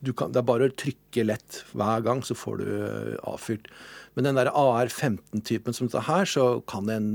du 0.06 0.14
kan, 0.18 0.34
det 0.36 0.44
er 0.44 0.50
bare 0.52 0.70
å 0.70 0.78
trykke 0.78 1.26
lett 1.26 1.64
hver 1.74 2.06
gang, 2.06 2.22
så 2.26 2.38
får 2.38 2.62
du 2.62 2.70
avfyrt. 3.26 3.72
Men 4.18 4.30
den 4.30 4.40
der 4.40 4.54
AR-15-typen 4.54 5.78
som 5.78 5.90
dette 5.90 6.06
her, 6.06 6.30
så 6.30 6.60
kan 6.70 6.90
en 6.94 7.12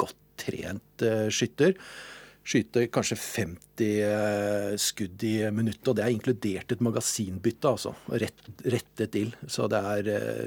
godt 0.00 0.18
trent 0.40 1.02
skytter 1.30 1.76
skyte 2.44 2.86
kanskje 2.92 3.16
50 3.20 3.90
eh, 4.04 4.70
skudd 4.80 5.24
i 5.24 5.34
minuttet. 5.50 5.88
Og 5.88 5.96
det 5.96 6.04
er 6.04 6.14
inkludert 6.14 6.72
et 6.72 6.84
magasinbytte, 6.84 7.70
altså. 7.70 7.94
Rett, 8.12 8.48
rettet 8.64 9.14
til. 9.16 9.34
Så 9.48 9.68
det 9.72 9.80
er 9.80 10.12
eh, 10.14 10.46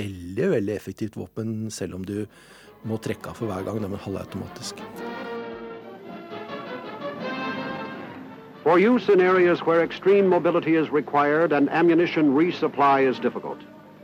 veldig, 0.00 0.50
veldig 0.56 0.74
effektivt 0.74 1.18
våpen, 1.18 1.70
selv 1.70 2.00
om 2.00 2.06
du 2.06 2.26
må 2.88 2.98
trekke 2.98 3.30
av 3.30 3.38
for 3.38 3.50
hver 3.50 3.66
gang. 3.66 3.80
Det 3.82 3.90
er 3.90 4.06
halvautomatisk. 4.06 4.84
For 8.62 8.78
use 8.78 9.08
in 9.08 9.20
areas 9.20 9.62
where 9.64 9.82
extreme 9.82 10.28
mobility 10.28 10.76
is 10.76 10.90
required 10.92 11.52
and 11.52 11.70
ammunition 11.70 12.34
resupply 12.34 13.08
is 13.08 13.18
difficult. 13.18 13.58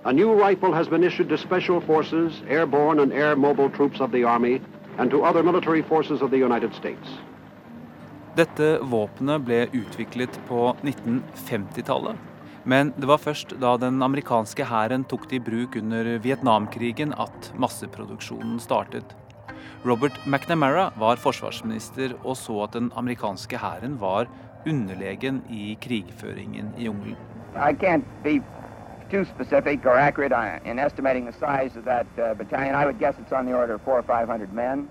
A 0.05 0.13
new 0.13 0.33
rifle 0.33 0.73
has 0.73 0.89
been 0.89 1.05
issued 1.05 1.29
to 1.29 1.37
special 1.37 1.81
forces, 1.81 2.41
airborne 2.49 3.01
and 3.01 3.13
air 3.13 3.37
mobile 3.37 3.69
troops 3.69 4.01
of 4.01 4.13
the 4.13 4.25
Army, 4.25 4.61
and 4.99 5.11
to 5.11 5.23
other 5.23 5.43
military 5.43 5.83
forces 5.83 6.23
of 6.23 6.31
the 6.31 6.39
United 6.39 6.75
States. 6.75 7.19
Dette 8.37 8.79
våpenet 8.83 9.45
ble 9.47 9.63
utviklet 9.73 10.41
på 10.49 10.77
1950-tallet. 10.83 12.17
Men 12.67 12.91
det 12.97 13.07
var 13.09 13.23
først 13.23 13.55
da 13.63 13.77
den 13.81 14.03
amerikanske 14.03 14.67
hæren 14.67 15.07
tok 15.09 15.29
det 15.31 15.39
i 15.39 15.45
bruk 15.47 15.77
under 15.79 16.17
Vietnamkrigen 16.25 17.15
at 17.15 17.53
masseproduksjonen 17.57 18.59
startet. 18.61 19.15
Robert 19.87 20.19
McNamara 20.27 20.91
var 20.99 21.21
forsvarsminister 21.23 22.17
og 22.25 22.35
så 22.37 22.59
at 22.65 22.75
den 22.75 22.91
amerikanske 22.99 23.61
hæren 23.63 24.01
var 24.03 24.27
underlegen 24.67 25.45
i 25.49 25.77
krigføringen 25.81 26.75
i 26.77 26.91
jungelen. 26.91 27.17
Too 29.11 29.25
specific 29.25 29.87
or 29.87 29.97
accurate 29.99 30.33
in 30.65 30.79
estimating 30.79 31.27
the 31.27 31.33
size 31.33 31.77
of 31.79 31.85
that 31.85 32.07
uh, 32.19 32.35
battalion. 32.35 32.75
I 32.75 32.85
would 32.87 32.99
guess 32.99 33.15
it's 33.19 33.33
on 33.33 33.47
the 33.47 33.55
order 33.55 33.75
of 33.75 33.83
four 33.83 33.99
or 33.99 34.03
five 34.03 34.29
hundred 34.29 34.53
men. 34.53 34.89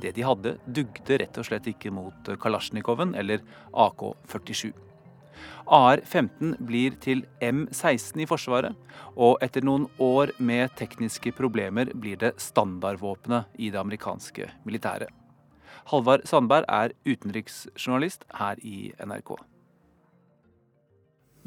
Det 0.00 0.12
de 0.16 0.22
hadde, 0.24 0.56
dugde 0.66 1.18
rett 1.20 1.38
og 1.38 1.44
slett 1.44 1.66
ikke 1.68 1.90
mot 1.92 2.30
Kalasjnikoven 2.40 3.14
eller 3.14 3.42
AK-47. 3.72 4.72
AR-15 5.70 6.56
blir 6.66 6.96
til 7.00 7.22
M16 7.44 8.24
i 8.24 8.26
Forsvaret, 8.28 8.76
og 9.16 9.38
etter 9.44 9.64
noen 9.64 9.86
år 10.02 10.32
med 10.38 10.72
tekniske 10.80 11.32
problemer 11.36 11.92
blir 11.94 12.18
det 12.20 12.34
standardvåpenet 12.42 13.60
i 13.60 13.70
det 13.70 13.80
amerikanske 13.80 14.50
militæret. 14.64 15.08
Halvard 15.90 16.26
Sandberg 16.28 16.68
er 16.68 16.92
utenriksjournalist 17.08 18.26
her 18.36 18.60
i 18.62 18.92
NRK. 19.00 19.36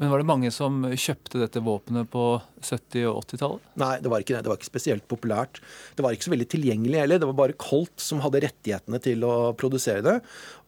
Men 0.00 0.10
var 0.10 0.18
det 0.18 0.26
mange 0.26 0.50
som 0.50 0.80
kjøpte 0.90 1.38
dette 1.38 1.62
våpenet 1.62 2.08
på 2.10 2.24
70- 2.58 3.06
og 3.12 3.20
80-tallet? 3.22 3.68
Nei, 3.78 3.92
det 4.02 4.10
var 4.10 4.24
ikke 4.24 4.34
det. 4.34 4.50
Var 4.50 4.58
ikke 4.58 4.70
spesielt 4.72 5.06
populært. 5.10 5.60
Det 5.94 6.02
var 6.02 6.16
ikke 6.16 6.26
så 6.26 6.34
veldig 6.34 6.48
tilgjengelig 6.50 6.98
heller. 6.98 7.22
Det 7.22 7.28
var 7.30 7.38
bare 7.38 7.58
Colt 7.62 8.02
som 8.02 8.22
hadde 8.24 8.42
rettighetene 8.42 8.98
til 9.04 9.22
å 9.28 9.36
produsere 9.60 10.02
det. 10.04 10.16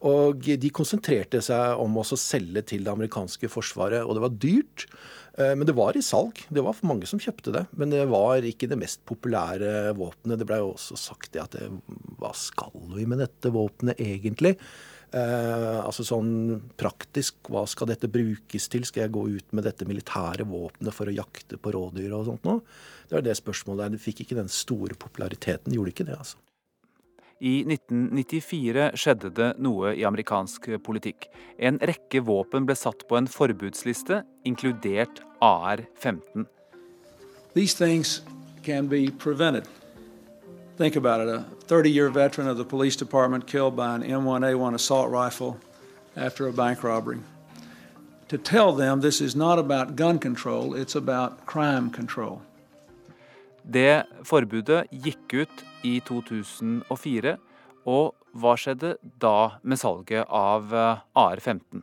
Og 0.07 0.47
de 0.47 0.71
konsentrerte 0.71 1.43
seg 1.43 1.83
om 1.83 1.99
å 1.99 2.07
selge 2.07 2.63
til 2.71 2.87
det 2.87 2.93
amerikanske 2.93 3.51
forsvaret, 3.51 4.05
og 4.05 4.15
det 4.15 4.23
var 4.23 4.41
dyrt. 4.47 4.87
Eh, 5.37 5.53
men 5.53 5.67
det 5.69 5.75
var 5.77 5.97
i 5.97 6.03
salg. 6.05 6.41
Det 6.49 6.63
var 6.65 6.79
mange 6.87 7.09
som 7.09 7.21
kjøpte 7.21 7.53
det. 7.53 7.65
Men 7.77 7.93
det 7.93 8.05
var 8.09 8.45
ikke 8.47 8.69
det 8.71 8.79
mest 8.81 9.03
populære 9.09 9.93
våpenet. 9.97 10.39
Det 10.39 10.47
blei 10.49 10.61
også 10.63 10.97
sagt 10.99 11.33
det 11.35 11.43
at 11.43 11.57
det, 11.57 11.69
hva 12.21 12.33
skal 12.37 12.73
vi 12.95 13.05
med 13.09 13.21
dette 13.21 13.53
våpenet 13.53 14.01
egentlig? 14.01 14.55
Eh, 15.15 15.77
altså 15.85 16.03
sånn 16.03 16.31
praktisk, 16.75 17.37
hva 17.47 17.63
skal 17.69 17.93
dette 17.93 18.09
brukes 18.11 18.67
til? 18.71 18.83
Skal 18.87 19.05
jeg 19.05 19.13
gå 19.15 19.23
ut 19.37 19.55
med 19.55 19.63
dette 19.67 19.87
militære 19.87 20.47
våpenet 20.47 20.95
for 20.95 21.07
å 21.07 21.15
jakte 21.15 21.59
på 21.61 21.71
rådyr 21.75 22.15
og 22.17 22.27
sånt 22.27 22.47
noe? 22.47 22.59
Det 23.07 23.15
var 23.15 23.23
det 23.23 23.37
spørsmålet 23.39 23.85
der. 23.85 23.95
Det 23.95 24.03
fikk 24.03 24.25
ikke 24.25 24.39
den 24.41 24.51
store 24.51 24.99
populariteten. 24.99 25.75
Gjorde 25.75 25.95
ikke 25.95 26.07
det, 26.09 26.19
altså. 26.19 26.41
I 27.37 27.61
1994 27.69 28.87
skjedde 28.97 29.29
det 29.37 29.51
noe 29.61 29.91
i 29.93 30.03
amerikansk 30.09 30.71
politikk. 30.83 31.29
En 31.61 31.77
rekke 31.77 32.23
våpen 32.25 32.65
ble 32.65 32.75
satt 32.75 33.05
på 33.07 33.19
en 33.19 33.29
forbudsliste, 33.29 34.23
inkludert 34.49 35.21
AR-15. 35.45 36.47
These 37.53 37.77
things 37.77 38.21
can 38.65 38.89
be 38.89 39.11
prevented. 39.11 39.69
Think 40.77 40.95
about 40.95 41.21
it 41.21 41.27
a 41.27 41.43
30 41.65 41.89
year 41.89 42.09
veteran 42.09 42.47
of 42.47 42.57
the 42.57 42.63
police 42.63 42.95
department 42.95 43.47
killed 43.47 43.75
by 43.75 43.95
an 43.95 44.03
M1A1 44.03 44.75
assault 44.75 45.09
rifle 45.09 45.57
after 46.15 46.47
a 46.47 46.53
bank 46.53 46.83
robbery. 46.83 47.17
To 48.27 48.37
tell 48.37 48.73
them 48.73 49.01
this 49.01 49.19
is 49.19 49.35
not 49.35 49.57
about 49.57 49.95
gun 49.95 50.19
control, 50.19 50.75
it's 50.75 50.95
about 50.95 51.45
crime 51.47 51.89
control. 51.89 52.41
Det 53.63 54.05
forbudet 54.23 54.85
gikk 54.91 55.33
ut 55.33 55.63
i 55.83 55.97
2004, 56.05 57.33
og 57.87 58.13
hva 58.37 58.53
skjedde 58.55 58.93
da 59.19 59.59
med 59.63 59.81
salget 59.81 60.29
av 60.29 60.71
eh, 60.71 61.01
AR-15? 61.17 61.81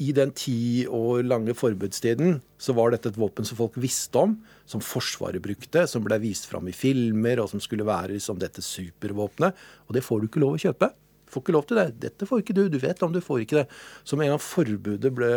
I 0.00 0.10
den 0.16 0.32
ti 0.36 0.86
år 0.88 1.26
lange 1.28 1.54
forbudstiden 1.56 2.38
så 2.60 2.74
var 2.76 2.92
dette 2.92 3.10
et 3.12 3.18
våpen 3.20 3.46
som 3.46 3.58
folk 3.58 3.76
visste 3.80 4.22
om, 4.22 4.38
som 4.68 4.82
Forsvaret 4.84 5.42
brukte, 5.44 5.84
som 5.90 6.04
ble 6.06 6.18
vist 6.22 6.48
fram 6.48 6.68
i 6.70 6.74
filmer, 6.76 7.42
og 7.42 7.50
som 7.52 7.62
skulle 7.62 7.86
være 7.88 8.16
liksom 8.16 8.40
dette 8.40 8.64
supervåpenet. 8.64 9.56
Og 9.88 9.96
det 9.96 10.04
får 10.06 10.20
du 10.20 10.28
ikke 10.30 10.42
lov 10.44 10.56
å 10.56 10.62
kjøpe. 10.64 10.90
Du 10.90 11.34
får 11.34 11.44
ikke 11.44 11.54
lov 11.54 11.66
til 11.68 11.78
det. 11.78 11.86
Dette 12.02 12.26
får 12.26 12.42
ikke 12.42 12.56
du. 12.56 12.64
Du 12.72 12.80
vet 12.82 13.04
om 13.06 13.12
du 13.14 13.20
får 13.22 13.44
ikke 13.44 13.60
det. 13.60 13.66
Så 14.02 14.16
med 14.16 14.26
en 14.26 14.34
gang 14.34 14.42
forbudet 14.42 15.12
ble, 15.14 15.30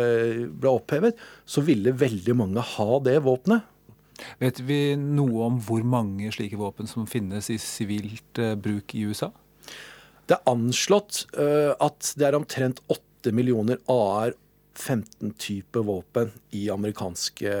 ble 0.50 0.72
opphevet, 0.72 1.20
så 1.46 1.64
ville 1.64 1.94
veldig 1.94 2.36
mange 2.40 2.64
ha 2.74 3.00
det 3.04 3.20
våpenet. 3.24 3.70
Vet 4.40 4.60
vi 4.62 4.94
noe 4.98 5.48
om 5.48 5.58
hvor 5.62 5.84
mange 5.86 6.30
slike 6.34 6.58
våpen 6.58 6.88
som 6.90 7.08
finnes 7.10 7.50
i 7.50 7.58
sivilt 7.60 8.40
uh, 8.40 8.54
bruk 8.54 8.94
i 8.94 9.04
USA? 9.10 9.30
Det 10.24 10.38
er 10.38 10.50
anslått 10.50 11.26
uh, 11.36 11.74
at 11.82 12.14
det 12.18 12.28
er 12.28 12.38
omtrent 12.38 12.80
8 12.88 13.34
millioner 13.34 13.80
AR 13.90 14.34
15 14.74 15.34
typer 15.38 15.84
våpen 15.86 16.32
i 16.54 16.66
amerikanske 16.72 17.54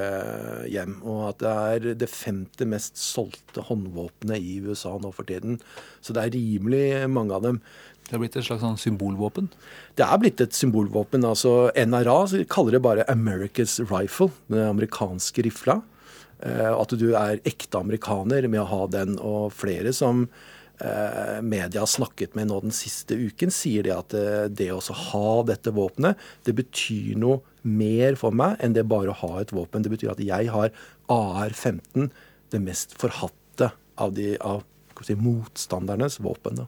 hjem. 0.70 0.98
Og 1.06 1.28
at 1.30 1.42
det 1.42 1.54
er 1.54 1.98
det 2.02 2.10
femte 2.10 2.66
mest 2.68 2.98
solgte 3.00 3.64
håndvåpenet 3.68 4.42
i 4.42 4.58
USA 4.64 4.96
nå 5.00 5.12
for 5.14 5.28
tiden. 5.28 5.60
Så 6.04 6.16
det 6.16 6.24
er 6.24 6.34
rimelig 6.36 6.86
mange 7.12 7.36
av 7.36 7.46
dem. 7.46 7.60
Det 8.04 8.16
er 8.16 8.20
blitt 8.20 8.36
et 8.36 8.44
slags 8.44 8.64
sånn 8.64 8.80
symbolvåpen? 8.80 9.48
Det 9.96 10.04
er 10.04 10.20
blitt 10.20 10.42
et 10.44 10.56
symbolvåpen. 10.56 11.24
altså 11.24 11.70
NRA 11.72 12.44
kaller 12.52 12.76
det 12.76 12.84
bare 12.84 13.08
America's 13.08 13.78
Rifle, 13.80 14.30
den 14.48 14.66
amerikanske 14.68 15.46
rifla. 15.46 15.80
Eh, 16.44 16.72
at 16.74 16.92
du 16.98 17.14
er 17.14 17.40
ekte 17.48 17.80
amerikaner 17.80 18.48
med 18.48 18.60
å 18.60 18.68
ha 18.68 18.86
den. 18.92 19.16
Og 19.18 19.54
flere 19.56 19.94
som 19.96 20.26
Eh, 20.28 20.53
media 21.44 21.80
har 21.80 21.90
snakket 21.90 22.34
med 22.34 22.50
nå 22.50 22.60
den 22.64 22.74
siste 22.74 23.14
uken, 23.14 23.52
sier 23.54 23.86
de 23.86 23.92
at 23.94 24.14
eh, 24.18 24.46
det 24.50 24.70
å 24.74 24.80
ha 24.80 25.30
dette 25.46 25.72
våpenet, 25.74 26.20
det 26.44 26.56
betyr 26.58 27.14
noe 27.20 27.40
mer 27.62 28.18
for 28.20 28.34
meg 28.34 28.58
enn 28.60 28.74
det 28.76 28.86
bare 28.90 29.12
å 29.12 29.18
ha 29.22 29.40
et 29.40 29.54
våpen. 29.54 29.84
Det 29.84 29.92
betyr 29.92 30.14
at 30.14 30.22
jeg 30.24 30.50
har 30.52 30.74
AR-15, 31.12 32.10
det 32.50 32.62
mest 32.62 32.96
forhatte 32.98 33.70
av, 34.00 34.14
de, 34.16 34.34
av 34.42 34.64
si, 35.06 35.14
motstandernes 35.14 36.18
våpen. 36.20 36.64
Da. 36.64 36.66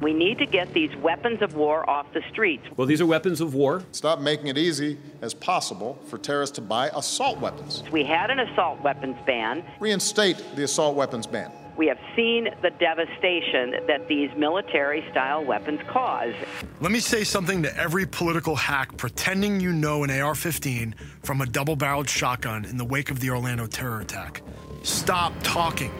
We 0.00 0.14
need 0.14 0.38
to 0.38 0.46
get 0.46 0.72
these 0.72 0.96
weapons 1.02 1.42
of 1.42 1.54
war 1.54 1.88
off 1.88 2.06
the 2.14 2.22
streets. 2.32 2.64
Well, 2.76 2.86
these 2.86 3.02
are 3.02 3.06
weapons 3.06 3.40
of 3.40 3.54
war. 3.54 3.82
Stop 3.92 4.18
making 4.18 4.48
it 4.48 4.56
easy 4.56 4.96
as 5.20 5.34
possible 5.34 5.98
for 6.06 6.18
terrorists 6.18 6.56
to 6.56 6.62
buy 6.62 6.88
assault 6.96 7.38
weapons. 7.40 7.82
We 7.92 8.02
had 8.02 8.30
an 8.30 8.40
assault 8.40 8.80
weapons 8.82 9.16
ban. 9.26 9.62
Reinstate 9.80 10.42
the 10.56 10.64
assault 10.64 10.96
weapons 10.96 11.26
ban. 11.26 11.52
We 11.76 11.88
have 11.88 11.98
seen 12.14 12.48
the 12.62 12.70
devastation 12.70 13.86
that 13.88 14.06
these 14.06 14.30
military 14.36 15.04
style 15.10 15.44
weapons 15.44 15.80
cause. 15.88 16.34
Let 16.80 16.92
me 16.92 17.00
say 17.00 17.24
something 17.24 17.64
to 17.64 17.76
every 17.76 18.06
political 18.06 18.54
hack 18.54 18.96
pretending 18.96 19.60
you 19.60 19.72
know 19.72 20.04
an 20.04 20.10
AR 20.10 20.36
15 20.36 20.94
from 21.22 21.40
a 21.40 21.46
double 21.46 21.74
barreled 21.74 22.08
shotgun 22.08 22.64
in 22.64 22.76
the 22.76 22.84
wake 22.84 23.10
of 23.10 23.18
the 23.18 23.30
Orlando 23.30 23.66
terror 23.66 24.00
attack. 24.00 24.42
Stop 24.82 25.32
talking. 25.42 25.90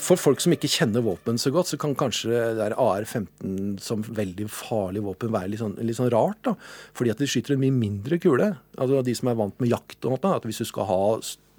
For 0.00 0.16
folk 0.16 0.40
som 0.40 0.54
ikke 0.54 0.70
kjenner 0.70 1.04
våpen 1.04 1.36
så 1.38 1.50
godt, 1.52 1.68
så 1.68 1.76
kan 1.80 1.92
kanskje 1.98 2.32
det 2.56 2.70
AR-15 2.72 3.76
som 3.84 4.00
veldig 4.06 4.46
farlig 4.48 5.02
våpen 5.04 5.32
være 5.34 5.52
litt 5.52 5.60
sånn, 5.60 5.76
litt 5.84 5.98
sånn, 5.98 6.08
rart. 6.14 6.40
da. 6.46 6.54
Fordi 6.96 7.12
at 7.12 7.20
de 7.20 7.28
skyter 7.28 7.54
en 7.54 7.60
mye 7.60 7.74
mindre 7.74 8.16
kule. 8.22 8.54
Altså 8.80 9.02
De 9.04 9.14
som 9.18 9.28
er 9.28 9.36
vant 9.42 9.60
med 9.60 9.68
jakt 9.74 10.08
og 10.08 10.16
noe, 10.16 10.32
at 10.32 10.48
hvis 10.48 10.62
du 10.62 10.68
skal 10.70 10.88
ha 10.88 11.02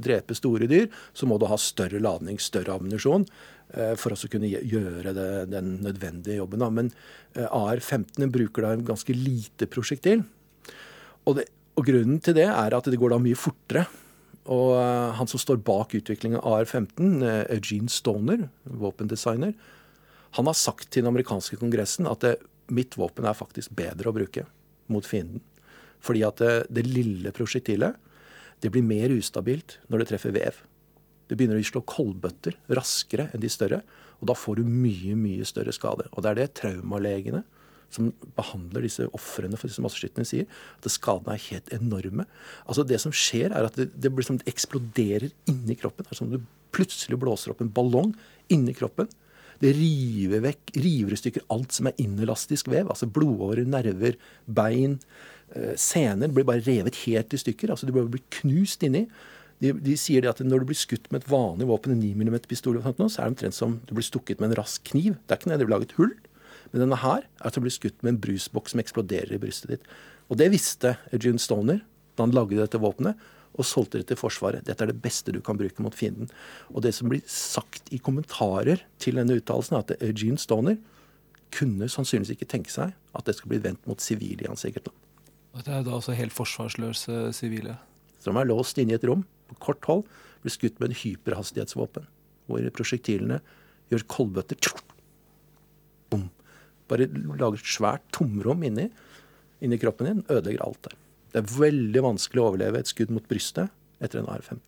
drepe 0.03 0.35
store 0.37 0.67
dyr, 0.69 0.89
så 1.13 1.29
må 1.29 1.37
du 1.39 1.47
ha 1.49 1.57
større 1.59 2.01
ladning, 2.03 2.39
større 2.41 2.75
ammunisjon, 2.75 3.25
eh, 3.75 3.95
for 3.99 4.15
å 4.15 4.29
kunne 4.31 4.49
gjøre 4.51 5.15
det, 5.17 5.31
den 5.53 5.77
nødvendige 5.85 6.39
jobben. 6.41 6.67
Men 6.77 6.91
eh, 7.35 7.47
AR-15 7.47 8.31
bruker 8.33 8.65
da 8.65 8.75
en 8.75 8.85
ganske 8.87 9.15
lite 9.15 9.69
prosjektil. 9.71 10.25
Og, 11.25 11.37
det, 11.37 11.47
og, 11.77 11.85
grunnen 11.87 12.21
til 12.23 12.37
det 12.37 12.47
er 12.49 12.77
at 12.77 12.89
det 12.89 12.99
går 12.99 13.15
da 13.15 13.21
mye 13.21 13.39
fortere. 13.39 13.85
Og 14.51 14.71
uh, 14.73 15.13
han 15.13 15.29
som 15.29 15.37
står 15.37 15.59
bak 15.61 15.91
utviklingen 15.93 16.39
av 16.41 16.63
AR-15, 16.63 17.19
uh, 17.21 17.43
Eugene 17.53 17.91
Stoner, 17.93 18.47
våpendesigner, 18.65 19.53
han 20.33 20.47
har 20.47 20.57
sagt 20.57 20.89
til 20.89 21.03
den 21.03 21.11
amerikanske 21.11 21.59
kongressen 21.61 22.07
at 22.09 22.23
det, 22.25 22.39
mitt 22.71 22.95
våpen 22.97 23.27
er 23.27 23.37
faktisk 23.37 23.73
bedre 23.77 24.09
å 24.09 24.15
bruke 24.15 24.47
mot 24.91 25.05
fienden. 25.05 25.43
Fordi 26.01 26.23
at 26.25 26.41
det, 26.41 26.53
det 26.73 26.87
lille 26.87 27.33
prosjektilet 27.35 27.99
det 28.61 28.71
blir 28.73 28.85
mer 28.85 29.13
ustabilt 29.13 29.79
når 29.89 30.03
det 30.03 30.11
treffer 30.11 30.35
vev. 30.35 30.59
Det 31.29 31.37
begynner 31.39 31.57
å 31.57 31.65
slå 31.65 31.81
koldbøtter 31.87 32.57
raskere 32.75 33.29
enn 33.31 33.41
de 33.43 33.49
større. 33.51 33.81
Og 34.19 34.29
da 34.29 34.35
får 34.37 34.59
du 34.59 34.67
mye, 34.67 35.15
mye 35.17 35.47
større 35.47 35.73
skade. 35.73 36.05
Og 36.11 36.23
det 36.23 36.31
er 36.31 36.39
det 36.41 36.53
traumalegene 36.59 37.41
som 37.91 38.11
behandler 38.37 38.85
disse 38.85 39.07
ofrene 39.15 39.57
for 39.59 39.67
disse 39.67 39.83
masseskyttene, 39.83 40.27
sier. 40.27 40.47
At 40.79 40.91
skadene 40.91 41.35
er 41.35 41.47
helt 41.49 41.71
enorme. 41.75 42.27
Altså 42.65 42.85
Det 42.87 42.99
som 43.03 43.15
skjer, 43.15 43.51
er 43.51 43.67
at 43.67 43.79
det, 43.79 43.89
det, 43.95 44.11
blir 44.13 44.27
som 44.27 44.39
det 44.39 44.47
eksploderer 44.51 45.31
inni 45.51 45.75
kroppen. 45.79 46.05
Det 46.05 46.15
er 46.15 46.21
som 46.21 46.29
om 46.29 46.37
du 46.37 46.51
plutselig 46.75 47.19
blåser 47.19 47.51
opp 47.51 47.63
en 47.63 47.73
ballong 47.73 48.13
inni 48.51 48.75
kroppen. 48.77 49.09
Det 49.61 49.73
river 49.77 50.41
vekk, 50.47 50.73
river 50.81 51.13
i 51.13 51.19
stykker 51.19 51.45
alt 51.53 51.75
som 51.75 51.89
er 51.89 51.99
inelastisk 52.01 52.71
vev. 52.71 52.89
Altså 52.89 53.09
blodårer, 53.09 53.67
nerver, 53.69 54.17
bein, 54.49 54.97
sener 55.77 56.31
blir 56.31 56.47
bare 56.47 56.63
revet 56.65 57.03
helt 57.05 57.35
i 57.35 57.39
stykker. 57.41 57.71
altså 57.71 57.85
De 57.85 57.93
blir 57.93 58.23
knust 58.41 58.83
inni. 58.87 59.05
De, 59.61 59.73
de, 59.77 59.93
sier 59.99 60.25
at 60.25 60.39
når 60.41 60.63
du 60.63 60.71
blir 60.71 60.79
skutt 60.79 61.05
med 61.13 61.21
et 61.21 61.29
vanlig 61.29 61.67
våpen, 61.69 61.93
en 61.93 62.01
9 62.01 62.15
mm 62.17 62.39
pistol, 62.49 62.79
så 62.81 62.89
er 62.89 63.27
det 63.27 63.33
omtrent 63.35 63.57
som 63.57 63.77
du 63.85 63.93
blir 63.93 64.07
stukket 64.07 64.41
med 64.41 64.49
en 64.49 64.61
rask 64.63 64.81
kniv. 64.89 65.19
Det 65.27 65.35
er 65.35 65.41
ikke 65.41 65.51
det, 65.51 65.59
det 65.61 65.67
blir 65.67 65.75
laget 65.75 65.97
hull. 65.99 66.15
Men 66.71 66.85
denne 66.85 67.01
her 67.03 67.27
er 67.27 67.49
at 67.49 67.57
du 67.57 67.61
blir 67.61 67.73
skutt 67.73 67.99
med 68.01 68.15
en 68.15 68.21
brusboks 68.23 68.73
som 68.73 68.81
eksploderer 68.81 69.35
i 69.35 69.41
brystet 69.41 69.75
ditt. 69.75 69.93
Og 70.31 70.39
det 70.39 70.49
visste 70.53 70.95
June 71.13 71.41
Stoner 71.41 71.83
da 72.15 72.25
han 72.25 72.33
lagde 72.35 72.57
dette 72.57 72.79
våpenet 72.81 73.19
og 73.57 73.67
solgte 73.67 73.99
det 73.99 74.09
til 74.11 74.19
Forsvaret. 74.19 74.63
Dette 74.67 74.85
er 74.85 74.91
det 74.91 75.01
beste 75.03 75.33
du 75.35 75.41
kan 75.43 75.59
bruke 75.59 75.83
mot 75.83 75.95
fienden. 75.95 76.29
Og 76.71 76.83
det 76.85 76.93
som 76.95 77.11
blir 77.11 77.23
sagt 77.27 77.91
i 77.91 77.99
kommentarer 77.99 78.83
til 79.01 79.19
denne 79.19 79.37
uttalelsen, 79.39 79.77
er 79.77 79.85
at 79.85 80.03
Eugene 80.07 80.39
Stoner 80.39 80.79
kunne 81.51 81.89
sannsynligvis 81.91 82.37
ikke 82.37 82.47
tenke 82.53 82.71
seg 82.71 82.93
at 82.95 83.27
det 83.27 83.35
skulle 83.35 83.57
bli 83.57 83.65
vendt 83.67 83.87
mot 83.89 83.99
sivile 84.01 84.45
i 84.45 84.49
hans 84.49 84.63
eget 84.67 84.85
land. 84.87 84.97
Og 85.51 85.65
det 85.67 85.73
er 85.75 85.83
da 85.83 85.97
også 85.97 86.15
helt 86.15 86.35
forsvarsløse 86.35 87.33
sivile? 87.35 87.75
Som 88.23 88.39
er 88.39 88.47
låst 88.47 88.79
inne 88.79 88.95
i 88.95 88.99
et 88.99 89.07
rom 89.07 89.25
på 89.49 89.57
kort 89.67 89.83
hold, 89.89 90.05
blir 90.41 90.53
skutt 90.53 90.79
med 90.79 90.91
en 90.91 91.01
hyperhastighetsvåpen. 91.01 92.07
Hvor 92.47 92.71
prosjektilene 92.75 93.41
gjør 93.91 94.07
koldbøtter 94.09 94.71
Bom. 96.11 96.29
Bare 96.87 97.07
lager 97.11 97.59
et 97.59 97.71
svært 97.71 98.03
tomrom 98.15 98.63
inni, 98.67 98.89
inni 99.63 99.79
kroppen 99.79 100.07
din. 100.07 100.23
Ødelegger 100.31 100.63
alt 100.65 100.87
der. 100.87 100.95
Det 101.31 101.39
er 101.39 101.51
veldig 101.55 102.01
vanskelig 102.03 102.43
å 102.43 102.51
overleve 102.51 102.83
et 102.83 102.91
skudd 102.91 103.11
mot 103.15 103.27
brystet 103.31 103.71
etter 104.03 104.19
en 104.19 104.29
AR-15. 104.31 104.61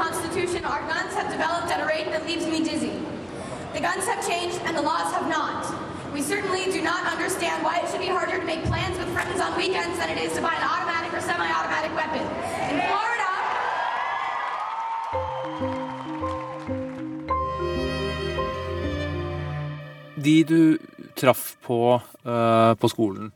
Constitution, 0.00 0.64
our 0.64 0.80
guns 0.88 1.12
have 1.14 1.28
developed 1.30 1.70
at 1.70 1.82
a 1.82 1.86
rate 1.86 2.06
that 2.10 2.24
leaves 2.26 2.46
me 2.46 2.64
dizzy. 2.64 2.94
The 3.74 3.80
guns 3.80 4.06
have 4.06 4.26
changed 4.26 4.58
and 4.64 4.76
the 4.76 4.80
laws 4.80 5.12
have 5.12 5.28
not. 5.28 5.66
We 6.14 6.22
certainly 6.22 6.64
do 6.72 6.80
not 6.80 7.04
understand 7.04 7.62
why 7.62 7.80
it 7.84 7.90
should 7.90 8.00
be 8.00 8.08
harder 8.08 8.38
to 8.38 8.44
make 8.44 8.64
plans 8.64 8.96
with 8.96 9.12
friends 9.12 9.40
on 9.40 9.56
weekends 9.56 9.98
than 9.98 10.08
it 10.08 10.18
is 10.18 10.32
to 10.36 10.42
buy 10.42 10.54
an 10.54 10.64
automatic 10.64 11.12
or 11.12 11.20
semi-automatic 11.20 11.92
weapon. 11.94 12.24
In 12.72 12.80
Florida, 12.88 13.19
De 20.20 20.34
du 20.44 20.60
traff 21.18 21.54
på, 21.64 22.00
uh, 22.26 22.72
på 22.80 22.90
skolen, 22.92 23.30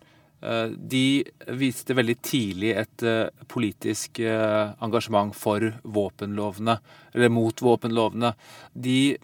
uh, 0.45 0.69
de 0.69 1.25
viste 1.61 1.97
veldig 1.97 2.17
tidlig 2.25 2.75
et 2.77 3.05
uh, 3.07 3.31
politisk 3.51 4.21
engasjement 4.25 5.35
for 5.37 5.71
våpenlovene, 5.83 6.79
eller 7.15 7.33
mot 7.33 7.65
våpenlovene. 7.65 8.35
De 8.75 9.17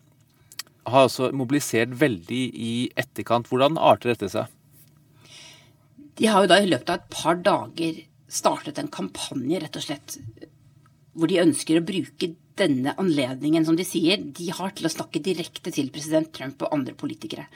har 0.90 1.06
altså 1.06 1.30
mobilisert 1.36 1.92
veldig 2.00 2.44
i 2.56 2.74
etterkant. 2.98 3.50
Hvordan 3.50 3.78
arter 3.78 4.14
dette 4.14 4.30
seg? 4.32 4.48
De 6.20 6.28
har 6.28 6.44
jo 6.44 6.50
da 6.52 6.60
i 6.60 6.68
løpet 6.68 6.90
av 6.92 7.00
et 7.00 7.12
par 7.12 7.38
dager 7.44 8.00
startet 8.30 8.78
en 8.78 8.90
kampanje, 8.92 9.60
rett 9.60 9.76
og 9.76 9.84
slett, 9.84 10.16
hvor 11.16 11.30
de 11.30 11.40
ønsker 11.42 11.80
å 11.80 11.84
bruke 11.86 12.32
denne 12.60 12.94
anledningen, 13.00 13.64
som 13.66 13.76
de 13.78 13.86
sier, 13.86 14.20
de 14.20 14.50
har 14.54 14.74
til 14.76 14.88
å 14.88 14.92
snakke 14.92 15.22
direkte 15.24 15.72
til 15.74 15.90
president 15.94 16.30
Trump 16.36 16.62
og 16.64 16.76
andre 16.76 16.94
politikere. 16.98 17.46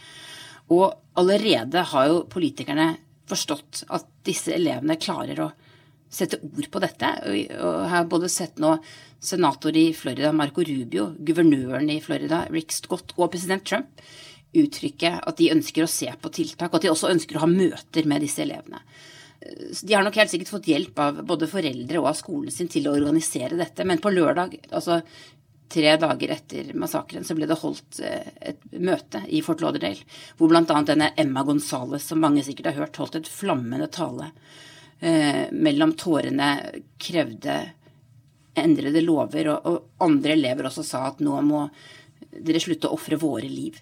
Og 0.73 0.89
allerede 1.21 1.85
har 1.93 2.09
jo 2.11 2.25
politikerne 2.31 2.95
forstått 3.29 3.85
at 3.95 4.09
disse 4.25 4.53
elevene 4.57 4.99
klarer 5.01 5.45
å 5.45 5.51
sette 6.15 6.41
ord 6.45 6.69
på 6.71 6.83
dette. 6.83 7.11
Og 7.29 7.37
jeg 7.37 7.91
har 7.93 8.09
både 8.11 8.31
sett 8.33 8.61
nå 8.63 8.77
senator 9.25 9.77
i 9.77 9.89
Florida, 9.97 10.33
Marco 10.37 10.65
Rubio, 10.65 11.11
guvernøren 11.19 11.91
i 11.93 12.01
Florida, 12.05 12.45
Rick 12.53 12.75
Scott, 12.77 13.17
og 13.17 13.33
president 13.33 13.65
Trump 13.67 14.05
uttrykke 14.55 15.17
at 15.27 15.41
de 15.41 15.51
ønsker 15.55 15.85
å 15.85 15.91
se 15.91 16.11
på 16.21 16.31
tiltak, 16.35 16.71
og 16.71 16.79
at 16.79 16.87
de 16.87 16.93
også 16.93 17.11
ønsker 17.11 17.39
å 17.39 17.45
ha 17.45 17.51
møter 17.51 18.07
med 18.07 18.23
disse 18.23 18.45
elevene. 18.45 18.83
De 19.83 19.95
har 19.95 20.05
nok 20.05 20.17
helt 20.17 20.31
sikkert 20.33 20.53
fått 20.53 20.69
hjelp 20.71 20.99
av 20.99 21.21
både 21.27 21.49
foreldre 21.51 22.01
og 22.01 22.11
av 22.11 22.19
skolen 22.19 22.53
sin 22.55 22.71
til 22.73 22.89
å 22.89 22.95
organisere 22.97 23.59
dette, 23.59 23.85
men 23.85 24.01
på 24.03 24.13
lørdag, 24.15 24.57
altså 24.71 25.01
tre 25.75 25.95
dager 26.01 26.35
etter 26.37 26.71
massakren, 26.79 27.25
så 27.25 27.35
ble 27.37 27.49
det 27.51 27.59
holdt 27.61 27.99
eh, 28.05 28.29
et 28.53 28.67
møte 28.79 29.25
i 29.29 29.41
Fort 29.45 29.65
Lauderdale, 29.65 30.05
hvor 30.39 30.53
bl.a. 30.53 30.81
denne 30.87 31.11
Emma 31.21 31.45
Gonzales, 31.45 32.07
som 32.09 32.23
mange 32.23 32.45
sikkert 32.47 32.73
har 32.73 32.85
hørt, 32.85 33.01
holdt 33.01 33.19
et 33.21 33.31
flammende 33.31 33.89
tale. 33.93 34.31
Eh, 35.01 35.51
mellom 35.53 35.97
tårene 35.99 36.53
krevde 37.01 37.59
endrede 38.55 39.03
lover, 39.03 39.51
og, 39.51 39.67
og 39.67 40.07
andre 40.07 40.37
elever 40.39 40.71
også 40.71 40.87
sa 40.87 41.09
at 41.11 41.25
nå 41.25 41.41
må 41.43 41.67
dere 42.35 42.63
slutte 42.63 42.89
å 42.89 42.97
ofre 42.97 43.19
våre 43.21 43.51
liv 43.51 43.81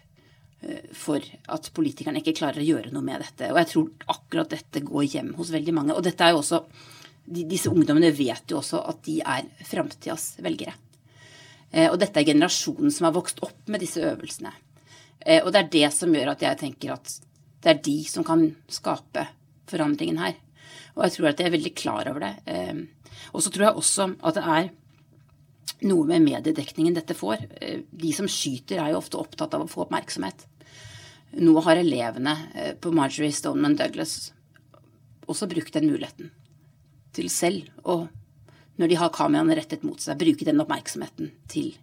for 0.94 1.24
at 1.50 1.68
politikerne 1.74 2.20
ikke 2.20 2.36
klarer 2.38 2.62
å 2.62 2.66
gjøre 2.66 2.92
noe 2.94 3.02
med 3.02 3.22
dette. 3.24 3.48
Og 3.50 3.58
jeg 3.58 3.70
tror 3.72 4.12
akkurat 4.14 4.52
dette 4.52 4.82
går 4.86 5.06
hjem 5.10 5.32
hos 5.34 5.50
veldig 5.50 5.74
mange. 5.74 5.96
Og 5.96 6.04
dette 6.06 6.22
er 6.22 6.36
jo 6.36 6.42
også 6.44 6.62
Disse 7.22 7.70
ungdommene 7.70 8.10
vet 8.10 8.50
jo 8.50 8.58
også 8.58 8.80
at 8.90 9.04
de 9.06 9.20
er 9.22 9.46
framtidas 9.64 10.32
velgere. 10.42 10.74
Eh, 11.72 11.88
og 11.88 11.98
dette 12.00 12.20
er 12.20 12.28
generasjonen 12.28 12.92
som 12.92 13.08
har 13.08 13.16
vokst 13.16 13.40
opp 13.44 13.70
med 13.72 13.82
disse 13.82 14.02
øvelsene. 14.04 14.52
Eh, 15.20 15.40
og 15.40 15.52
det 15.52 15.62
er 15.62 15.70
det 15.72 15.90
som 15.94 16.12
gjør 16.12 16.34
at 16.34 16.44
jeg 16.44 16.60
tenker 16.60 16.96
at 16.96 17.14
det 17.62 17.70
er 17.72 17.82
de 17.86 17.96
som 18.10 18.26
kan 18.26 18.44
skape 18.68 19.24
forandringen 19.70 20.20
her. 20.20 20.36
Og 20.96 21.06
jeg 21.06 21.16
tror 21.16 21.30
at 21.30 21.40
jeg 21.40 21.48
er 21.48 21.56
veldig 21.56 21.74
klar 21.78 22.10
over 22.10 22.26
det. 22.26 22.34
Eh, 22.50 22.82
og 23.32 23.44
så 23.44 23.52
tror 23.52 23.68
jeg 23.68 23.80
også 23.80 24.08
at 24.20 24.38
det 24.38 24.46
er 24.58 24.70
noe 25.88 26.06
med 26.06 26.26
mediedekningen 26.26 26.94
dette 26.94 27.16
får. 27.16 27.46
De 27.90 28.10
som 28.14 28.28
skyter, 28.30 28.82
er 28.82 28.92
jo 28.92 29.00
ofte 29.00 29.18
opptatt 29.18 29.54
av 29.56 29.64
å 29.64 29.70
få 29.70 29.86
oppmerksomhet. 29.86 30.44
Nå 31.40 31.54
har 31.64 31.80
elevene 31.80 32.36
på 32.82 32.92
Marjorie 32.92 33.32
Stoneman 33.32 33.76
Douglas 33.78 34.32
også 35.30 35.48
brukt 35.48 35.72
den 35.72 35.88
muligheten 35.88 36.32
til 37.16 37.30
selv 37.32 37.70
å 37.88 38.04
når 38.80 38.88
de 38.88 38.96
har 38.98 39.12
kameraene 39.12 39.56
rettet 39.56 39.82
mot 39.84 40.00
seg, 40.00 40.18
bruke 40.20 40.46
den 40.48 40.60
oppmerksomheten 40.62 41.32
til 41.52 41.74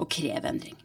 å 0.00 0.06
kreve 0.08 0.48
endring. 0.48 0.78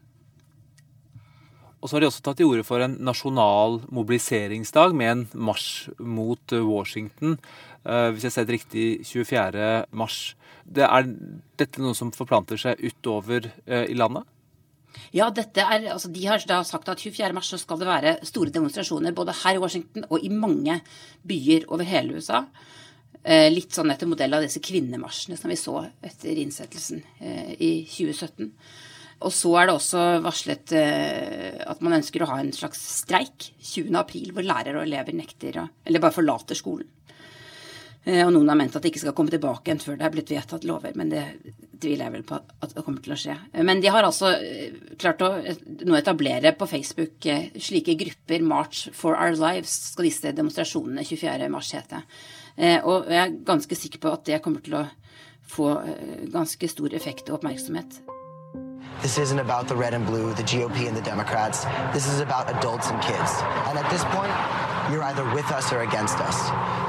Og 1.79 1.89
så 1.89 1.95
har 1.95 2.03
de 2.03 2.09
også 2.09 2.23
tatt 2.25 2.39
til 2.41 2.49
orde 2.49 2.65
for 2.65 2.81
en 2.81 2.97
nasjonal 3.05 3.79
mobiliseringsdag 3.93 4.95
med 4.97 5.11
en 5.11 5.23
marsj 5.47 5.93
mot 6.01 6.55
Washington. 6.65 7.37
Eh, 7.85 8.09
hvis 8.15 8.25
jeg 8.25 8.33
ser 8.33 8.47
det 8.47 8.55
riktig, 8.57 8.85
24. 9.05 9.67
mars. 9.93 10.33
Det 10.65 10.87
er 10.87 11.11
dette 11.61 11.83
noe 11.83 11.93
som 11.97 12.09
forplanter 12.15 12.57
seg 12.57 12.81
utover 12.81 13.51
eh, 13.67 13.85
i 13.93 13.97
landet? 13.97 14.25
Ja, 15.15 15.29
dette 15.33 15.63
er, 15.63 15.89
altså 15.93 16.11
De 16.13 16.23
har 16.27 16.43
da 16.47 16.61
sagt 16.67 16.89
at 16.91 17.01
24. 17.01 17.33
mars 17.35 17.51
skal 17.61 17.81
det 17.81 17.89
være 17.89 18.15
store 18.27 18.53
demonstrasjoner 18.55 19.15
både 19.15 19.35
her 19.43 19.57
i 19.57 19.61
Washington 19.63 20.07
og 20.09 20.23
i 20.23 20.31
mange 20.31 20.79
byer 21.27 21.67
over 21.69 21.87
hele 21.87 22.19
USA. 22.19 22.45
Eh, 23.25 23.47
litt 23.49 23.73
sånn 23.73 23.89
etter 23.89 24.09
modell 24.09 24.37
av 24.37 24.43
disse 24.45 24.61
kvinnemarsjene 24.61 25.37
som 25.39 25.49
vi 25.49 25.57
så 25.57 25.79
etter 26.05 26.37
innsettelsen 26.41 27.01
eh, 27.19 27.55
i 27.57 27.71
2017. 27.89 28.51
Og 29.25 29.31
så 29.33 29.53
er 29.57 29.69
det 29.69 29.77
også 29.77 30.03
varslet 30.21 30.75
eh, 30.77 31.63
at 31.65 31.81
man 31.81 31.97
ønsker 31.97 32.21
å 32.21 32.29
ha 32.29 32.41
en 32.43 32.53
slags 32.53 32.81
streik 32.99 33.49
20.4, 33.63 34.35
hvor 34.35 34.45
lærere 34.45 34.81
og 34.81 34.85
elever 34.85 35.17
nekter 35.17 35.61
å 35.63 35.65
Eller 35.87 36.03
bare 36.03 36.13
forlater 36.13 36.59
skolen. 36.59 36.89
Og 38.05 38.29
noen 38.29 38.49
har 38.51 38.57
ment 38.59 38.75
at 38.77 38.83
de 38.85 38.91
ikke 38.91 39.01
skal 39.01 39.15
komme 39.17 39.33
tilbake 39.33 39.65
igjen 39.65 39.79
før 39.81 39.95
det 39.97 40.05
er 40.05 40.11
blitt 40.13 40.29
vedtatt 40.29 40.65
lover, 40.69 40.91
men 40.93 41.09
det 41.09 41.23
tviler 41.81 42.05
jeg 42.05 42.13
vel 42.13 42.25
på 42.29 42.37
at 42.37 42.75
det 42.75 42.83
kommer 42.85 43.01
til 43.01 43.15
å 43.15 43.17
skje. 43.17 43.33
Men 43.65 43.81
de 43.81 43.89
har 43.89 44.05
altså 44.05 44.29
klart 45.01 45.23
å 45.25 45.31
nå 45.89 45.97
etablere 45.97 46.53
på 46.53 46.67
Facebook 46.69 47.25
slike 47.57 47.97
grupper. 47.97 48.45
March 48.45 48.85
for 48.93 49.17
our 49.17 49.33
lives 49.33 49.73
skal 49.95 50.05
disse 50.05 50.35
demonstrasjonene 50.37 51.01
24. 51.01 51.49
mars 51.49 51.73
hete. 51.73 52.03
Eh, 52.55 52.79
og 52.83 53.09
jeg 53.11 53.21
er 53.21 53.39
ganske 53.47 53.75
sikker 53.75 54.01
på 54.03 54.13
at 54.15 54.27
det 54.29 54.41
kommer 54.43 54.63
til 54.63 54.79
å 54.79 54.85
få 55.45 55.71
eh, 55.83 56.27
ganske 56.31 56.71
stor 56.71 56.93
effekt 56.95 57.29
og 57.29 57.41
oppmerksomhet. 57.41 57.99
This 59.01 59.17
isn't 59.17 59.39
about 59.39 59.67
the 59.67 59.75
red 59.75 59.93
and 59.93 60.05
blue, 60.05 60.33
the 60.33 60.43
GOP 60.43 60.87
and 60.87 60.95
the 60.95 61.01
Democrats. 61.01 61.65
This 61.93 62.07
is 62.07 62.19
about 62.19 62.49
adults 62.49 62.89
and 62.89 63.01
kids. 63.01 63.31
And 63.67 63.77
at 63.77 63.89
this 63.91 64.03
point, 64.05 64.31
you're 64.91 65.03
either 65.03 65.25
with 65.33 65.49
us 65.51 65.71
or 65.73 65.81
against 65.81 66.17
us. 66.19 66.37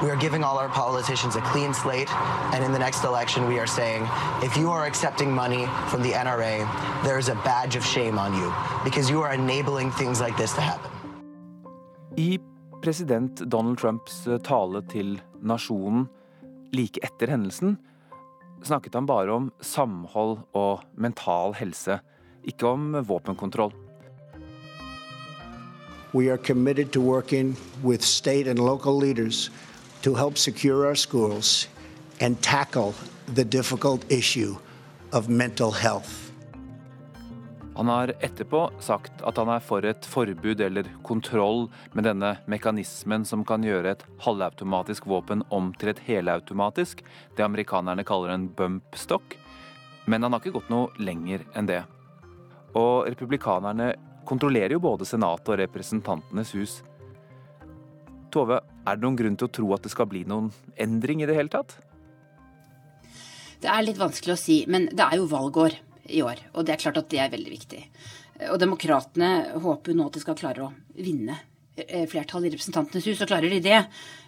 We 0.03 0.11
are 0.11 0.17
giving 0.17 0.45
all 0.45 0.59
our 0.59 0.69
politicians 0.69 1.37
a 1.37 1.41
clean 1.41 1.73
slate, 1.73 2.11
and 2.53 2.65
in 2.65 2.73
the 2.73 2.79
next 2.79 3.05
election, 3.05 3.47
we 3.49 3.59
are 3.59 3.67
saying 3.67 4.07
if 4.43 4.57
you 4.57 4.71
are 4.71 4.87
accepting 4.87 5.31
money 5.31 5.67
from 5.89 6.03
the 6.03 6.13
NRA, 6.13 6.65
there 7.05 7.19
is 7.19 7.29
a 7.29 7.35
badge 7.37 7.77
of 7.77 7.85
shame 7.85 8.19
on 8.19 8.35
you 8.35 8.53
because 8.85 9.09
you 9.09 9.23
are 9.23 9.33
enabling 9.33 9.91
things 9.93 10.21
like 10.21 10.37
this 10.37 10.53
to 10.55 10.61
happen. 10.61 10.91
I 12.19 12.39
president 12.83 13.49
Donald 13.49 13.79
Trumps 13.79 14.27
eh, 14.27 14.39
tale 14.39 14.83
til 14.89 15.19
nasjonen 15.43 16.09
like 16.73 16.99
etter 17.03 17.33
hendelsen, 17.33 17.79
snakket 18.67 18.95
han 18.95 19.07
bare 19.07 19.33
om 19.33 19.51
samhold 19.61 20.39
og 20.55 20.85
mental 20.95 21.55
helse, 21.55 22.01
ikke 22.45 22.69
om 22.69 22.93
våpenkontroll. 23.07 23.73
We 26.15 26.31
are 26.31 26.39
committed 26.39 26.93
to 26.93 27.01
working 27.01 27.57
with 27.85 28.03
state 28.03 28.47
and 28.47 28.59
local 28.59 28.97
leaders 28.97 29.51
to 30.03 30.15
help 30.15 30.39
secure 30.39 30.87
our 30.87 30.95
schools 30.95 31.69
and 32.21 32.41
tackle 32.43 32.95
the 33.35 33.45
difficult 33.45 34.05
issue 34.11 34.57
of 35.13 35.29
mental 35.29 35.73
health. 35.73 36.26
Han 37.77 37.89
har 37.89 38.15
etterpå 38.25 38.71
sagt 38.81 39.21
at 39.29 39.37
han 39.37 39.51
er 39.53 39.61
for 39.61 39.85
et 39.85 40.07
forbud 40.09 40.63
eller 40.65 40.87
kontroll 41.05 41.67
med 41.93 42.07
denne 42.09 42.31
mekanismen 42.49 43.27
som 43.29 43.43
kan 43.45 43.65
gjøre 43.67 43.91
et 43.93 44.05
halvautomatisk 44.25 45.05
våpen 45.13 45.43
om 45.53 45.75
til 45.77 45.93
et 45.93 46.01
helautomatisk, 46.07 47.03
det 47.37 47.45
amerikanerne 47.45 48.07
kaller 48.09 48.33
en 48.33 48.47
bump 48.49 48.97
stock. 48.97 49.37
Men 50.09 50.25
han 50.25 50.33
har 50.33 50.41
ikke 50.41 50.55
gått 50.57 50.73
noe 50.73 50.89
lenger 50.97 51.45
enn 51.53 51.69
det. 51.69 51.83
Og 52.81 53.11
republikanerne 53.11 53.91
kontrollerer 54.25 54.73
jo 54.73 54.81
både 54.81 55.05
Senatet 55.05 55.53
og 55.53 55.61
Representantenes 55.61 56.55
hus. 56.57 56.79
Tove, 58.33 58.63
er 58.89 58.97
det 58.97 59.05
noen 59.05 59.19
grunn 59.21 59.37
til 59.37 59.51
å 59.51 59.53
tro 59.53 59.75
at 59.77 59.85
det 59.85 59.93
skal 59.93 60.09
bli 60.09 60.25
noen 60.25 60.49
endring 60.81 61.21
i 61.21 61.29
det 61.29 61.37
hele 61.37 61.53
tatt? 61.53 61.77
Det 63.61 63.69
er 63.69 63.85
litt 63.85 64.01
vanskelig 64.01 64.33
å 64.33 64.41
si, 64.41 64.63
men 64.65 64.89
det 64.97 65.05
er 65.05 65.21
jo 65.21 65.29
valgår 65.29 65.77
i 66.09 66.23
år. 66.25 66.41
Og 66.55 66.67
det 66.67 66.77
er 66.77 66.83
klart 66.85 67.01
at 67.01 67.11
det 67.13 67.21
er 67.23 67.33
veldig 67.33 67.53
viktig. 67.53 67.83
Og 68.53 68.61
demokratene 68.61 69.61
håper 69.63 69.97
nå 69.97 70.09
at 70.09 70.17
de 70.17 70.23
skal 70.23 70.37
klare 70.39 70.67
å 70.67 70.73
vinne 71.01 71.39
eh, 71.77 72.05
flertall 72.11 72.47
i 72.47 72.53
Representantenes 72.53 73.09
hus. 73.09 73.21
Og 73.25 73.31
klarer 73.31 73.53
de 73.53 73.61
det, 73.65 73.83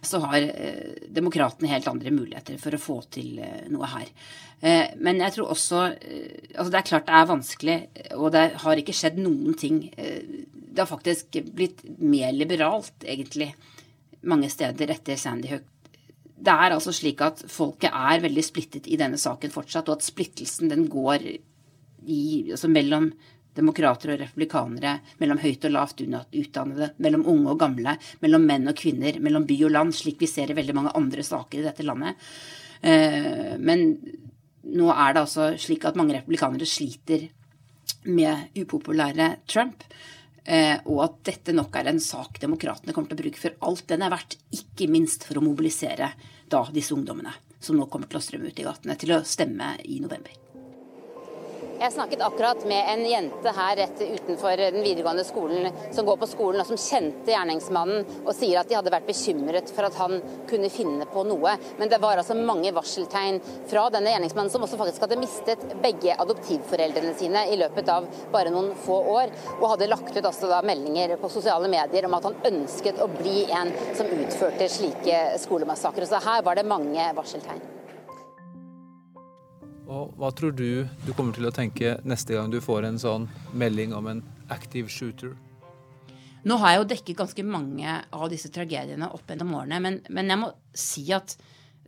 så 0.06 0.20
har 0.24 0.38
eh, 0.40 1.08
demokratene 1.12 1.72
helt 1.72 1.90
andre 1.90 2.12
muligheter 2.14 2.60
for 2.62 2.74
å 2.74 2.82
få 2.82 3.00
til 3.18 3.40
eh, 3.44 3.64
noe 3.72 3.90
her. 3.94 4.12
Men 4.58 5.20
jeg 5.22 5.36
tror 5.36 5.52
også 5.52 5.80
Altså, 5.86 6.70
det 6.72 6.78
er 6.80 6.86
klart 6.88 7.04
det 7.06 7.14
er 7.14 7.26
vanskelig, 7.30 7.74
og 8.16 8.32
det 8.34 8.40
har 8.58 8.80
ikke 8.80 8.94
skjedd 8.96 9.20
noen 9.22 9.54
ting. 9.54 9.76
Det 9.94 10.80
har 10.82 10.88
faktisk 10.90 11.38
blitt 11.54 11.84
mer 12.02 12.32
liberalt, 12.34 13.06
egentlig, 13.06 13.52
mange 14.26 14.50
steder 14.50 14.90
etter 14.96 15.14
Sandy 15.14 15.52
Hook 15.52 15.68
det 16.38 16.54
er 16.54 16.74
altså 16.74 16.92
slik 16.94 17.22
at 17.24 17.40
folket 17.50 17.94
er 17.94 18.22
veldig 18.22 18.44
splittet 18.46 18.88
i 18.90 18.98
denne 19.00 19.18
saken 19.18 19.52
fortsatt, 19.52 19.88
og 19.90 19.98
at 19.98 20.06
splittelsen 20.06 20.70
den 20.70 20.86
går 20.90 21.24
i, 22.08 22.22
altså 22.52 22.70
mellom 22.72 23.10
demokrater 23.58 24.14
og 24.14 24.20
republikanere, 24.22 24.98
mellom 25.18 25.40
høyt 25.42 25.66
og 25.66 25.74
lavt 25.74 26.02
utdannede, 26.04 26.92
mellom 27.02 27.26
unge 27.30 27.54
og 27.54 27.60
gamle, 27.60 27.96
mellom 28.22 28.46
menn 28.46 28.70
og 28.70 28.78
kvinner, 28.78 29.18
mellom 29.24 29.46
by 29.48 29.56
og 29.66 29.74
land, 29.74 29.96
slik 29.96 30.20
vi 30.22 30.30
ser 30.30 30.52
i 30.52 30.58
veldig 30.58 30.76
mange 30.76 30.94
andre 30.98 31.24
saker 31.26 31.60
i 31.60 31.66
dette 31.66 31.86
landet. 31.86 32.28
Eh, 32.82 33.56
men 33.58 33.90
nå 34.68 34.92
er 34.92 35.14
det 35.16 35.24
altså 35.24 35.50
slik 35.58 35.88
at 35.88 35.98
mange 35.98 36.14
republikanere 36.18 36.68
sliter 36.68 37.26
med 38.08 38.54
upopulære 38.58 39.32
Trump. 39.50 39.82
Eh, 40.48 40.78
og 40.88 41.02
at 41.04 41.18
dette 41.28 41.52
nok 41.52 41.74
er 41.76 41.90
en 41.90 42.00
sak 42.00 42.38
demokratene 42.40 42.94
kommer 42.96 43.10
til 43.10 43.18
å 43.18 43.24
bruke 43.26 43.42
for 43.42 43.68
alt 43.68 43.84
den 43.90 44.06
er 44.06 44.14
verdt, 44.14 44.38
ikke 44.54 44.88
minst 44.88 45.26
for 45.28 45.40
å 45.40 45.44
mobilisere 45.44 46.14
da 46.48 46.64
disse 46.72 46.96
ungdommene 46.96 47.34
som 47.60 47.76
nå 47.76 47.88
kommer 47.90 48.08
til 48.08 48.20
å 48.20 48.24
strømme 48.24 48.52
ut 48.52 48.60
i 48.62 48.64
gatene, 48.64 48.96
til 48.96 49.16
å 49.18 49.24
stemme 49.26 49.74
i 49.84 49.98
november. 50.00 50.47
Jeg 51.78 51.92
snakket 51.94 52.22
akkurat 52.26 52.64
med 52.66 52.88
en 52.90 53.04
jente 53.06 53.50
her 53.54 53.76
rett 53.78 54.00
utenfor 54.02 54.56
den 54.58 54.82
videregående 54.82 55.22
skolen 55.24 55.68
som 55.94 56.06
går 56.06 56.16
på 56.18 56.26
skolen, 56.26 56.60
og 56.60 56.66
som 56.66 56.80
kjente 56.80 57.30
gjerningsmannen, 57.30 58.02
og 58.24 58.34
sier 58.34 58.58
at 58.58 58.66
de 58.66 58.74
hadde 58.74 58.90
vært 58.90 59.06
bekymret 59.06 59.70
for 59.70 59.86
at 59.86 59.98
han 60.00 60.18
kunne 60.50 60.72
finne 60.74 61.06
på 61.06 61.22
noe. 61.28 61.54
Men 61.78 61.92
det 61.92 62.00
var 62.02 62.18
altså 62.18 62.34
mange 62.34 62.74
varseltegn 62.74 63.38
fra 63.70 63.86
denne 63.94 64.10
gjerningsmannen, 64.10 64.50
som 64.50 64.66
også 64.66 64.80
faktisk 64.82 65.06
hadde 65.06 65.20
mistet 65.22 65.64
begge 65.84 66.18
adoptivforeldrene 66.18 67.14
sine 67.22 67.46
i 67.54 67.60
løpet 67.62 67.94
av 67.94 68.10
bare 68.34 68.50
noen 68.50 68.74
få 68.82 68.98
år, 69.14 69.34
og 69.60 69.70
hadde 69.76 69.92
lagt 69.94 70.18
ut 70.18 70.30
også 70.34 70.50
da 70.50 70.64
meldinger 70.66 71.14
på 71.22 71.30
sosiale 71.30 71.70
medier 71.70 72.10
om 72.10 72.18
at 72.18 72.26
han 72.26 72.42
ønsket 72.52 72.98
å 72.98 73.10
bli 73.20 73.46
en 73.54 73.70
som 73.94 74.10
utførte 74.18 74.66
slike 74.80 75.26
skolemassakrer. 75.46 76.10
Så 76.10 76.26
her 76.26 76.42
var 76.42 76.58
det 76.58 76.66
mange 76.66 77.12
varseltegn. 77.14 77.77
Og 79.88 80.12
hva 80.20 80.28
tror 80.36 80.52
du 80.52 80.84
du 81.06 81.12
kommer 81.16 81.32
til 81.36 81.48
å 81.48 81.54
tenke 81.54 81.96
neste 82.04 82.36
gang 82.36 82.50
du 82.52 82.60
får 82.60 82.84
en 82.84 83.00
sånn 83.00 83.28
melding 83.56 83.94
om 83.96 84.10
en 84.10 84.24
active 84.52 84.92
shooter? 84.92 85.32
Nå 86.48 86.58
har 86.60 86.74
jeg 86.74 86.80
jo 86.80 86.88
dekket 86.92 87.18
ganske 87.18 87.44
mange 87.44 87.94
av 88.14 88.26
disse 88.30 88.50
tragediene 88.52 89.08
opp 89.14 89.28
gjennom 89.28 89.54
årene, 89.58 89.80
men, 89.82 89.98
men, 90.12 90.30
jeg 90.30 90.40
må 90.40 90.52
si 90.76 91.06
at 91.12 91.34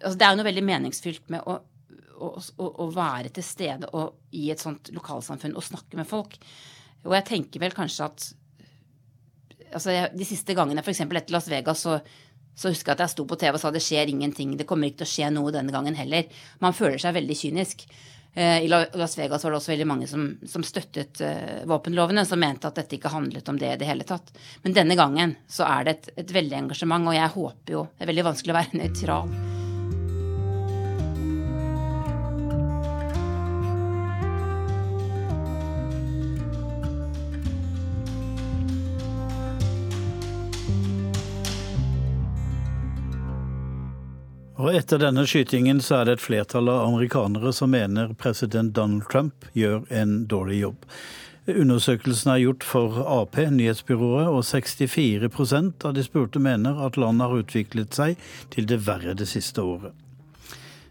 altså 0.01 0.17
det 0.17 0.27
er 0.27 0.33
jo 0.33 0.41
noe 0.41 0.49
veldig 0.49 0.65
meningsfylt 0.67 1.31
med 1.33 1.45
å, 1.45 1.59
å, 2.25 2.33
å, 2.67 2.89
være 2.95 3.31
til 3.37 3.47
stede 3.47 3.93
og, 3.97 4.17
i 4.37 4.49
et 4.53 4.61
sånt 4.61 4.91
lokalsamfunn 4.97 5.57
og 5.57 5.67
snakke 5.69 6.01
med 6.01 6.09
folk. 6.09 6.41
Og 7.05 7.15
jeg 7.17 7.29
tenker 7.29 7.63
vel 7.63 7.77
kanskje 7.77 8.09
at 8.09 8.31
altså 9.71 9.93
De 10.11 10.27
siste 10.27 10.51
gangene, 10.59 10.83
f.eks. 10.83 11.05
etter 11.05 11.31
Las 11.31 11.47
Vegas, 11.47 11.85
så, 11.85 12.01
så 12.61 12.69
husker 12.69 12.93
jeg 12.93 12.99
at 12.99 13.07
jeg 13.07 13.15
sto 13.15 13.25
på 13.29 13.39
TV 13.41 13.57
og 13.57 13.63
sa 13.63 13.73
det 13.73 13.81
skjer 13.85 14.13
ingenting. 14.13 14.53
Det 14.59 14.69
kommer 14.69 14.91
ikke 14.91 15.03
til 15.03 15.09
å 15.09 15.13
skje 15.15 15.31
noe 15.33 15.53
denne 15.55 15.73
gangen 15.73 15.97
heller. 15.97 16.29
Man 16.61 16.77
føler 16.77 17.01
seg 17.01 17.17
veldig 17.17 17.37
kynisk. 17.41 17.87
Eh, 18.35 18.67
I 18.67 18.69
Las 18.69 19.17
Vegas 19.19 19.45
var 19.45 19.55
det 19.55 19.61
også 19.63 19.73
veldig 19.73 19.87
mange 19.89 20.11
som, 20.11 20.27
som 20.47 20.63
støttet 20.67 21.23
uh, 21.25 21.63
våpenlovene, 21.71 22.27
som 22.29 22.39
mente 22.39 22.69
at 22.69 22.77
dette 22.79 22.99
ikke 22.99 23.11
handlet 23.11 23.49
om 23.51 23.59
det 23.59 23.73
i 23.73 23.79
det 23.81 23.89
hele 23.89 24.07
tatt. 24.07 24.31
Men 24.63 24.77
denne 24.77 24.99
gangen 24.99 25.35
så 25.51 25.67
er 25.67 25.89
det 25.89 25.97
et, 25.97 26.13
et 26.25 26.37
veldig 26.37 26.61
engasjement, 26.67 27.11
og 27.11 27.17
jeg 27.17 27.35
håper 27.39 27.79
jo 27.79 27.89
Det 27.97 28.07
er 28.07 28.13
veldig 28.13 28.29
vanskelig 28.31 28.55
å 28.55 28.61
være 28.61 28.85
nøytral. 28.85 29.59
Og 44.61 44.75
etter 44.77 45.01
denne 45.01 45.23
skytingen 45.25 45.79
så 45.81 46.01
er 46.01 46.09
det 46.09 46.19
et 46.19 46.23
flertall 46.27 46.69
av 46.69 46.83
amerikanere 46.91 47.49
som 47.57 47.71
mener 47.73 48.11
president 48.21 48.75
Donald 48.77 49.07
Trump 49.09 49.47
gjør 49.57 49.87
en 49.89 50.27
dårlig 50.29 50.59
jobb. 50.61 50.85
Undersøkelsen 51.49 52.35
er 52.35 52.43
gjort 52.43 52.67
for 52.69 52.99
Ap, 53.01 53.39
nyhetsbyrået, 53.41 54.29
og 54.29 54.45
64% 54.45 55.89
av 55.89 55.97
de 55.97 56.05
spurte 56.05 56.43
mener 56.45 56.77
at 56.85 57.01
landet 57.01 57.31
har 57.31 57.41
utviklet 57.41 57.97
seg 57.97 58.21
til 58.53 58.69
det 58.69 58.83
verre 58.85 59.17
det 59.17 59.31
siste 59.33 59.65
året. 59.65 59.97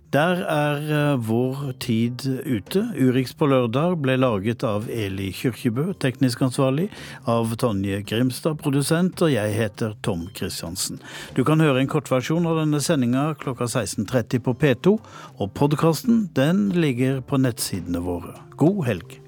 Der 0.10 0.39
er 0.41 0.88
eh, 0.89 1.20
vår 1.22 1.74
tid 1.80 2.24
ute. 2.26 2.82
Urix 2.97 3.36
på 3.38 3.45
lørdag 3.51 3.99
ble 4.01 4.16
laget 4.18 4.66
av 4.66 4.88
Eli 4.89 5.30
Kyrkjebø, 5.38 5.91
teknisk 6.01 6.41
ansvarlig, 6.47 6.88
av 7.30 7.53
Tonje 7.62 8.01
Grimstad, 8.10 8.57
produsent, 8.64 9.22
og 9.22 9.30
jeg 9.36 9.53
heter 9.53 9.93
Tom 10.01 10.26
Christiansen. 10.34 10.97
Du 11.38 11.43
kan 11.45 11.62
høre 11.62 11.84
en 11.84 11.91
kortversjon 11.93 12.49
av 12.49 12.57
denne 12.64 12.82
sendinga 12.82 13.30
klokka 13.38 13.70
16.30 13.70 14.41
på 14.49 14.57
P2, 14.57 14.97
og 15.38 15.53
podkasten 15.53 16.26
den 16.34 16.72
ligger 16.74 17.22
på 17.22 17.38
nettsidene 17.45 18.01
våre. 18.01 18.34
God 18.57 18.88
helg. 18.89 19.20